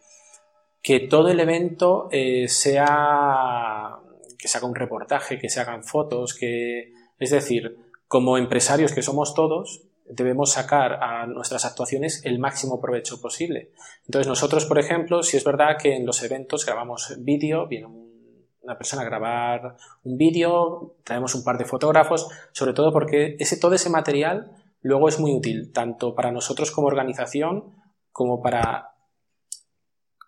que 0.82 1.00
todo 1.00 1.28
el 1.28 1.40
evento 1.40 2.08
sea, 2.46 3.96
que 4.38 4.48
se 4.48 4.58
haga 4.58 4.66
un 4.66 4.74
reportaje, 4.74 5.38
que 5.38 5.48
se 5.48 5.60
hagan 5.60 5.84
fotos, 5.84 6.34
que, 6.34 6.92
es 7.18 7.30
decir, 7.30 7.76
como 8.06 8.36
empresarios 8.36 8.92
que 8.92 9.02
somos 9.02 9.34
todos, 9.34 9.82
debemos 10.04 10.52
sacar 10.52 11.02
a 11.02 11.26
nuestras 11.26 11.64
actuaciones 11.64 12.24
el 12.24 12.38
máximo 12.38 12.80
provecho 12.80 13.20
posible. 13.20 13.72
Entonces 14.06 14.28
nosotros, 14.28 14.66
por 14.66 14.78
ejemplo, 14.78 15.22
si 15.22 15.36
es 15.36 15.44
verdad 15.44 15.76
que 15.80 15.96
en 15.96 16.06
los 16.06 16.22
eventos 16.22 16.66
grabamos 16.66 17.14
vídeo, 17.18 17.66
viene 17.66 17.86
una 17.86 18.78
persona 18.78 19.02
a 19.02 19.06
grabar 19.06 19.76
un 20.02 20.16
vídeo, 20.16 20.96
traemos 21.04 21.34
un 21.34 21.44
par 21.44 21.58
de 21.58 21.64
fotógrafos, 21.64 22.28
sobre 22.52 22.72
todo 22.72 22.92
porque 22.92 23.36
ese, 23.38 23.58
todo 23.58 23.74
ese 23.74 23.90
material 23.90 24.50
luego 24.80 25.08
es 25.08 25.18
muy 25.18 25.32
útil, 25.34 25.72
tanto 25.72 26.14
para 26.14 26.32
nosotros 26.32 26.70
como 26.70 26.88
organización 26.88 27.74
como 28.10 28.42
para 28.42 28.94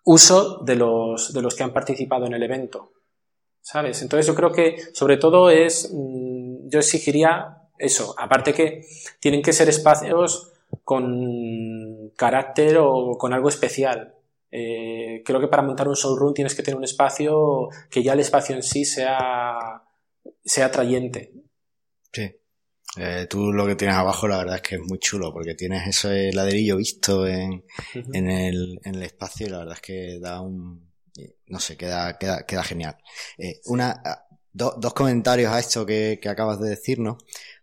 uso 0.03 0.63
de 0.63 0.75
los, 0.75 1.33
de 1.33 1.41
los 1.41 1.55
que 1.55 1.63
han 1.63 1.73
participado 1.73 2.25
en 2.25 2.33
el 2.33 2.43
evento. 2.43 2.91
¿Sabes? 3.61 4.01
Entonces 4.01 4.25
yo 4.25 4.35
creo 4.35 4.51
que 4.51 4.77
sobre 4.93 5.17
todo 5.17 5.49
es, 5.49 5.91
mm, 5.93 6.69
yo 6.69 6.79
exigiría 6.79 7.66
eso, 7.79 8.15
aparte 8.17 8.53
que 8.53 8.85
tienen 9.19 9.41
que 9.41 9.53
ser 9.53 9.69
espacios 9.69 10.53
con 10.83 12.11
carácter 12.15 12.77
o 12.79 13.17
con 13.17 13.33
algo 13.33 13.49
especial. 13.49 14.15
Eh, 14.51 15.21
creo 15.25 15.39
que 15.39 15.47
para 15.47 15.63
montar 15.63 15.87
un 15.87 15.95
showroom 15.95 16.33
tienes 16.33 16.55
que 16.55 16.63
tener 16.63 16.77
un 16.77 16.83
espacio 16.83 17.69
que 17.89 18.01
ya 18.03 18.13
el 18.13 18.19
espacio 18.19 18.55
en 18.55 18.63
sí 18.63 18.85
sea, 18.85 19.83
sea 20.43 20.65
atrayente. 20.65 21.33
Sí. 22.11 22.31
Eh, 22.97 23.27
tú 23.29 23.51
lo 23.51 23.67
que 23.67 23.75
tienes 23.75 23.95
abajo 23.95 24.27
la 24.27 24.37
verdad 24.37 24.55
es 24.55 24.61
que 24.61 24.75
es 24.75 24.81
muy 24.81 24.97
chulo 24.97 25.31
porque 25.31 25.53
tienes 25.53 25.87
ese 25.87 26.31
ladrillo 26.33 26.77
visto 26.77 27.27
en, 27.27 27.63
en, 27.93 28.29
el, 28.29 28.79
en 28.83 28.95
el 28.95 29.03
espacio 29.03 29.45
y 29.45 29.49
la 29.49 29.59
verdad 29.59 29.75
es 29.75 29.81
que 29.81 30.19
da 30.19 30.41
un... 30.41 30.91
no 31.47 31.59
sé, 31.59 31.77
queda, 31.77 32.17
queda, 32.17 32.45
queda 32.45 32.63
genial. 32.63 32.97
Eh, 33.37 33.59
una, 33.65 34.01
dos 34.53 34.93
comentarios 34.93 35.51
a 35.51 35.59
esto 35.59 35.85
que, 35.85 36.19
que 36.21 36.29
acabas 36.29 36.59
de 36.59 36.69
decirnos. 36.69 37.17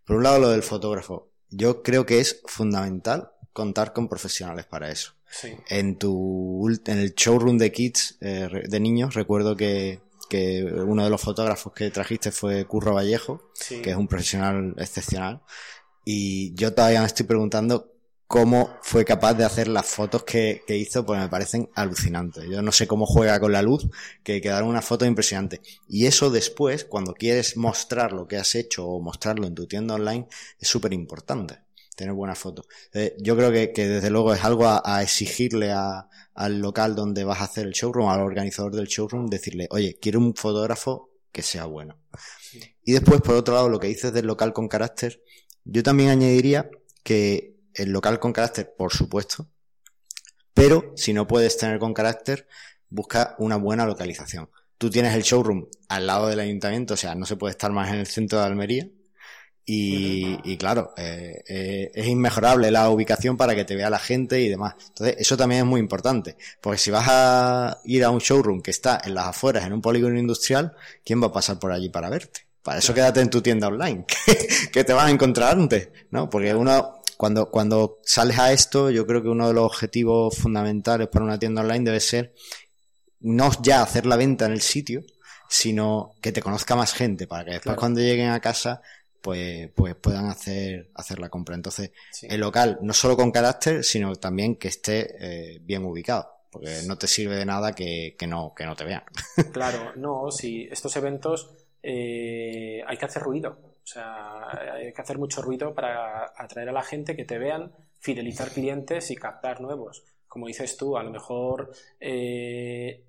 Por 0.04 0.16
un 0.16 0.22
lado, 0.22 0.38
lo 0.38 0.50
del 0.50 0.62
fotógrafo. 0.62 1.30
Yo 1.50 1.82
creo 1.82 2.04
que 2.04 2.20
es 2.20 2.42
fundamental 2.46 3.30
contar 3.52 3.92
con 3.92 4.08
profesionales 4.08 4.66
para 4.66 4.90
eso. 4.90 5.14
En 5.68 5.98
tu 5.98 6.68
en 6.86 6.98
el 6.98 7.14
showroom 7.14 7.58
de 7.58 7.72
kids 7.72 8.18
eh, 8.20 8.48
de 8.68 8.80
niños 8.80 9.14
recuerdo 9.14 9.56
que, 9.56 10.00
que 10.28 10.62
uno 10.64 11.02
de 11.02 11.10
los 11.10 11.20
fotógrafos 11.20 11.72
que 11.72 11.90
trajiste 11.90 12.30
fue 12.30 12.66
Curro 12.66 12.94
Vallejo, 12.94 13.50
que 13.68 13.90
es 13.90 13.96
un 13.96 14.06
profesional 14.06 14.74
excepcional. 14.78 15.42
Y 16.04 16.54
yo 16.54 16.72
todavía 16.74 17.00
me 17.00 17.06
estoy 17.06 17.26
preguntando 17.26 17.93
cómo 18.34 18.80
fue 18.82 19.04
capaz 19.04 19.34
de 19.34 19.44
hacer 19.44 19.68
las 19.68 19.86
fotos 19.86 20.24
que, 20.24 20.64
hizo, 20.66 21.06
pues 21.06 21.20
me 21.20 21.28
parecen 21.28 21.70
alucinantes. 21.76 22.42
Yo 22.50 22.62
no 22.62 22.72
sé 22.72 22.88
cómo 22.88 23.06
juega 23.06 23.38
con 23.38 23.52
la 23.52 23.62
luz, 23.62 23.86
que 24.24 24.40
quedaron 24.40 24.70
unas 24.70 24.84
fotos 24.84 25.06
impresionantes. 25.06 25.60
Y 25.86 26.06
eso 26.06 26.30
después, 26.30 26.84
cuando 26.84 27.14
quieres 27.14 27.56
mostrar 27.56 28.12
lo 28.12 28.26
que 28.26 28.36
has 28.36 28.56
hecho 28.56 28.88
o 28.88 29.00
mostrarlo 29.00 29.46
en 29.46 29.54
tu 29.54 29.68
tienda 29.68 29.94
online, 29.94 30.26
es 30.58 30.66
súper 30.66 30.92
importante. 30.94 31.60
Tener 31.94 32.12
buenas 32.12 32.36
fotos. 32.36 32.66
yo 33.20 33.36
creo 33.36 33.52
que, 33.52 33.86
desde 33.86 34.10
luego 34.10 34.34
es 34.34 34.42
algo 34.42 34.66
a, 34.66 35.00
exigirle 35.00 35.70
al 35.70 36.58
local 36.58 36.96
donde 36.96 37.22
vas 37.22 37.40
a 37.40 37.44
hacer 37.44 37.68
el 37.68 37.72
showroom, 37.72 38.08
al 38.08 38.20
organizador 38.20 38.74
del 38.74 38.88
showroom, 38.88 39.28
decirle, 39.28 39.68
oye, 39.70 39.96
quiero 40.02 40.18
un 40.18 40.34
fotógrafo 40.34 41.08
que 41.30 41.42
sea 41.42 41.66
bueno. 41.66 42.00
Y 42.82 42.94
después, 42.94 43.20
por 43.20 43.36
otro 43.36 43.54
lado, 43.54 43.68
lo 43.68 43.78
que 43.78 43.86
dices 43.86 44.12
del 44.12 44.26
local 44.26 44.52
con 44.52 44.66
carácter, 44.66 45.22
yo 45.64 45.84
también 45.84 46.10
añadiría 46.10 46.68
que 47.04 47.53
el 47.74 47.90
local 47.90 48.18
con 48.18 48.32
carácter, 48.32 48.74
por 48.76 48.92
supuesto, 48.92 49.48
pero 50.52 50.92
si 50.96 51.12
no 51.12 51.26
puedes 51.26 51.56
tener 51.56 51.78
con 51.78 51.92
carácter, 51.92 52.46
busca 52.88 53.34
una 53.38 53.56
buena 53.56 53.84
localización. 53.86 54.48
Tú 54.78 54.90
tienes 54.90 55.14
el 55.14 55.22
showroom 55.22 55.66
al 55.88 56.06
lado 56.06 56.28
del 56.28 56.40
ayuntamiento, 56.40 56.94
o 56.94 56.96
sea, 56.96 57.14
no 57.14 57.26
se 57.26 57.36
puede 57.36 57.52
estar 57.52 57.72
más 57.72 57.90
en 57.90 57.96
el 57.96 58.06
centro 58.06 58.38
de 58.38 58.44
Almería. 58.46 58.88
Y, 59.66 60.58
claro, 60.58 60.92
eh, 60.96 61.42
eh, 61.48 61.90
es 61.94 62.06
inmejorable 62.06 62.70
la 62.70 62.90
ubicación 62.90 63.38
para 63.38 63.54
que 63.54 63.64
te 63.64 63.74
vea 63.74 63.88
la 63.88 63.98
gente 63.98 64.40
y 64.40 64.50
demás. 64.50 64.74
Entonces, 64.88 65.16
eso 65.18 65.38
también 65.38 65.62
es 65.62 65.66
muy 65.66 65.80
importante. 65.80 66.36
Porque 66.60 66.78
si 66.78 66.90
vas 66.90 67.06
a 67.08 67.80
ir 67.84 68.04
a 68.04 68.10
un 68.10 68.18
showroom 68.18 68.60
que 68.60 68.70
está 68.70 69.00
en 69.02 69.14
las 69.14 69.28
afueras, 69.28 69.64
en 69.64 69.72
un 69.72 69.80
polígono 69.80 70.18
industrial, 70.18 70.74
¿quién 71.02 71.22
va 71.22 71.28
a 71.28 71.32
pasar 71.32 71.58
por 71.58 71.72
allí 71.72 71.88
para 71.88 72.10
verte? 72.10 72.46
Para 72.62 72.78
eso 72.78 72.92
quédate 72.92 73.20
en 73.20 73.30
tu 73.30 73.42
tienda 73.42 73.68
online, 73.68 74.04
que, 74.72 74.84
te 74.84 74.92
vas 74.92 75.06
a 75.06 75.10
encontrar 75.10 75.52
antes, 75.52 75.88
¿no? 76.10 76.30
Porque 76.30 76.54
uno, 76.54 77.02
cuando, 77.16 77.50
cuando 77.50 77.98
sales 78.04 78.38
a 78.38 78.52
esto, 78.52 78.90
yo 78.90 79.06
creo 79.06 79.22
que 79.22 79.28
uno 79.28 79.48
de 79.48 79.54
los 79.54 79.64
objetivos 79.64 80.36
fundamentales 80.36 81.08
para 81.08 81.24
una 81.24 81.38
tienda 81.38 81.62
online 81.62 81.84
debe 81.84 82.00
ser 82.00 82.34
no 83.20 83.50
ya 83.62 83.82
hacer 83.82 84.06
la 84.06 84.16
venta 84.16 84.46
en 84.46 84.52
el 84.52 84.60
sitio, 84.60 85.02
sino 85.48 86.14
que 86.20 86.32
te 86.32 86.42
conozca 86.42 86.76
más 86.76 86.92
gente 86.92 87.26
para 87.26 87.44
que 87.44 87.50
después 87.52 87.76
cuando 87.76 88.00
lleguen 88.00 88.30
a 88.30 88.40
casa 88.40 88.82
pues, 89.24 89.70
pues 89.74 89.94
puedan 89.94 90.26
hacer, 90.26 90.90
hacer 90.94 91.18
la 91.18 91.30
compra. 91.30 91.54
Entonces, 91.54 91.92
el 92.22 92.40
local, 92.40 92.78
no 92.82 92.92
solo 92.92 93.16
con 93.16 93.32
carácter, 93.32 93.82
sino 93.82 94.14
también 94.16 94.56
que 94.56 94.68
esté 94.68 95.16
eh, 95.18 95.58
bien 95.62 95.82
ubicado. 95.86 96.30
Porque 96.50 96.82
no 96.86 96.98
te 96.98 97.06
sirve 97.06 97.36
de 97.36 97.46
nada 97.46 97.72
que, 97.72 98.14
que, 98.18 98.26
no, 98.26 98.52
que 98.54 98.66
no 98.66 98.76
te 98.76 98.84
vean. 98.84 99.02
Claro, 99.52 99.92
no, 99.96 100.30
si 100.30 100.68
estos 100.70 100.94
eventos 100.96 101.50
eh, 101.82 102.82
hay 102.86 102.96
que 102.98 103.04
hacer 103.06 103.22
ruido. 103.22 103.56
O 103.84 103.86
sea, 103.86 104.48
hay 104.76 104.92
que 104.94 105.02
hacer 105.02 105.18
mucho 105.18 105.42
ruido 105.42 105.74
para 105.74 106.32
atraer 106.36 106.70
a 106.70 106.72
la 106.72 106.82
gente, 106.82 107.14
que 107.14 107.26
te 107.26 107.38
vean, 107.38 107.70
fidelizar 107.98 108.50
clientes 108.50 109.10
y 109.10 109.16
captar 109.16 109.60
nuevos. 109.60 110.04
Como 110.26 110.46
dices 110.46 110.76
tú, 110.78 110.96
a 110.96 111.02
lo 111.02 111.10
mejor 111.10 111.70
eh, 112.00 113.04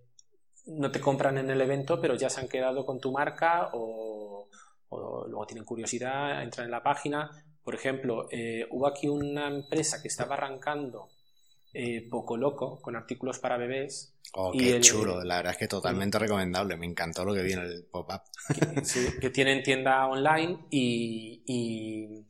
no 0.68 0.92
te 0.92 1.00
compran 1.00 1.38
en 1.38 1.50
el 1.50 1.62
evento, 1.62 2.00
pero 2.02 2.16
ya 2.16 2.30
se 2.30 2.42
han 2.42 2.50
quedado 2.50 2.86
con 2.86 3.00
tu 3.00 3.12
marca 3.12 3.70
o, 3.74 4.50
luego 4.90 5.46
tienen 5.48 5.66
curiosidad, 5.66 6.44
entran 6.44 6.66
en 6.66 6.72
la 6.72 6.84
página. 6.84 7.32
Por 7.64 7.74
ejemplo, 7.74 8.28
eh, 8.30 8.68
hubo 8.70 8.86
aquí 8.86 9.08
una 9.08 9.48
empresa 9.48 10.02
que 10.02 10.10
estaba 10.10 10.36
arrancando 10.36 11.10
eh, 11.78 12.08
Poco 12.10 12.38
Loco 12.38 12.80
con 12.82 12.96
artículos 12.96 13.40
para 13.40 13.58
bebés. 13.58 14.14
Oh, 14.34 14.52
qué 14.52 14.80
chulo, 14.80 15.24
la 15.24 15.38
verdad 15.38 15.52
es 15.52 15.58
que 15.58 15.68
totalmente 15.68 16.18
recomendable, 16.18 16.78
me 16.78 16.86
encantó 16.86 17.26
lo 17.26 17.34
que 17.34 17.44
vi 17.44 17.54
en 17.54 17.60
el 17.60 17.84
pop-up. 17.84 18.22
Que, 19.20 19.30
tienen 19.30 19.62
tienda 19.62 20.08
online 20.08 20.68
y, 20.70 21.42
y, 21.46 22.26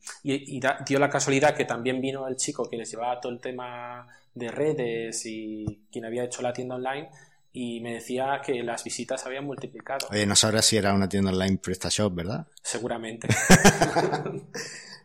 dio 0.86 0.98
la 0.98 1.08
casualidad 1.08 1.54
que 1.54 1.64
también 1.64 2.00
vino 2.00 2.26
el 2.26 2.36
chico 2.36 2.68
que 2.68 2.76
les 2.76 2.90
llevaba 2.90 3.20
todo 3.20 3.32
el 3.32 3.40
tema 3.40 4.06
de 4.34 4.50
redes 4.50 5.24
y 5.26 5.86
quien 5.90 6.04
había 6.04 6.24
hecho 6.24 6.42
la 6.42 6.52
tienda 6.52 6.74
online 6.74 7.08
y 7.52 7.80
me 7.80 7.94
decía 7.94 8.40
que 8.44 8.62
las 8.62 8.82
visitas 8.84 9.24
habían 9.24 9.46
multiplicado. 9.46 10.08
Oye, 10.10 10.26
no 10.26 10.36
sabrás 10.36 10.66
si 10.66 10.76
era 10.76 10.92
una 10.92 11.08
tienda 11.08 11.30
online 11.30 11.56
PrestaShop, 11.56 12.14
¿verdad? 12.14 12.46
Seguramente. 12.62 13.28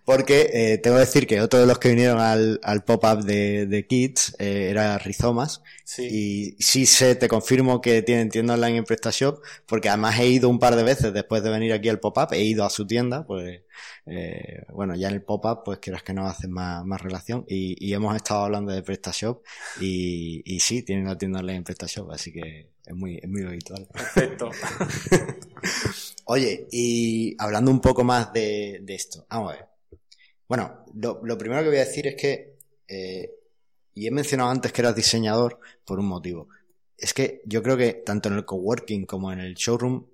Porque 0.04 0.50
eh, 0.54 0.78
tengo 0.80 0.98
que 0.98 1.02
decir 1.02 1.28
que 1.28 1.42
otro 1.42 1.60
de 1.60 1.68
los 1.68 1.78
que 1.78 1.90
vinieron 1.90 2.20
al, 2.20 2.60
al 2.64 2.84
pop-up 2.84 3.24
de, 3.24 3.68
de 3.68 3.86
Kids 3.86 4.36
eh, 4.40 4.70
era 4.72 4.98
Rizomas. 4.98 5.62
Sí. 5.84 6.56
Y 6.58 6.64
sí 6.64 6.86
sé, 6.86 7.16
te 7.16 7.28
confirmo 7.28 7.82
que 7.82 8.02
tienen 8.02 8.30
tienda 8.30 8.56
online 8.56 8.78
en 8.78 8.84
PrestaShop, 8.84 9.44
porque 9.68 9.90
además 9.90 10.20
he 10.20 10.28
ido 10.28 10.50
un 10.50 10.60
par 10.60 10.76
de 10.76 10.84
veces 10.84 11.14
después 11.14 11.44
de 11.44 11.52
venir 11.52 11.72
aquí 11.74 11.90
al 11.90 12.00
pop-up, 12.00 12.30
he 12.32 12.44
ido 12.44 12.66
a 12.66 12.70
su 12.70 12.88
tienda, 12.88 13.26
pues 13.26 13.62
eh, 14.06 14.64
bueno, 14.74 14.96
ya 14.96 15.10
en 15.10 15.16
el 15.16 15.22
pop-up, 15.22 15.62
pues 15.64 15.80
quieras 15.80 16.04
que 16.04 16.14
no 16.14 16.26
hacen 16.26 16.52
más, 16.52 16.84
más 16.86 17.02
relación. 17.02 17.46
Y, 17.48 17.76
y, 17.80 17.94
hemos 17.94 18.16
estado 18.16 18.46
hablando 18.46 18.72
de 18.72 18.82
PrestaShop 18.82 19.44
y, 19.80 20.42
y 20.46 20.60
sí, 20.60 20.84
tienen 20.84 21.06
la 21.06 21.18
tienda 21.18 21.40
online 21.40 21.58
en 21.58 21.64
PrestaShop, 21.64 22.12
así 22.12 22.32
que 22.32 22.72
es 22.86 22.96
muy, 22.96 23.18
es 23.22 23.30
muy 23.30 23.44
habitual. 23.44 23.88
Perfecto. 23.92 24.50
Oye, 26.26 26.68
y 26.72 27.36
hablando 27.38 27.72
un 27.72 27.82
poco 27.82 28.04
más 28.04 28.34
de, 28.34 28.80
de 28.82 28.96
esto, 28.96 29.26
vamos 29.30 29.54
a 29.54 29.56
ver. 29.56 29.71
Bueno, 30.52 30.84
lo, 30.96 31.38
primero 31.38 31.64
que 31.64 31.70
voy 31.70 31.78
a 31.78 31.86
decir 31.86 32.08
es 32.08 32.16
que, 32.16 32.58
eh, 32.86 33.32
y 33.94 34.06
he 34.06 34.12
mencionado 34.12 34.50
antes 34.50 34.74
que 34.74 34.82
eras 34.82 34.94
diseñador 34.94 35.62
por 35.86 35.98
un 35.98 36.08
motivo. 36.08 36.50
Es 36.98 37.14
que 37.14 37.42
yo 37.46 37.64
creo 37.64 37.78
que 37.78 37.94
tanto 37.94 38.28
en 38.28 38.36
el 38.36 38.44
coworking 38.44 39.06
como 39.06 39.32
en 39.32 39.40
el 39.40 39.54
showroom 39.54 40.08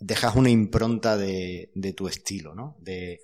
dejas 0.00 0.36
una 0.36 0.48
impronta 0.48 1.18
de, 1.18 1.70
tu 1.94 2.08
estilo, 2.08 2.54
¿no? 2.54 2.78
De, 2.80 3.20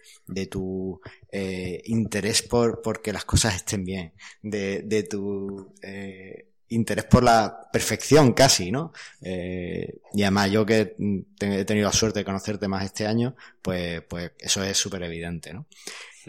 tu 0.51 1.01
eh, 1.33 1.81
interés 1.87 2.43
por, 2.43 2.83
por 2.83 3.01
que 3.01 3.15
las 3.15 3.25
cosas 3.25 3.57
estén 3.57 3.83
bien, 3.83 4.13
de, 4.43 5.07
tu 5.09 5.73
eh, 5.81 6.51
interés 6.69 7.07
por 7.07 7.23
la 7.23 7.71
perfección 7.73 8.35
casi, 8.35 8.71
¿no? 8.71 8.93
Y 9.23 10.23
además 10.23 10.51
yo 10.51 10.67
que 10.67 10.95
he 11.41 11.65
tenido 11.65 11.87
la 11.87 11.95
suerte 11.95 12.19
de 12.19 12.25
conocerte 12.27 12.69
más 12.69 12.85
este 12.85 13.07
año, 13.07 13.35
pues, 13.63 14.03
pues 14.03 14.33
eso 14.39 14.63
es 14.63 14.77
súper 14.77 15.05
evidente, 15.05 15.55
¿no? 15.55 15.67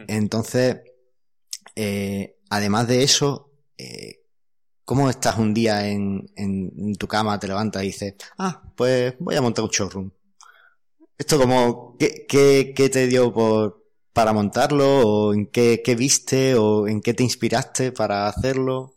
Entonces, 0.07 0.77
eh, 1.75 2.37
además 2.49 2.87
de 2.87 3.03
eso, 3.03 3.51
eh, 3.77 4.23
¿cómo 4.85 5.09
estás 5.09 5.37
un 5.37 5.53
día 5.53 5.87
en, 5.87 6.29
en, 6.35 6.95
tu 6.95 7.07
cama, 7.07 7.39
te 7.39 7.47
levantas 7.47 7.83
y 7.83 7.87
dices, 7.87 8.15
ah, 8.37 8.61
pues 8.75 9.15
voy 9.19 9.35
a 9.35 9.41
montar 9.41 9.63
un 9.63 9.71
showroom? 9.71 10.11
Esto 11.17 11.37
como, 11.37 11.97
¿qué, 11.97 12.25
qué, 12.27 12.73
qué 12.75 12.89
te 12.89 13.07
dio 13.07 13.31
por, 13.33 13.83
para 14.13 14.33
montarlo? 14.33 15.07
¿O 15.07 15.33
en 15.33 15.47
qué, 15.47 15.81
qué, 15.83 15.95
viste? 15.95 16.55
¿O 16.55 16.87
en 16.87 17.01
qué 17.01 17.13
te 17.13 17.23
inspiraste 17.23 17.91
para 17.91 18.27
hacerlo? 18.27 18.95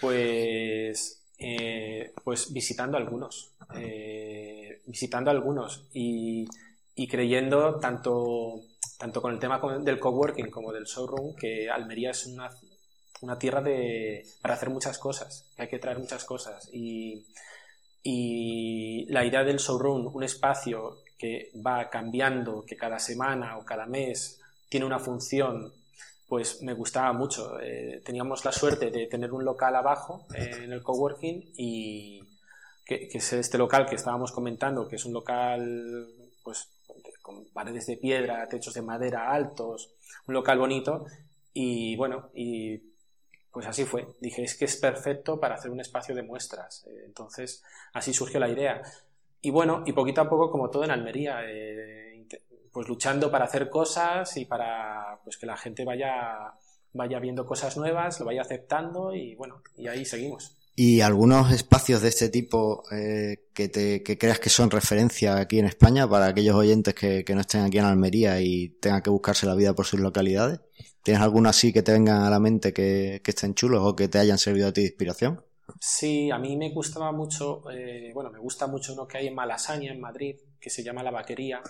Pues, 0.00 1.22
eh, 1.38 2.12
pues 2.24 2.52
visitando 2.52 2.96
algunos. 2.96 3.52
visitando 4.86 5.30
algunos 5.30 5.84
y, 5.92 6.46
y 6.94 7.06
creyendo 7.08 7.78
tanto 7.78 8.62
tanto 9.02 9.20
con 9.20 9.32
el 9.32 9.40
tema 9.40 9.60
del 9.80 9.98
coworking 9.98 10.48
como 10.48 10.72
del 10.72 10.84
showroom, 10.84 11.34
que 11.34 11.68
Almería 11.68 12.12
es 12.12 12.24
una, 12.26 12.48
una 13.22 13.36
tierra 13.36 13.60
de, 13.60 14.24
para 14.40 14.54
hacer 14.54 14.70
muchas 14.70 14.96
cosas, 14.96 15.44
hay 15.58 15.66
que 15.66 15.80
traer 15.80 15.98
muchas 15.98 16.24
cosas. 16.24 16.70
Y, 16.72 17.26
y 18.04 19.04
la 19.06 19.24
idea 19.24 19.42
del 19.42 19.56
showroom, 19.56 20.14
un 20.14 20.22
espacio 20.22 20.98
que 21.18 21.50
va 21.66 21.90
cambiando, 21.90 22.64
que 22.64 22.76
cada 22.76 23.00
semana 23.00 23.58
o 23.58 23.64
cada 23.64 23.86
mes 23.86 24.40
tiene 24.68 24.86
una 24.86 25.00
función, 25.00 25.72
pues 26.28 26.62
me 26.62 26.72
gustaba 26.72 27.12
mucho. 27.12 27.58
Eh, 27.58 28.02
teníamos 28.04 28.44
la 28.44 28.52
suerte 28.52 28.92
de 28.92 29.08
tener 29.08 29.32
un 29.32 29.44
local 29.44 29.74
abajo 29.74 30.28
en 30.32 30.72
el 30.72 30.80
coworking 30.80 31.54
y 31.56 32.22
que, 32.86 33.08
que, 33.08 33.18
es 33.18 33.32
este 33.32 33.58
local 33.58 33.84
que 33.84 33.96
estábamos 33.96 34.30
comentando, 34.30 34.86
que 34.86 34.94
es 34.94 35.04
un 35.04 35.12
local 35.12 36.06
pues 36.44 36.68
paredes 37.52 37.86
de 37.86 37.96
piedra, 37.96 38.48
techos 38.48 38.74
de 38.74 38.82
madera 38.82 39.30
altos, 39.30 39.94
un 40.26 40.34
local 40.34 40.58
bonito 40.58 41.06
y 41.52 41.96
bueno, 41.96 42.30
y 42.34 42.80
pues 43.52 43.66
así 43.66 43.84
fue. 43.84 44.06
Dije, 44.20 44.42
es 44.42 44.56
que 44.56 44.64
es 44.64 44.76
perfecto 44.76 45.38
para 45.38 45.56
hacer 45.56 45.70
un 45.70 45.80
espacio 45.80 46.14
de 46.14 46.22
muestras. 46.22 46.86
Eh, 46.86 47.02
entonces, 47.04 47.62
así 47.92 48.14
surgió 48.14 48.40
la 48.40 48.48
idea. 48.48 48.82
Y 49.42 49.50
bueno, 49.50 49.82
y 49.86 49.92
poquito 49.92 50.22
a 50.22 50.28
poco, 50.28 50.50
como 50.50 50.70
todo 50.70 50.84
en 50.84 50.90
Almería, 50.90 51.40
eh, 51.44 52.26
pues 52.72 52.88
luchando 52.88 53.30
para 53.30 53.44
hacer 53.44 53.68
cosas 53.68 54.36
y 54.38 54.46
para 54.46 55.18
pues 55.22 55.36
que 55.36 55.46
la 55.46 55.56
gente 55.56 55.84
vaya, 55.84 56.54
vaya 56.94 57.18
viendo 57.18 57.44
cosas 57.44 57.76
nuevas, 57.76 58.18
lo 58.18 58.26
vaya 58.26 58.40
aceptando 58.40 59.14
y 59.14 59.34
bueno, 59.34 59.62
y 59.76 59.88
ahí 59.88 60.04
seguimos. 60.04 60.56
¿Y 60.74 61.02
algunos 61.02 61.52
espacios 61.52 62.00
de 62.00 62.08
este 62.08 62.30
tipo 62.30 62.84
eh, 62.90 63.48
que, 63.52 63.68
te, 63.68 64.02
que 64.02 64.16
creas 64.16 64.40
que 64.40 64.48
son 64.48 64.70
referencia 64.70 65.36
aquí 65.36 65.58
en 65.58 65.66
España 65.66 66.08
para 66.08 66.26
aquellos 66.26 66.56
oyentes 66.56 66.94
que, 66.94 67.24
no 67.34 67.42
estén 67.42 67.62
aquí 67.62 67.78
en 67.78 67.84
Almería 67.84 68.40
y 68.40 68.70
tengan 68.80 69.02
que 69.02 69.10
buscarse 69.10 69.46
la 69.46 69.54
vida 69.54 69.74
por 69.74 69.84
sus 69.84 70.00
localidades? 70.00 70.60
¿Tienes 71.02 71.22
alguno 71.22 71.50
así 71.50 71.72
que 71.72 71.82
te 71.82 71.92
vengan 71.92 72.22
a 72.22 72.30
la 72.30 72.40
mente 72.40 72.72
que, 72.72 73.20
que 73.22 73.30
estén 73.32 73.54
chulos 73.54 73.82
o 73.84 73.94
que 73.94 74.08
te 74.08 74.18
hayan 74.18 74.38
servido 74.38 74.68
a 74.68 74.72
ti 74.72 74.80
de 74.80 74.88
inspiración? 74.88 75.44
Sí, 75.80 76.30
a 76.30 76.38
mí 76.38 76.56
me 76.56 76.70
gustaba 76.70 77.12
mucho, 77.12 77.68
eh, 77.70 78.10
bueno, 78.14 78.30
me 78.30 78.38
gusta 78.38 78.66
mucho 78.66 78.92
uno 78.92 79.06
que 79.06 79.18
hay 79.18 79.26
en 79.28 79.34
Malasaña, 79.34 79.92
en 79.92 80.00
Madrid, 80.00 80.36
que 80.60 80.70
se 80.70 80.82
llama 80.82 81.02
La 81.02 81.10
Vaquería, 81.10 81.62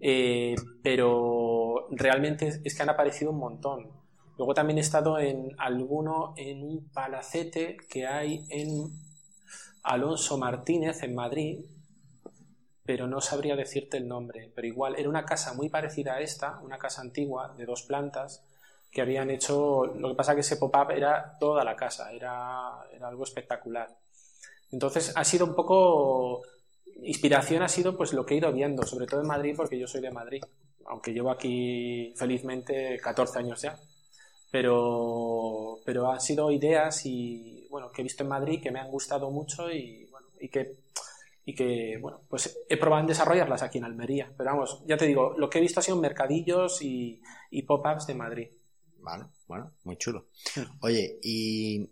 eh, 0.00 0.54
pero 0.82 1.88
realmente 1.90 2.60
es 2.62 2.74
que 2.74 2.82
han 2.82 2.90
aparecido 2.90 3.30
un 3.30 3.38
montón. 3.38 4.03
Luego 4.36 4.54
también 4.54 4.78
he 4.78 4.80
estado 4.80 5.18
en 5.18 5.54
alguno, 5.58 6.34
en 6.36 6.62
un 6.62 6.88
palacete 6.88 7.76
que 7.88 8.06
hay 8.06 8.44
en 8.48 8.90
Alonso 9.84 10.38
Martínez, 10.38 11.02
en 11.02 11.14
Madrid, 11.14 11.64
pero 12.84 13.06
no 13.06 13.20
sabría 13.20 13.54
decirte 13.54 13.96
el 13.96 14.08
nombre. 14.08 14.50
Pero 14.54 14.66
igual, 14.66 14.96
era 14.98 15.08
una 15.08 15.24
casa 15.24 15.54
muy 15.54 15.68
parecida 15.68 16.14
a 16.14 16.20
esta, 16.20 16.58
una 16.62 16.78
casa 16.78 17.00
antigua 17.00 17.54
de 17.56 17.64
dos 17.64 17.82
plantas, 17.82 18.44
que 18.90 19.02
habían 19.02 19.30
hecho. 19.30 19.86
Lo 19.86 20.08
que 20.08 20.14
pasa 20.16 20.34
que 20.34 20.40
ese 20.40 20.56
pop-up 20.56 20.90
era 20.90 21.36
toda 21.38 21.62
la 21.62 21.76
casa, 21.76 22.10
era, 22.12 22.72
era 22.92 23.08
algo 23.08 23.22
espectacular. 23.22 23.88
Entonces 24.72 25.12
ha 25.14 25.24
sido 25.24 25.46
un 25.46 25.54
poco. 25.54 26.42
Inspiración 27.02 27.62
ha 27.62 27.68
sido 27.68 27.96
pues 27.96 28.12
lo 28.12 28.26
que 28.26 28.34
he 28.34 28.38
ido 28.38 28.52
viendo, 28.52 28.82
sobre 28.84 29.06
todo 29.06 29.20
en 29.20 29.26
Madrid, 29.26 29.54
porque 29.56 29.78
yo 29.78 29.86
soy 29.86 30.00
de 30.00 30.10
Madrid, 30.10 30.42
aunque 30.86 31.12
llevo 31.12 31.30
aquí 31.30 32.12
felizmente 32.16 32.98
14 33.00 33.38
años 33.38 33.62
ya 33.62 33.78
pero, 34.54 35.80
pero 35.84 36.12
han 36.12 36.20
sido 36.20 36.48
ideas 36.52 37.04
y, 37.06 37.66
bueno, 37.70 37.90
que 37.90 38.02
he 38.02 38.04
visto 38.04 38.22
en 38.22 38.28
Madrid 38.28 38.62
que 38.62 38.70
me 38.70 38.78
han 38.78 38.88
gustado 38.88 39.28
mucho 39.28 39.68
y, 39.68 40.06
bueno, 40.12 40.28
y 40.38 40.48
que, 40.48 40.76
y 41.44 41.56
que, 41.56 41.98
bueno, 42.00 42.20
pues 42.28 42.56
he 42.68 42.76
probado 42.76 43.00
en 43.00 43.08
desarrollarlas 43.08 43.64
aquí 43.64 43.78
en 43.78 43.84
Almería. 43.84 44.32
Pero 44.36 44.50
vamos, 44.50 44.84
ya 44.86 44.96
te 44.96 45.08
digo, 45.08 45.34
lo 45.36 45.50
que 45.50 45.58
he 45.58 45.60
visto 45.60 45.80
ha 45.80 45.82
sido 45.82 45.96
mercadillos 45.96 46.82
y, 46.82 47.20
y 47.50 47.62
pop-ups 47.62 48.06
de 48.06 48.14
Madrid. 48.14 48.48
Vale, 49.00 49.24
bueno, 49.48 49.72
muy 49.82 49.96
chulo. 49.96 50.26
Oye, 50.82 51.18
y 51.24 51.90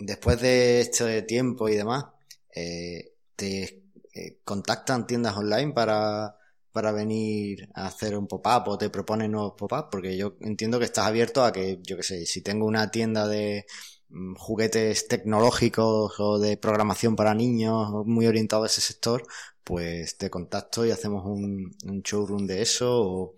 después 0.00 0.40
de 0.40 0.80
este 0.80 1.20
tiempo 1.24 1.68
y 1.68 1.76
demás, 1.76 2.06
eh, 2.54 3.16
¿te 3.36 3.82
eh, 4.14 4.38
contactan 4.44 5.06
tiendas 5.06 5.36
online 5.36 5.74
para, 5.74 6.37
para 6.72 6.92
venir 6.92 7.68
a 7.74 7.86
hacer 7.86 8.16
un 8.16 8.26
pop-up 8.26 8.68
o 8.68 8.78
te 8.78 8.90
proponen 8.90 9.32
nuevos 9.32 9.54
pop-up? 9.56 9.88
Porque 9.90 10.16
yo 10.16 10.36
entiendo 10.40 10.78
que 10.78 10.84
estás 10.86 11.06
abierto 11.06 11.44
a 11.44 11.52
que, 11.52 11.80
yo 11.82 11.96
qué 11.96 12.02
sé, 12.02 12.26
si 12.26 12.42
tengo 12.42 12.66
una 12.66 12.90
tienda 12.90 13.26
de 13.26 13.66
mm, 14.10 14.34
juguetes 14.36 15.08
tecnológicos 15.08 16.14
o 16.18 16.38
de 16.38 16.56
programación 16.56 17.16
para 17.16 17.34
niños 17.34 18.06
muy 18.06 18.26
orientado 18.26 18.64
a 18.64 18.66
ese 18.66 18.80
sector, 18.80 19.24
pues 19.64 20.16
te 20.16 20.30
contacto 20.30 20.86
y 20.86 20.90
hacemos 20.90 21.26
un, 21.26 21.76
showroom 22.02 22.46
de 22.46 22.62
eso. 22.62 23.02
O 23.02 23.34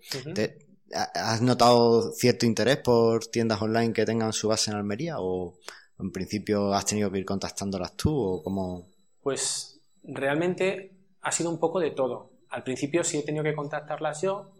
¿Has 0.93 1.41
notado 1.41 2.11
cierto 2.11 2.45
interés 2.45 2.77
por 2.77 3.25
tiendas 3.27 3.61
online 3.61 3.93
que 3.93 4.05
tengan 4.05 4.33
su 4.33 4.47
base 4.47 4.71
en 4.71 4.77
Almería 4.77 5.15
o 5.19 5.57
en 5.99 6.11
principio 6.11 6.73
has 6.73 6.85
tenido 6.85 7.11
que 7.11 7.19
ir 7.19 7.25
contactándolas 7.25 7.95
tú 7.95 8.15
o 8.15 8.43
cómo? 8.43 8.87
Pues 9.21 9.79
realmente 10.03 10.91
ha 11.21 11.31
sido 11.31 11.49
un 11.49 11.59
poco 11.59 11.79
de 11.79 11.91
todo. 11.91 12.30
Al 12.51 12.63
principio 12.63 13.03
sí 13.03 13.17
he 13.17 13.23
tenido 13.23 13.43
que 13.43 13.55
contactarlas 13.55 14.21
yo 14.21 14.51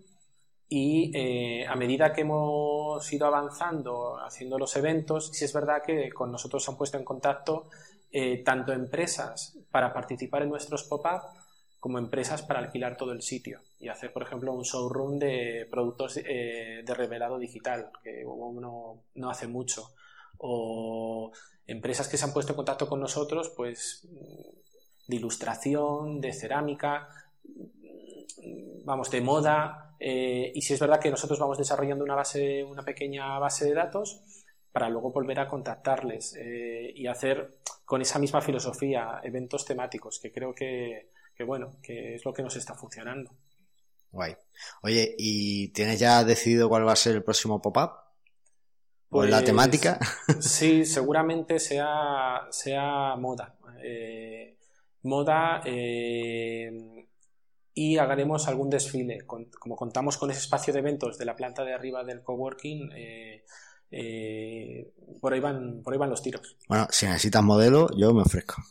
y 0.69 1.11
eh, 1.13 1.67
a 1.67 1.75
medida 1.75 2.13
que 2.13 2.21
hemos 2.21 3.11
ido 3.11 3.27
avanzando 3.27 4.17
haciendo 4.19 4.57
los 4.57 4.75
eventos, 4.77 5.29
sí 5.33 5.43
es 5.43 5.53
verdad 5.53 5.83
que 5.85 6.09
con 6.11 6.31
nosotros 6.31 6.63
se 6.63 6.71
han 6.71 6.77
puesto 6.77 6.97
en 6.97 7.03
contacto 7.03 7.67
eh, 8.09 8.43
tanto 8.43 8.71
empresas 8.71 9.57
para 9.69 9.93
participar 9.93 10.43
en 10.43 10.49
nuestros 10.49 10.83
pop-up 10.83 11.21
como 11.81 11.97
empresas 11.97 12.41
para 12.43 12.59
alquilar 12.59 12.95
todo 12.95 13.11
el 13.11 13.21
sitio 13.21 13.59
y 13.79 13.89
hacer, 13.89 14.13
por 14.13 14.23
ejemplo, 14.23 14.53
un 14.53 14.63
showroom 14.63 15.19
de 15.19 15.67
productos 15.69 16.17
eh, 16.17 16.83
de 16.85 16.93
revelado 16.93 17.39
digital, 17.39 17.91
que 18.03 18.23
uno 18.25 19.03
no 19.15 19.29
hace 19.29 19.47
mucho. 19.47 19.89
O 20.37 21.31
empresas 21.67 22.07
que 22.07 22.17
se 22.17 22.23
han 22.23 22.33
puesto 22.33 22.53
en 22.53 22.57
contacto 22.57 22.87
con 22.87 22.99
nosotros, 22.99 23.51
pues 23.57 24.07
de 25.07 25.15
ilustración, 25.15 26.21
de 26.21 26.33
cerámica, 26.33 27.09
vamos, 28.85 29.09
de 29.11 29.21
moda. 29.21 29.95
Eh, 29.99 30.51
y 30.53 30.61
si 30.61 30.73
es 30.73 30.79
verdad 30.79 30.99
que 30.99 31.11
nosotros 31.11 31.39
vamos 31.39 31.57
desarrollando 31.57 32.03
una 32.03 32.15
base, 32.15 32.63
una 32.63 32.83
pequeña 32.83 33.37
base 33.39 33.65
de 33.65 33.73
datos 33.73 34.21
para 34.71 34.89
luego 34.89 35.11
volver 35.11 35.39
a 35.39 35.47
contactarles 35.47 36.35
eh, 36.37 36.91
y 36.95 37.07
hacer 37.07 37.59
con 37.85 38.01
esa 38.01 38.19
misma 38.19 38.41
filosofía 38.41 39.19
eventos 39.23 39.65
temáticos, 39.65 40.19
que 40.19 40.31
creo 40.31 40.55
que, 40.55 41.11
que 41.35 41.43
bueno, 41.43 41.77
que 41.81 42.15
es 42.15 42.25
lo 42.25 42.33
que 42.33 42.41
nos 42.41 42.55
está 42.55 42.73
funcionando. 42.73 43.31
Guay. 44.11 44.35
Oye, 44.83 45.15
¿y 45.17 45.69
tienes 45.69 45.99
ya 45.99 46.23
decidido 46.23 46.69
cuál 46.69 46.87
va 46.87 46.93
a 46.93 46.97
ser 46.97 47.15
el 47.15 47.23
próximo 47.23 47.61
pop-up? 47.61 47.91
¿O 49.09 49.23
la 49.25 49.37
pues, 49.37 49.45
temática? 49.45 49.99
Sí, 50.39 50.85
seguramente 50.85 51.59
sea, 51.59 52.47
sea 52.49 53.15
moda. 53.17 53.55
Eh, 53.83 54.57
moda 55.03 55.61
eh, 55.65 57.00
y 57.73 57.97
haremos 57.97 58.47
algún 58.47 58.69
desfile. 58.69 59.25
como 59.25 59.75
contamos 59.75 60.17
con 60.17 60.31
ese 60.31 60.39
espacio 60.39 60.73
de 60.73 60.79
eventos 60.79 61.17
de 61.17 61.25
la 61.25 61.35
planta 61.35 61.63
de 61.63 61.73
arriba 61.73 62.03
del 62.03 62.21
coworking, 62.21 62.91
eh, 62.95 64.91
por, 65.19 65.33
ahí 65.33 65.39
van, 65.39 65.81
por 65.83 65.93
ahí 65.93 65.99
van 65.99 66.09
los 66.09 66.21
tiros. 66.21 66.57
Bueno, 66.67 66.87
si 66.91 67.05
necesitas 67.05 67.43
modelo, 67.43 67.89
yo 67.97 68.13
me 68.13 68.21
ofrezco. 68.21 68.63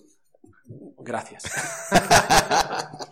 Gracias. 0.99 1.45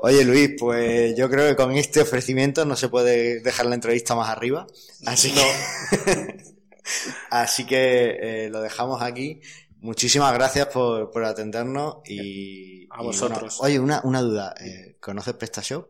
Oye 0.00 0.24
Luis, 0.24 0.50
pues 0.58 1.16
yo 1.16 1.28
creo 1.28 1.48
que 1.48 1.56
con 1.56 1.72
este 1.72 2.00
ofrecimiento 2.00 2.64
no 2.64 2.76
se 2.76 2.88
puede 2.88 3.40
dejar 3.40 3.66
la 3.66 3.74
entrevista 3.74 4.14
más 4.14 4.28
arriba. 4.28 4.66
Así 5.06 5.32
que, 5.32 6.44
así 7.30 7.66
que 7.66 8.44
eh, 8.44 8.48
lo 8.50 8.60
dejamos 8.60 9.02
aquí. 9.02 9.40
Muchísimas 9.80 10.32
gracias 10.34 10.66
por, 10.66 11.10
por 11.10 11.24
atendernos 11.24 11.98
y 12.04 12.86
a 12.90 13.02
vosotros. 13.02 13.58
oye, 13.60 13.78
una, 13.78 14.00
una 14.04 14.20
duda. 14.20 14.54
Eh, 14.60 14.96
¿Conoces 15.00 15.34
PrestaShop? 15.34 15.88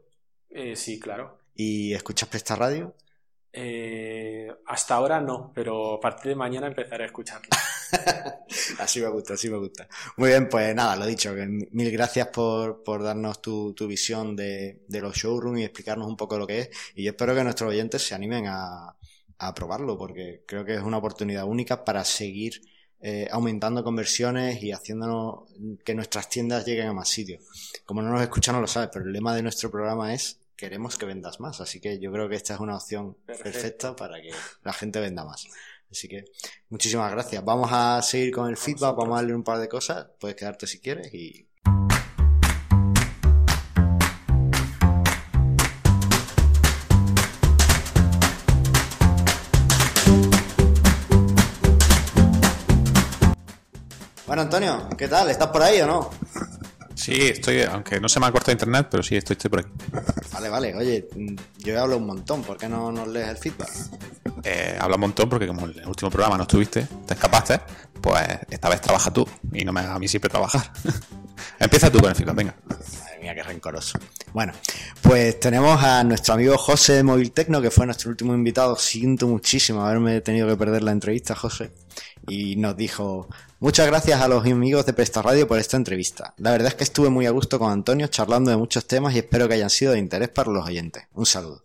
Eh, 0.50 0.76
sí, 0.76 0.98
claro. 0.98 1.38
¿Y 1.54 1.92
escuchas 1.94 2.28
Presta 2.28 2.54
Radio? 2.54 2.94
Eh, 3.52 4.48
hasta 4.66 4.94
ahora 4.94 5.20
no, 5.20 5.50
pero 5.54 5.94
a 5.94 6.00
partir 6.00 6.28
de 6.28 6.36
mañana 6.36 6.66
empezaré 6.66 7.04
a 7.04 7.06
escucharlo. 7.06 7.48
así 8.78 9.00
me 9.00 9.08
gusta, 9.08 9.34
así 9.34 9.48
me 9.48 9.56
gusta. 9.56 9.88
Muy 10.16 10.28
bien, 10.28 10.48
pues 10.48 10.74
nada, 10.74 10.94
lo 10.96 11.06
dicho, 11.06 11.34
que 11.34 11.46
mil 11.46 11.90
gracias 11.90 12.28
por, 12.28 12.82
por 12.84 13.02
darnos 13.02 13.40
tu, 13.40 13.74
tu 13.74 13.86
visión 13.86 14.36
de, 14.36 14.84
de, 14.86 15.00
los 15.00 15.16
showrooms 15.16 15.60
y 15.60 15.64
explicarnos 15.64 16.06
un 16.06 16.16
poco 16.16 16.38
lo 16.38 16.46
que 16.46 16.60
es. 16.60 16.70
Y 16.94 17.04
yo 17.04 17.10
espero 17.10 17.34
que 17.34 17.42
nuestros 17.42 17.70
oyentes 17.70 18.06
se 18.06 18.14
animen 18.14 18.46
a, 18.46 18.94
a 19.38 19.54
probarlo, 19.54 19.96
porque 19.96 20.44
creo 20.46 20.64
que 20.64 20.74
es 20.74 20.82
una 20.82 20.98
oportunidad 20.98 21.44
única 21.44 21.84
para 21.84 22.04
seguir 22.04 22.60
eh, 23.00 23.28
aumentando 23.30 23.84
conversiones 23.84 24.62
y 24.62 24.72
haciéndonos 24.72 25.44
que 25.84 25.94
nuestras 25.94 26.28
tiendas 26.28 26.66
lleguen 26.66 26.88
a 26.88 26.92
más 26.92 27.08
sitios. 27.08 27.42
Como 27.84 28.02
no 28.02 28.10
nos 28.10 28.22
escuchan, 28.22 28.54
no 28.54 28.60
lo 28.60 28.66
sabes, 28.66 28.90
pero 28.92 29.04
el 29.04 29.12
lema 29.12 29.34
de 29.34 29.42
nuestro 29.42 29.70
programa 29.70 30.12
es 30.12 30.40
queremos 30.56 30.98
que 30.98 31.06
vendas 31.06 31.40
más. 31.40 31.60
Así 31.60 31.80
que 31.80 31.98
yo 31.98 32.12
creo 32.12 32.28
que 32.28 32.34
esta 32.34 32.54
es 32.54 32.60
una 32.60 32.76
opción 32.76 33.16
perfecta 33.24 33.94
para 33.94 34.20
que 34.20 34.30
la 34.64 34.72
gente 34.72 35.00
venda 35.00 35.24
más. 35.24 35.46
Así 35.90 36.08
que 36.08 36.26
muchísimas 36.68 37.10
gracias. 37.10 37.42
Vamos 37.44 37.70
a 37.72 38.02
seguir 38.02 38.32
con 38.32 38.48
el 38.48 38.56
feedback, 38.56 38.96
vamos 38.96 39.14
a 39.14 39.22
darle 39.22 39.34
un 39.34 39.44
par 39.44 39.58
de 39.58 39.68
cosas. 39.68 40.06
Puedes 40.18 40.36
quedarte 40.36 40.66
si 40.66 40.80
quieres 40.80 41.14
y 41.14 41.47
Bueno, 54.38 54.54
Antonio, 54.54 54.88
¿qué 54.96 55.08
tal? 55.08 55.28
¿Estás 55.30 55.48
por 55.48 55.60
ahí 55.60 55.80
o 55.80 55.86
no? 55.88 56.10
Sí, 56.94 57.12
estoy, 57.22 57.62
aunque 57.62 57.98
no 57.98 58.08
se 58.08 58.20
me 58.20 58.26
ha 58.26 58.30
cortado 58.30 58.52
internet, 58.52 58.86
pero 58.88 59.02
sí, 59.02 59.16
estoy, 59.16 59.34
estoy 59.34 59.50
por 59.50 59.58
aquí. 59.58 59.70
Vale, 60.32 60.48
vale. 60.48 60.76
Oye, 60.76 61.08
yo 61.58 61.82
hablo 61.82 61.96
un 61.96 62.06
montón. 62.06 62.44
¿Por 62.44 62.56
qué 62.56 62.68
no 62.68 62.92
nos 62.92 63.08
lees 63.08 63.26
el 63.30 63.36
feedback? 63.36 63.68
Eh, 64.44 64.78
habla 64.80 64.94
un 64.94 65.00
montón 65.00 65.28
porque 65.28 65.48
como 65.48 65.66
en 65.66 65.76
el 65.80 65.88
último 65.88 66.08
programa 66.08 66.36
no 66.36 66.44
estuviste, 66.44 66.86
te 67.04 67.14
escapaste, 67.14 67.58
pues 68.00 68.22
esta 68.48 68.68
vez 68.68 68.80
trabaja 68.80 69.12
tú 69.12 69.26
y 69.52 69.64
no 69.64 69.72
me 69.72 69.80
hagas 69.80 69.96
a 69.96 69.98
mí 69.98 70.06
siempre 70.06 70.30
trabajar. 70.30 70.70
Empieza 71.58 71.90
tú 71.90 71.98
con 71.98 72.10
el 72.10 72.14
feedback, 72.14 72.36
venga. 72.36 72.54
Madre 72.68 73.18
mía, 73.20 73.34
qué 73.34 73.42
rencoroso. 73.42 73.98
Bueno, 74.32 74.52
pues 75.02 75.40
tenemos 75.40 75.82
a 75.82 76.04
nuestro 76.04 76.34
amigo 76.34 76.56
José 76.56 76.92
de 76.92 77.02
Móvil 77.02 77.32
Tecno, 77.32 77.60
que 77.60 77.72
fue 77.72 77.86
nuestro 77.86 78.08
último 78.08 78.34
invitado. 78.34 78.76
Siento 78.76 79.26
muchísimo 79.26 79.84
haberme 79.84 80.20
tenido 80.20 80.46
que 80.46 80.56
perder 80.56 80.84
la 80.84 80.92
entrevista, 80.92 81.34
José. 81.34 81.72
Y 82.28 82.56
nos 82.56 82.76
dijo, 82.76 83.28
Muchas 83.60 83.88
gracias 83.88 84.20
a 84.20 84.28
los 84.28 84.46
amigos 84.46 84.86
de 84.86 84.92
Presta 84.92 85.20
Radio 85.20 85.48
por 85.48 85.58
esta 85.58 85.76
entrevista. 85.76 86.32
La 86.36 86.52
verdad 86.52 86.68
es 86.68 86.74
que 86.76 86.84
estuve 86.84 87.10
muy 87.10 87.26
a 87.26 87.32
gusto 87.32 87.58
con 87.58 87.72
Antonio 87.72 88.06
charlando 88.06 88.52
de 88.52 88.56
muchos 88.56 88.86
temas 88.86 89.16
y 89.16 89.18
espero 89.18 89.48
que 89.48 89.54
hayan 89.54 89.68
sido 89.68 89.94
de 89.94 89.98
interés 89.98 90.28
para 90.28 90.52
los 90.52 90.64
oyentes. 90.64 91.08
Un 91.14 91.26
saludo. 91.26 91.60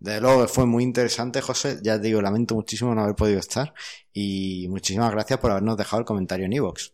Desde 0.00 0.20
luego 0.20 0.48
fue 0.48 0.66
muy 0.66 0.82
interesante, 0.82 1.40
José. 1.40 1.78
Ya 1.84 2.00
te 2.00 2.08
digo, 2.08 2.20
lamento 2.20 2.56
muchísimo 2.56 2.92
no 2.96 3.02
haber 3.02 3.14
podido 3.14 3.38
estar. 3.38 3.72
Y 4.12 4.66
muchísimas 4.70 5.12
gracias 5.12 5.38
por 5.38 5.52
habernos 5.52 5.76
dejado 5.76 6.00
el 6.00 6.04
comentario 6.04 6.46
en 6.46 6.52
iVoox. 6.54 6.90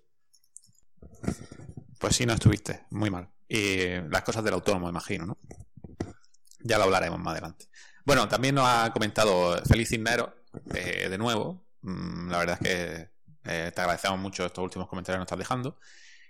Pues 1.98 2.14
sí, 2.14 2.26
no 2.26 2.34
estuviste. 2.34 2.84
Muy 2.90 3.08
mal. 3.08 3.30
Y 3.48 4.00
las 4.10 4.20
cosas 4.20 4.44
del 4.44 4.52
autónomo, 4.52 4.90
imagino, 4.90 5.24
¿no? 5.24 5.38
Ya 6.60 6.76
lo 6.76 6.84
hablaremos 6.84 7.18
más 7.20 7.32
adelante. 7.32 7.68
Bueno, 8.04 8.28
también 8.28 8.54
nos 8.54 8.66
ha 8.68 8.92
comentado 8.92 9.62
Feliz 9.64 9.88
Cisneros, 9.88 10.28
eh, 10.74 11.08
de 11.08 11.16
nuevo. 11.16 11.65
Mm, 11.86 12.30
la 12.30 12.38
verdad 12.38 12.58
es 12.60 12.68
que 12.68 13.08
eh, 13.44 13.72
te 13.72 13.80
agradecemos 13.80 14.18
mucho 14.18 14.44
estos 14.44 14.62
últimos 14.62 14.88
comentarios 14.88 15.16
que 15.16 15.20
nos 15.20 15.26
estás 15.26 15.38
dejando. 15.38 15.78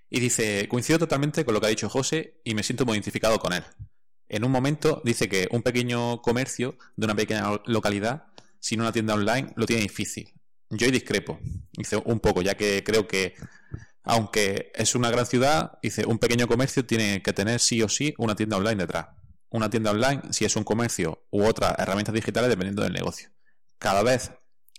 Y 0.08 0.20
dice, 0.20 0.68
coincido 0.68 0.98
totalmente 0.98 1.44
con 1.44 1.54
lo 1.54 1.60
que 1.60 1.66
ha 1.66 1.70
dicho 1.70 1.88
José 1.88 2.40
y 2.44 2.54
me 2.54 2.62
siento 2.62 2.84
muy 2.84 2.94
identificado 2.94 3.38
con 3.38 3.52
él. 3.52 3.64
En 4.28 4.44
un 4.44 4.52
momento 4.52 5.00
dice 5.04 5.28
que 5.28 5.48
un 5.50 5.62
pequeño 5.62 6.20
comercio 6.20 6.76
de 6.96 7.06
una 7.06 7.14
pequeña 7.14 7.60
localidad, 7.64 8.26
sin 8.60 8.80
una 8.80 8.92
tienda 8.92 9.14
online, 9.14 9.52
lo 9.56 9.66
tiene 9.66 9.82
difícil. 9.82 10.34
Yo 10.68 10.90
discrepo, 10.90 11.38
dice 11.72 11.96
un 12.04 12.20
poco, 12.20 12.42
ya 12.42 12.54
que 12.56 12.84
creo 12.84 13.08
que, 13.08 13.34
aunque 14.02 14.72
es 14.74 14.94
una 14.94 15.10
gran 15.10 15.26
ciudad, 15.26 15.78
dice, 15.82 16.04
un 16.06 16.18
pequeño 16.18 16.46
comercio 16.48 16.84
tiene 16.84 17.22
que 17.22 17.32
tener 17.32 17.60
sí 17.60 17.82
o 17.82 17.88
sí 17.88 18.14
una 18.18 18.36
tienda 18.36 18.56
online 18.58 18.76
detrás. 18.76 19.08
Una 19.48 19.70
tienda 19.70 19.92
online 19.92 20.22
si 20.30 20.44
es 20.44 20.54
un 20.56 20.64
comercio 20.64 21.26
u 21.30 21.44
otras 21.44 21.74
herramientas 21.78 22.14
digitales 22.14 22.50
dependiendo 22.50 22.82
del 22.82 22.92
negocio. 22.92 23.30
Cada 23.78 24.02
vez 24.02 24.32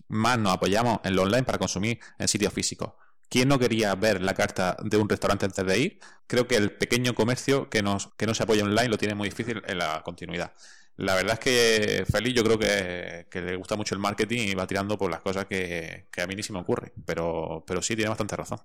más 0.07 0.39
nos 0.39 0.53
apoyamos 0.53 0.99
en 1.03 1.15
lo 1.15 1.23
online 1.23 1.43
para 1.43 1.57
consumir 1.57 1.99
en 2.17 2.27
sitios 2.27 2.53
físicos. 2.53 2.93
¿Quién 3.29 3.49
no 3.49 3.59
quería 3.59 3.93
ver 3.95 4.21
la 4.21 4.33
carta 4.33 4.77
de 4.81 4.97
un 4.97 5.09
restaurante 5.09 5.45
antes 5.45 5.65
de 5.65 5.79
ir? 5.79 5.99
Creo 6.27 6.47
que 6.47 6.55
el 6.55 6.71
pequeño 6.71 7.13
comercio 7.13 7.69
que, 7.69 7.83
no 7.83 7.99
se 7.99 8.43
apoya 8.43 8.63
online 8.63 8.87
lo 8.87 8.97
tiene 8.97 9.15
muy 9.15 9.29
difícil 9.29 9.61
en 9.67 9.77
la 9.77 10.01
continuidad. 10.03 10.53
La 10.97 11.13
verdad 11.13 11.33
es 11.33 11.39
que 11.39 12.05
Félix 12.11 12.35
yo 12.35 12.43
creo 12.43 12.57
que, 12.57 13.27
le 13.39 13.55
gusta 13.55 13.75
mucho 13.75 13.93
el 13.93 14.01
marketing 14.01 14.47
y 14.47 14.55
va 14.55 14.65
tirando 14.65 14.97
por 14.97 15.11
las 15.11 15.21
cosas 15.21 15.45
que, 15.45 16.07
a 16.17 16.25
mí 16.25 16.35
ni 16.35 16.41
se 16.41 16.53
me 16.53 16.59
ocurre. 16.59 16.91
Pero, 17.05 17.63
sí 17.81 17.95
tiene 17.95 18.09
bastante 18.09 18.35
razón. 18.35 18.59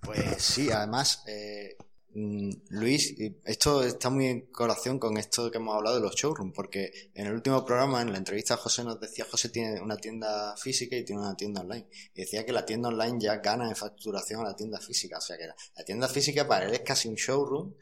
Pues 0.00 0.42
sí, 0.42 0.70
además, 0.72 1.22
eh, 1.28 1.76
Luis, 2.14 3.14
esto 3.44 3.82
está 3.82 4.10
muy 4.10 4.26
en 4.26 4.40
colación 4.52 4.98
con 4.98 5.16
esto 5.16 5.50
que 5.50 5.56
hemos 5.56 5.74
hablado 5.74 5.96
de 5.96 6.02
los 6.02 6.14
showrooms, 6.14 6.52
porque 6.54 7.10
en 7.14 7.26
el 7.26 7.32
último 7.32 7.64
programa, 7.64 8.02
en 8.02 8.12
la 8.12 8.18
entrevista, 8.18 8.58
José 8.58 8.84
nos 8.84 9.00
decía, 9.00 9.24
José 9.30 9.48
tiene 9.48 9.80
una 9.80 9.96
tienda 9.96 10.54
física 10.58 10.94
y 10.94 11.04
tiene 11.04 11.22
una 11.22 11.34
tienda 11.34 11.62
online. 11.62 11.88
Y 12.14 12.20
decía 12.20 12.44
que 12.44 12.52
la 12.52 12.66
tienda 12.66 12.90
online 12.90 13.18
ya 13.18 13.36
gana 13.36 13.66
en 13.66 13.76
facturación 13.76 14.40
a 14.42 14.50
la 14.50 14.56
tienda 14.56 14.78
física. 14.78 15.16
O 15.16 15.20
sea 15.22 15.38
que 15.38 15.46
la, 15.46 15.84
tienda 15.84 16.06
física 16.06 16.46
para 16.46 16.66
él 16.66 16.74
es 16.74 16.80
casi 16.80 17.08
un 17.08 17.14
showroom 17.14 17.74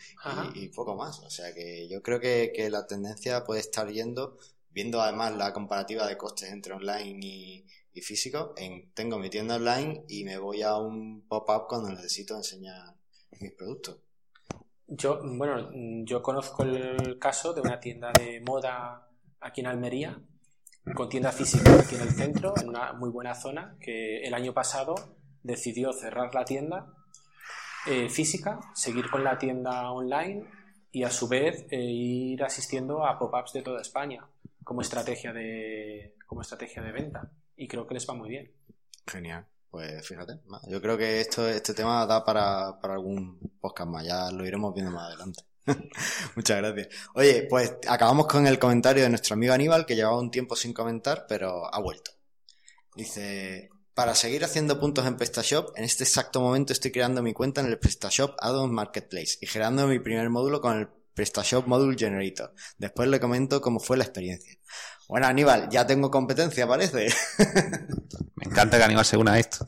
y, 0.55 0.69
poco 0.69 0.95
más. 0.95 1.19
O 1.21 1.31
sea 1.31 1.53
que 1.53 1.89
yo 1.89 2.01
creo 2.01 2.21
que, 2.21 2.53
que 2.55 2.71
la 2.71 2.87
tendencia 2.87 3.43
puede 3.43 3.61
estar 3.61 3.91
yendo, 3.91 4.39
viendo 4.71 5.03
además 5.03 5.37
la 5.37 5.53
comparativa 5.53 6.07
de 6.07 6.17
costes 6.17 6.51
entre 6.51 6.75
online 6.75 7.19
y, 7.21 7.67
y 7.93 8.01
físico, 8.01 8.55
en, 8.57 8.93
tengo 8.93 9.19
mi 9.19 9.29
tienda 9.29 9.57
online 9.57 10.05
y 10.09 10.23
me 10.23 10.39
voy 10.39 10.63
a 10.63 10.77
un 10.77 11.27
pop-up 11.27 11.67
cuando 11.69 11.91
necesito 11.91 12.37
enseñar 12.37 12.95
mis 13.41 13.53
productos. 13.53 13.99
Yo, 14.93 15.21
bueno, 15.23 15.71
yo 16.05 16.21
conozco 16.21 16.65
el 16.65 17.17
caso 17.21 17.53
de 17.53 17.61
una 17.61 17.79
tienda 17.79 18.11
de 18.13 18.41
moda 18.41 19.09
aquí 19.41 19.61
en 19.61 19.69
Almería, 19.69 20.19
con 20.95 21.09
tienda 21.09 21.31
física 21.31 21.79
aquí 21.79 21.95
en 21.95 22.03
el 22.03 22.11
centro, 22.11 22.55
en 22.61 22.69
una 22.69 22.93
muy 22.93 23.09
buena 23.09 23.35
zona, 23.35 23.77
que 23.81 24.23
el 24.23 24.35
año 24.35 24.53
pasado 24.53 24.97
decidió 25.45 25.93
cerrar 25.93 26.35
la 26.35 26.45
tienda 26.45 26.93
eh, 27.87 28.09
física, 28.09 28.59
seguir 28.75 29.09
con 29.09 29.23
la 29.23 29.39
tienda 29.39 29.93
online 29.93 30.45
y 30.91 31.05
a 31.05 31.11
su 31.11 31.29
vez 31.29 31.67
eh, 31.71 31.81
ir 31.81 32.43
asistiendo 32.43 33.07
a 33.07 33.17
pop-ups 33.17 33.53
de 33.53 33.63
toda 33.63 33.81
España 33.81 34.27
como 34.65 34.81
estrategia 34.81 35.33
de, 35.33 36.17
como 36.27 36.43
estrategia 36.43 36.83
de 36.83 36.93
venta. 36.93 37.31
Y 37.57 37.69
creo 37.69 37.87
que 37.87 37.95
les 37.95 38.09
va 38.09 38.15
muy 38.15 38.29
bien. 38.29 38.53
Genial. 39.07 39.47
Pues 39.71 40.07
fíjate, 40.07 40.41
yo 40.69 40.83
creo 40.83 40.99
que 40.99 41.21
esto, 41.21 41.49
este 41.49 41.75
tema 41.75 42.05
da 42.05 42.25
para, 42.25 42.79
para 42.81 42.95
algún 42.95 43.39
podcast 43.61 43.89
más, 43.89 44.05
ya 44.05 44.31
lo 44.31 44.45
iremos 44.45 44.75
viendo 44.75 44.91
más 44.91 45.07
adelante. 45.07 45.45
Muchas 46.37 46.57
gracias. 46.59 46.89
Oye, 47.15 47.47
pues 47.49 47.77
acabamos 47.89 48.27
con 48.27 48.47
el 48.47 48.59
comentario 48.59 49.05
de 49.05 49.09
nuestro 49.11 49.35
amigo 49.35 49.53
Aníbal, 49.53 49.87
que 49.87 49.95
llevaba 49.95 50.19
un 50.19 50.31
tiempo 50.31 50.57
sin 50.57 50.73
comentar, 50.73 51.27
pero 51.29 51.73
ha 51.73 51.81
vuelto. 51.81 52.11
Dice, 52.97 53.71
para 53.95 54.15
seguir 54.15 54.45
haciendo 54.45 54.81
puntos 54.81 55.07
en 55.07 55.17
PrestaShop, 55.17 55.77
en 55.77 55.85
este 55.85 56.05
exacto 56.05 56.41
momento 56.41 56.73
estoy 56.73 56.91
creando 56.91 57.23
mi 57.23 57.33
cuenta 57.33 57.61
en 57.61 57.69
el 57.69 57.79
PrestaShop 57.79 58.35
Add-on 58.41 58.73
Marketplace 58.73 59.39
y 59.41 59.47
generando 59.47 59.87
mi 59.87 60.01
primer 60.01 60.29
módulo 60.31 60.61
con 60.61 60.79
el 60.79 60.89
PrestaShop 61.21 61.67
Module 61.67 61.99
Generator. 61.99 62.55
Después 62.79 63.07
le 63.11 63.21
comento 63.21 63.61
cómo 63.61 63.79
fue 63.79 63.99
la 63.99 64.05
experiencia. 64.05 64.57
Bueno, 65.07 65.27
Aníbal, 65.27 65.69
ya 65.69 65.87
tengo 65.87 66.11
competencia, 66.11 66.67
parece. 66.67 67.09
Me 68.37 68.47
encanta 68.47 68.79
que 68.79 68.85
Aníbal 68.85 69.05
se 69.05 69.19
una 69.19 69.35
a 69.35 69.39
esto. 69.39 69.67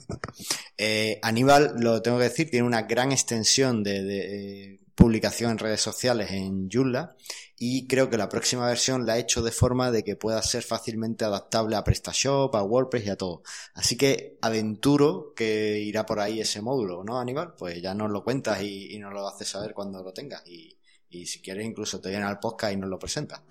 Eh, 0.79 1.19
Aníbal, 1.21 1.75
lo 1.79 2.01
tengo 2.01 2.17
que 2.17 2.25
decir, 2.25 2.51
tiene 2.51 2.67
una 2.67 2.83
gran 2.83 3.13
extensión 3.13 3.83
de, 3.83 3.99
eh, 3.99 4.81
publicación 4.95 5.51
en 5.51 5.59
redes 5.59 5.81
sociales 5.83 6.31
en 6.31 6.71
Joomla 6.71 7.17
y 7.59 7.87
creo 7.87 8.11
que 8.11 8.19
la 8.19 8.29
próxima 8.29 8.67
versión 8.67 9.07
la 9.07 9.15
ha 9.15 9.19
hecho 9.19 9.43
de 9.43 9.53
forma 9.53 9.91
de 9.91 10.03
que 10.05 10.17
pueda 10.17 10.43
ser 10.43 10.63
fácilmente 10.63 11.25
adaptable 11.25 11.77
a 11.77 11.85
PrestaShop, 11.85 12.55
a 12.55 12.63
WordPress 12.63 13.07
y 13.07 13.11
a 13.11 13.17
todo. 13.17 13.43
Así 13.75 13.97
que 13.97 14.39
aventuro 14.43 15.33
que 15.35 15.79
irá 15.79 16.05
por 16.05 16.19
ahí 16.19 16.41
ese 16.41 16.61
módulo, 16.61 17.05
¿no, 17.05 17.21
Aníbal? 17.21 17.55
Pues 17.57 17.81
ya 17.83 17.95
nos 17.95 18.11
lo 18.11 18.25
cuentas 18.25 18.63
y, 18.63 18.99
nos 18.99 19.13
lo 19.13 19.29
haces 19.29 19.49
saber 19.49 19.75
cuando 19.75 20.03
lo 20.03 20.13
tengas 20.13 20.47
y, 20.47 20.77
y 21.13 21.27
si 21.27 21.43
quieres 21.43 21.67
incluso 21.67 22.01
te 22.01 22.09
viene 22.09 22.25
al 22.25 22.39
podcast 22.39 22.73
y 22.73 22.77
nos 22.77 22.89
lo 22.89 22.99
presentas. 22.99 23.43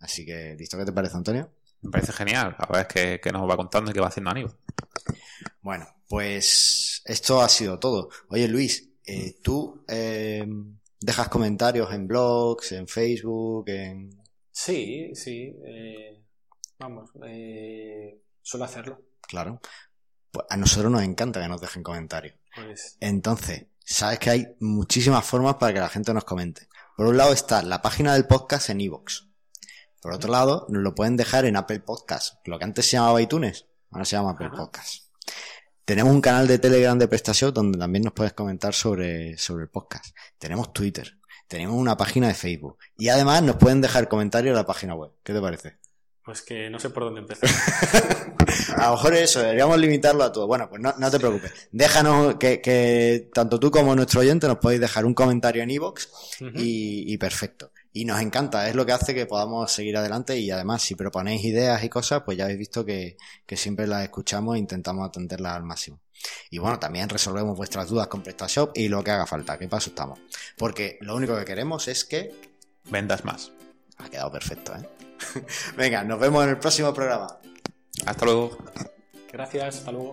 Así 0.00 0.26
que, 0.26 0.54
¿listo 0.58 0.76
qué 0.76 0.84
te 0.84 0.92
parece, 0.92 1.16
Antonio? 1.16 1.50
Me 1.80 1.90
parece 1.90 2.12
genial. 2.12 2.54
A 2.58 2.70
ver 2.70 2.86
qué, 2.86 3.32
nos 3.32 3.48
va 3.48 3.56
contando 3.56 3.90
y 3.90 3.94
qué 3.94 4.00
va 4.00 4.08
haciendo 4.08 4.30
Aníbal. 4.30 4.56
Bueno, 5.62 5.86
pues 6.08 7.02
esto 7.06 7.40
ha 7.40 7.48
sido 7.48 7.78
todo. 7.78 8.10
Oye, 8.28 8.46
Luis, 8.46 8.90
eh, 9.04 9.36
¿tú 9.42 9.84
eh, 9.88 10.46
dejas 11.00 11.28
comentarios 11.28 11.92
en 11.92 12.06
blogs, 12.06 12.72
en 12.72 12.86
Facebook, 12.86 13.68
en...? 13.68 14.10
Sí, 14.50 15.14
sí. 15.14 15.54
Eh, 15.64 16.22
vamos, 16.78 17.10
suelo 18.42 18.64
hacerlo. 18.64 19.02
Claro. 19.22 19.60
Pues 20.30 20.46
a 20.50 20.56
nosotros 20.56 20.92
nos 20.92 21.02
encanta 21.02 21.40
que 21.40 21.48
nos 21.48 21.60
dejen 21.60 21.82
comentarios. 21.82 22.34
Pues... 22.54 22.96
Entonces, 23.00 23.66
sabes 23.86 24.18
que 24.18 24.30
hay 24.30 24.56
muchísimas 24.60 25.24
formas 25.24 25.54
para 25.54 25.72
que 25.72 25.80
la 25.80 25.88
gente 25.88 26.12
nos 26.12 26.24
comente. 26.24 26.68
Por 26.96 27.06
un 27.06 27.16
lado 27.16 27.32
está 27.32 27.62
la 27.62 27.82
página 27.82 28.14
del 28.14 28.26
podcast 28.26 28.68
en 28.70 28.80
iVoox. 28.80 29.22
Por 30.02 30.12
otro 30.12 30.30
lado, 30.30 30.66
nos 30.68 30.82
lo 30.82 30.94
pueden 30.94 31.16
dejar 31.16 31.44
en 31.44 31.56
Apple 31.56 31.80
Podcast, 31.80 32.36
lo 32.46 32.58
que 32.58 32.64
antes 32.64 32.86
se 32.86 32.96
llamaba 32.96 33.22
iTunes, 33.22 33.66
ahora 33.90 34.04
se 34.04 34.16
llama 34.16 34.32
Apple 34.32 34.50
Podcast. 34.50 35.04
Tenemos 35.84 36.12
un 36.12 36.20
canal 36.20 36.48
de 36.48 36.58
Telegram 36.58 36.98
de 36.98 37.08
prestación 37.08 37.54
donde 37.54 37.78
también 37.78 38.04
nos 38.04 38.12
puedes 38.12 38.32
comentar 38.32 38.74
sobre, 38.74 39.38
sobre 39.38 39.64
el 39.64 39.70
podcast. 39.70 40.16
Tenemos 40.38 40.72
Twitter, 40.72 41.18
tenemos 41.46 41.76
una 41.76 41.96
página 41.96 42.26
de 42.28 42.34
Facebook 42.34 42.78
y 42.98 43.08
además 43.08 43.42
nos 43.42 43.56
pueden 43.56 43.80
dejar 43.80 44.08
comentarios 44.08 44.50
en 44.50 44.56
la 44.56 44.66
página 44.66 44.94
web. 44.94 45.12
¿Qué 45.22 45.32
te 45.32 45.40
parece? 45.40 45.78
Pues 46.26 46.42
que 46.42 46.68
no 46.68 46.78
sé 46.78 46.90
por 46.90 47.04
dónde 47.04 47.20
empezar. 47.20 47.48
a 48.76 48.86
lo 48.86 48.92
mejor 48.92 49.14
eso, 49.14 49.40
deberíamos 49.40 49.78
limitarlo 49.78 50.24
a 50.24 50.32
todo. 50.32 50.46
Bueno, 50.46 50.68
pues 50.68 50.82
no, 50.82 50.92
no 50.98 51.10
te 51.10 51.18
preocupes. 51.18 51.52
Déjanos 51.72 52.34
que, 52.34 52.60
que, 52.60 53.30
tanto 53.32 53.58
tú 53.58 53.70
como 53.70 53.94
nuestro 53.94 54.20
oyente 54.20 54.48
nos 54.48 54.58
podéis 54.58 54.80
dejar 54.80 55.06
un 55.06 55.14
comentario 55.14 55.62
en 55.62 55.70
iVoox 55.70 56.08
y, 56.56 57.12
y 57.12 57.16
perfecto 57.16 57.70
y 57.96 58.04
nos 58.04 58.20
encanta, 58.20 58.68
es 58.68 58.74
lo 58.74 58.84
que 58.84 58.92
hace 58.92 59.14
que 59.14 59.24
podamos 59.24 59.72
seguir 59.72 59.96
adelante 59.96 60.38
y 60.38 60.50
además 60.50 60.82
si 60.82 60.94
proponéis 60.94 61.42
ideas 61.42 61.82
y 61.82 61.88
cosas, 61.88 62.24
pues 62.26 62.36
ya 62.36 62.44
habéis 62.44 62.58
visto 62.58 62.84
que, 62.84 63.16
siempre 63.48 63.86
las 63.86 64.02
escuchamos 64.02 64.56
e 64.56 64.58
intentamos 64.58 65.08
atenderlas 65.08 65.56
al 65.56 65.62
máximo. 65.62 66.02
Y 66.50 66.58
bueno, 66.58 66.78
también 66.78 67.08
resolvemos 67.08 67.56
vuestras 67.56 67.88
dudas 67.88 68.08
con 68.08 68.20
PrestaShop 68.20 68.76
y 68.76 68.88
lo 68.88 69.02
que 69.02 69.12
haga 69.12 69.26
falta, 69.26 69.56
que 69.56 69.66
paso 69.66 69.88
estamos. 69.88 70.18
Porque 70.58 70.98
lo 71.00 71.16
único 71.16 71.38
que 71.38 71.46
queremos 71.46 71.88
es 71.88 72.04
que... 72.04 72.34
Vendas 72.84 73.24
más. 73.24 73.50
Ha 73.96 74.10
quedado 74.10 74.30
perfecto, 74.30 74.74
¿eh? 74.74 74.95
Venga, 75.76 76.04
nos 76.04 76.18
vemos 76.18 76.44
en 76.44 76.50
el 76.50 76.58
próximo 76.58 76.92
programa. 76.92 77.38
Hasta 78.04 78.24
luego. 78.24 78.58
Gracias, 79.32 79.78
hasta 79.78 79.92
luego. 79.92 80.12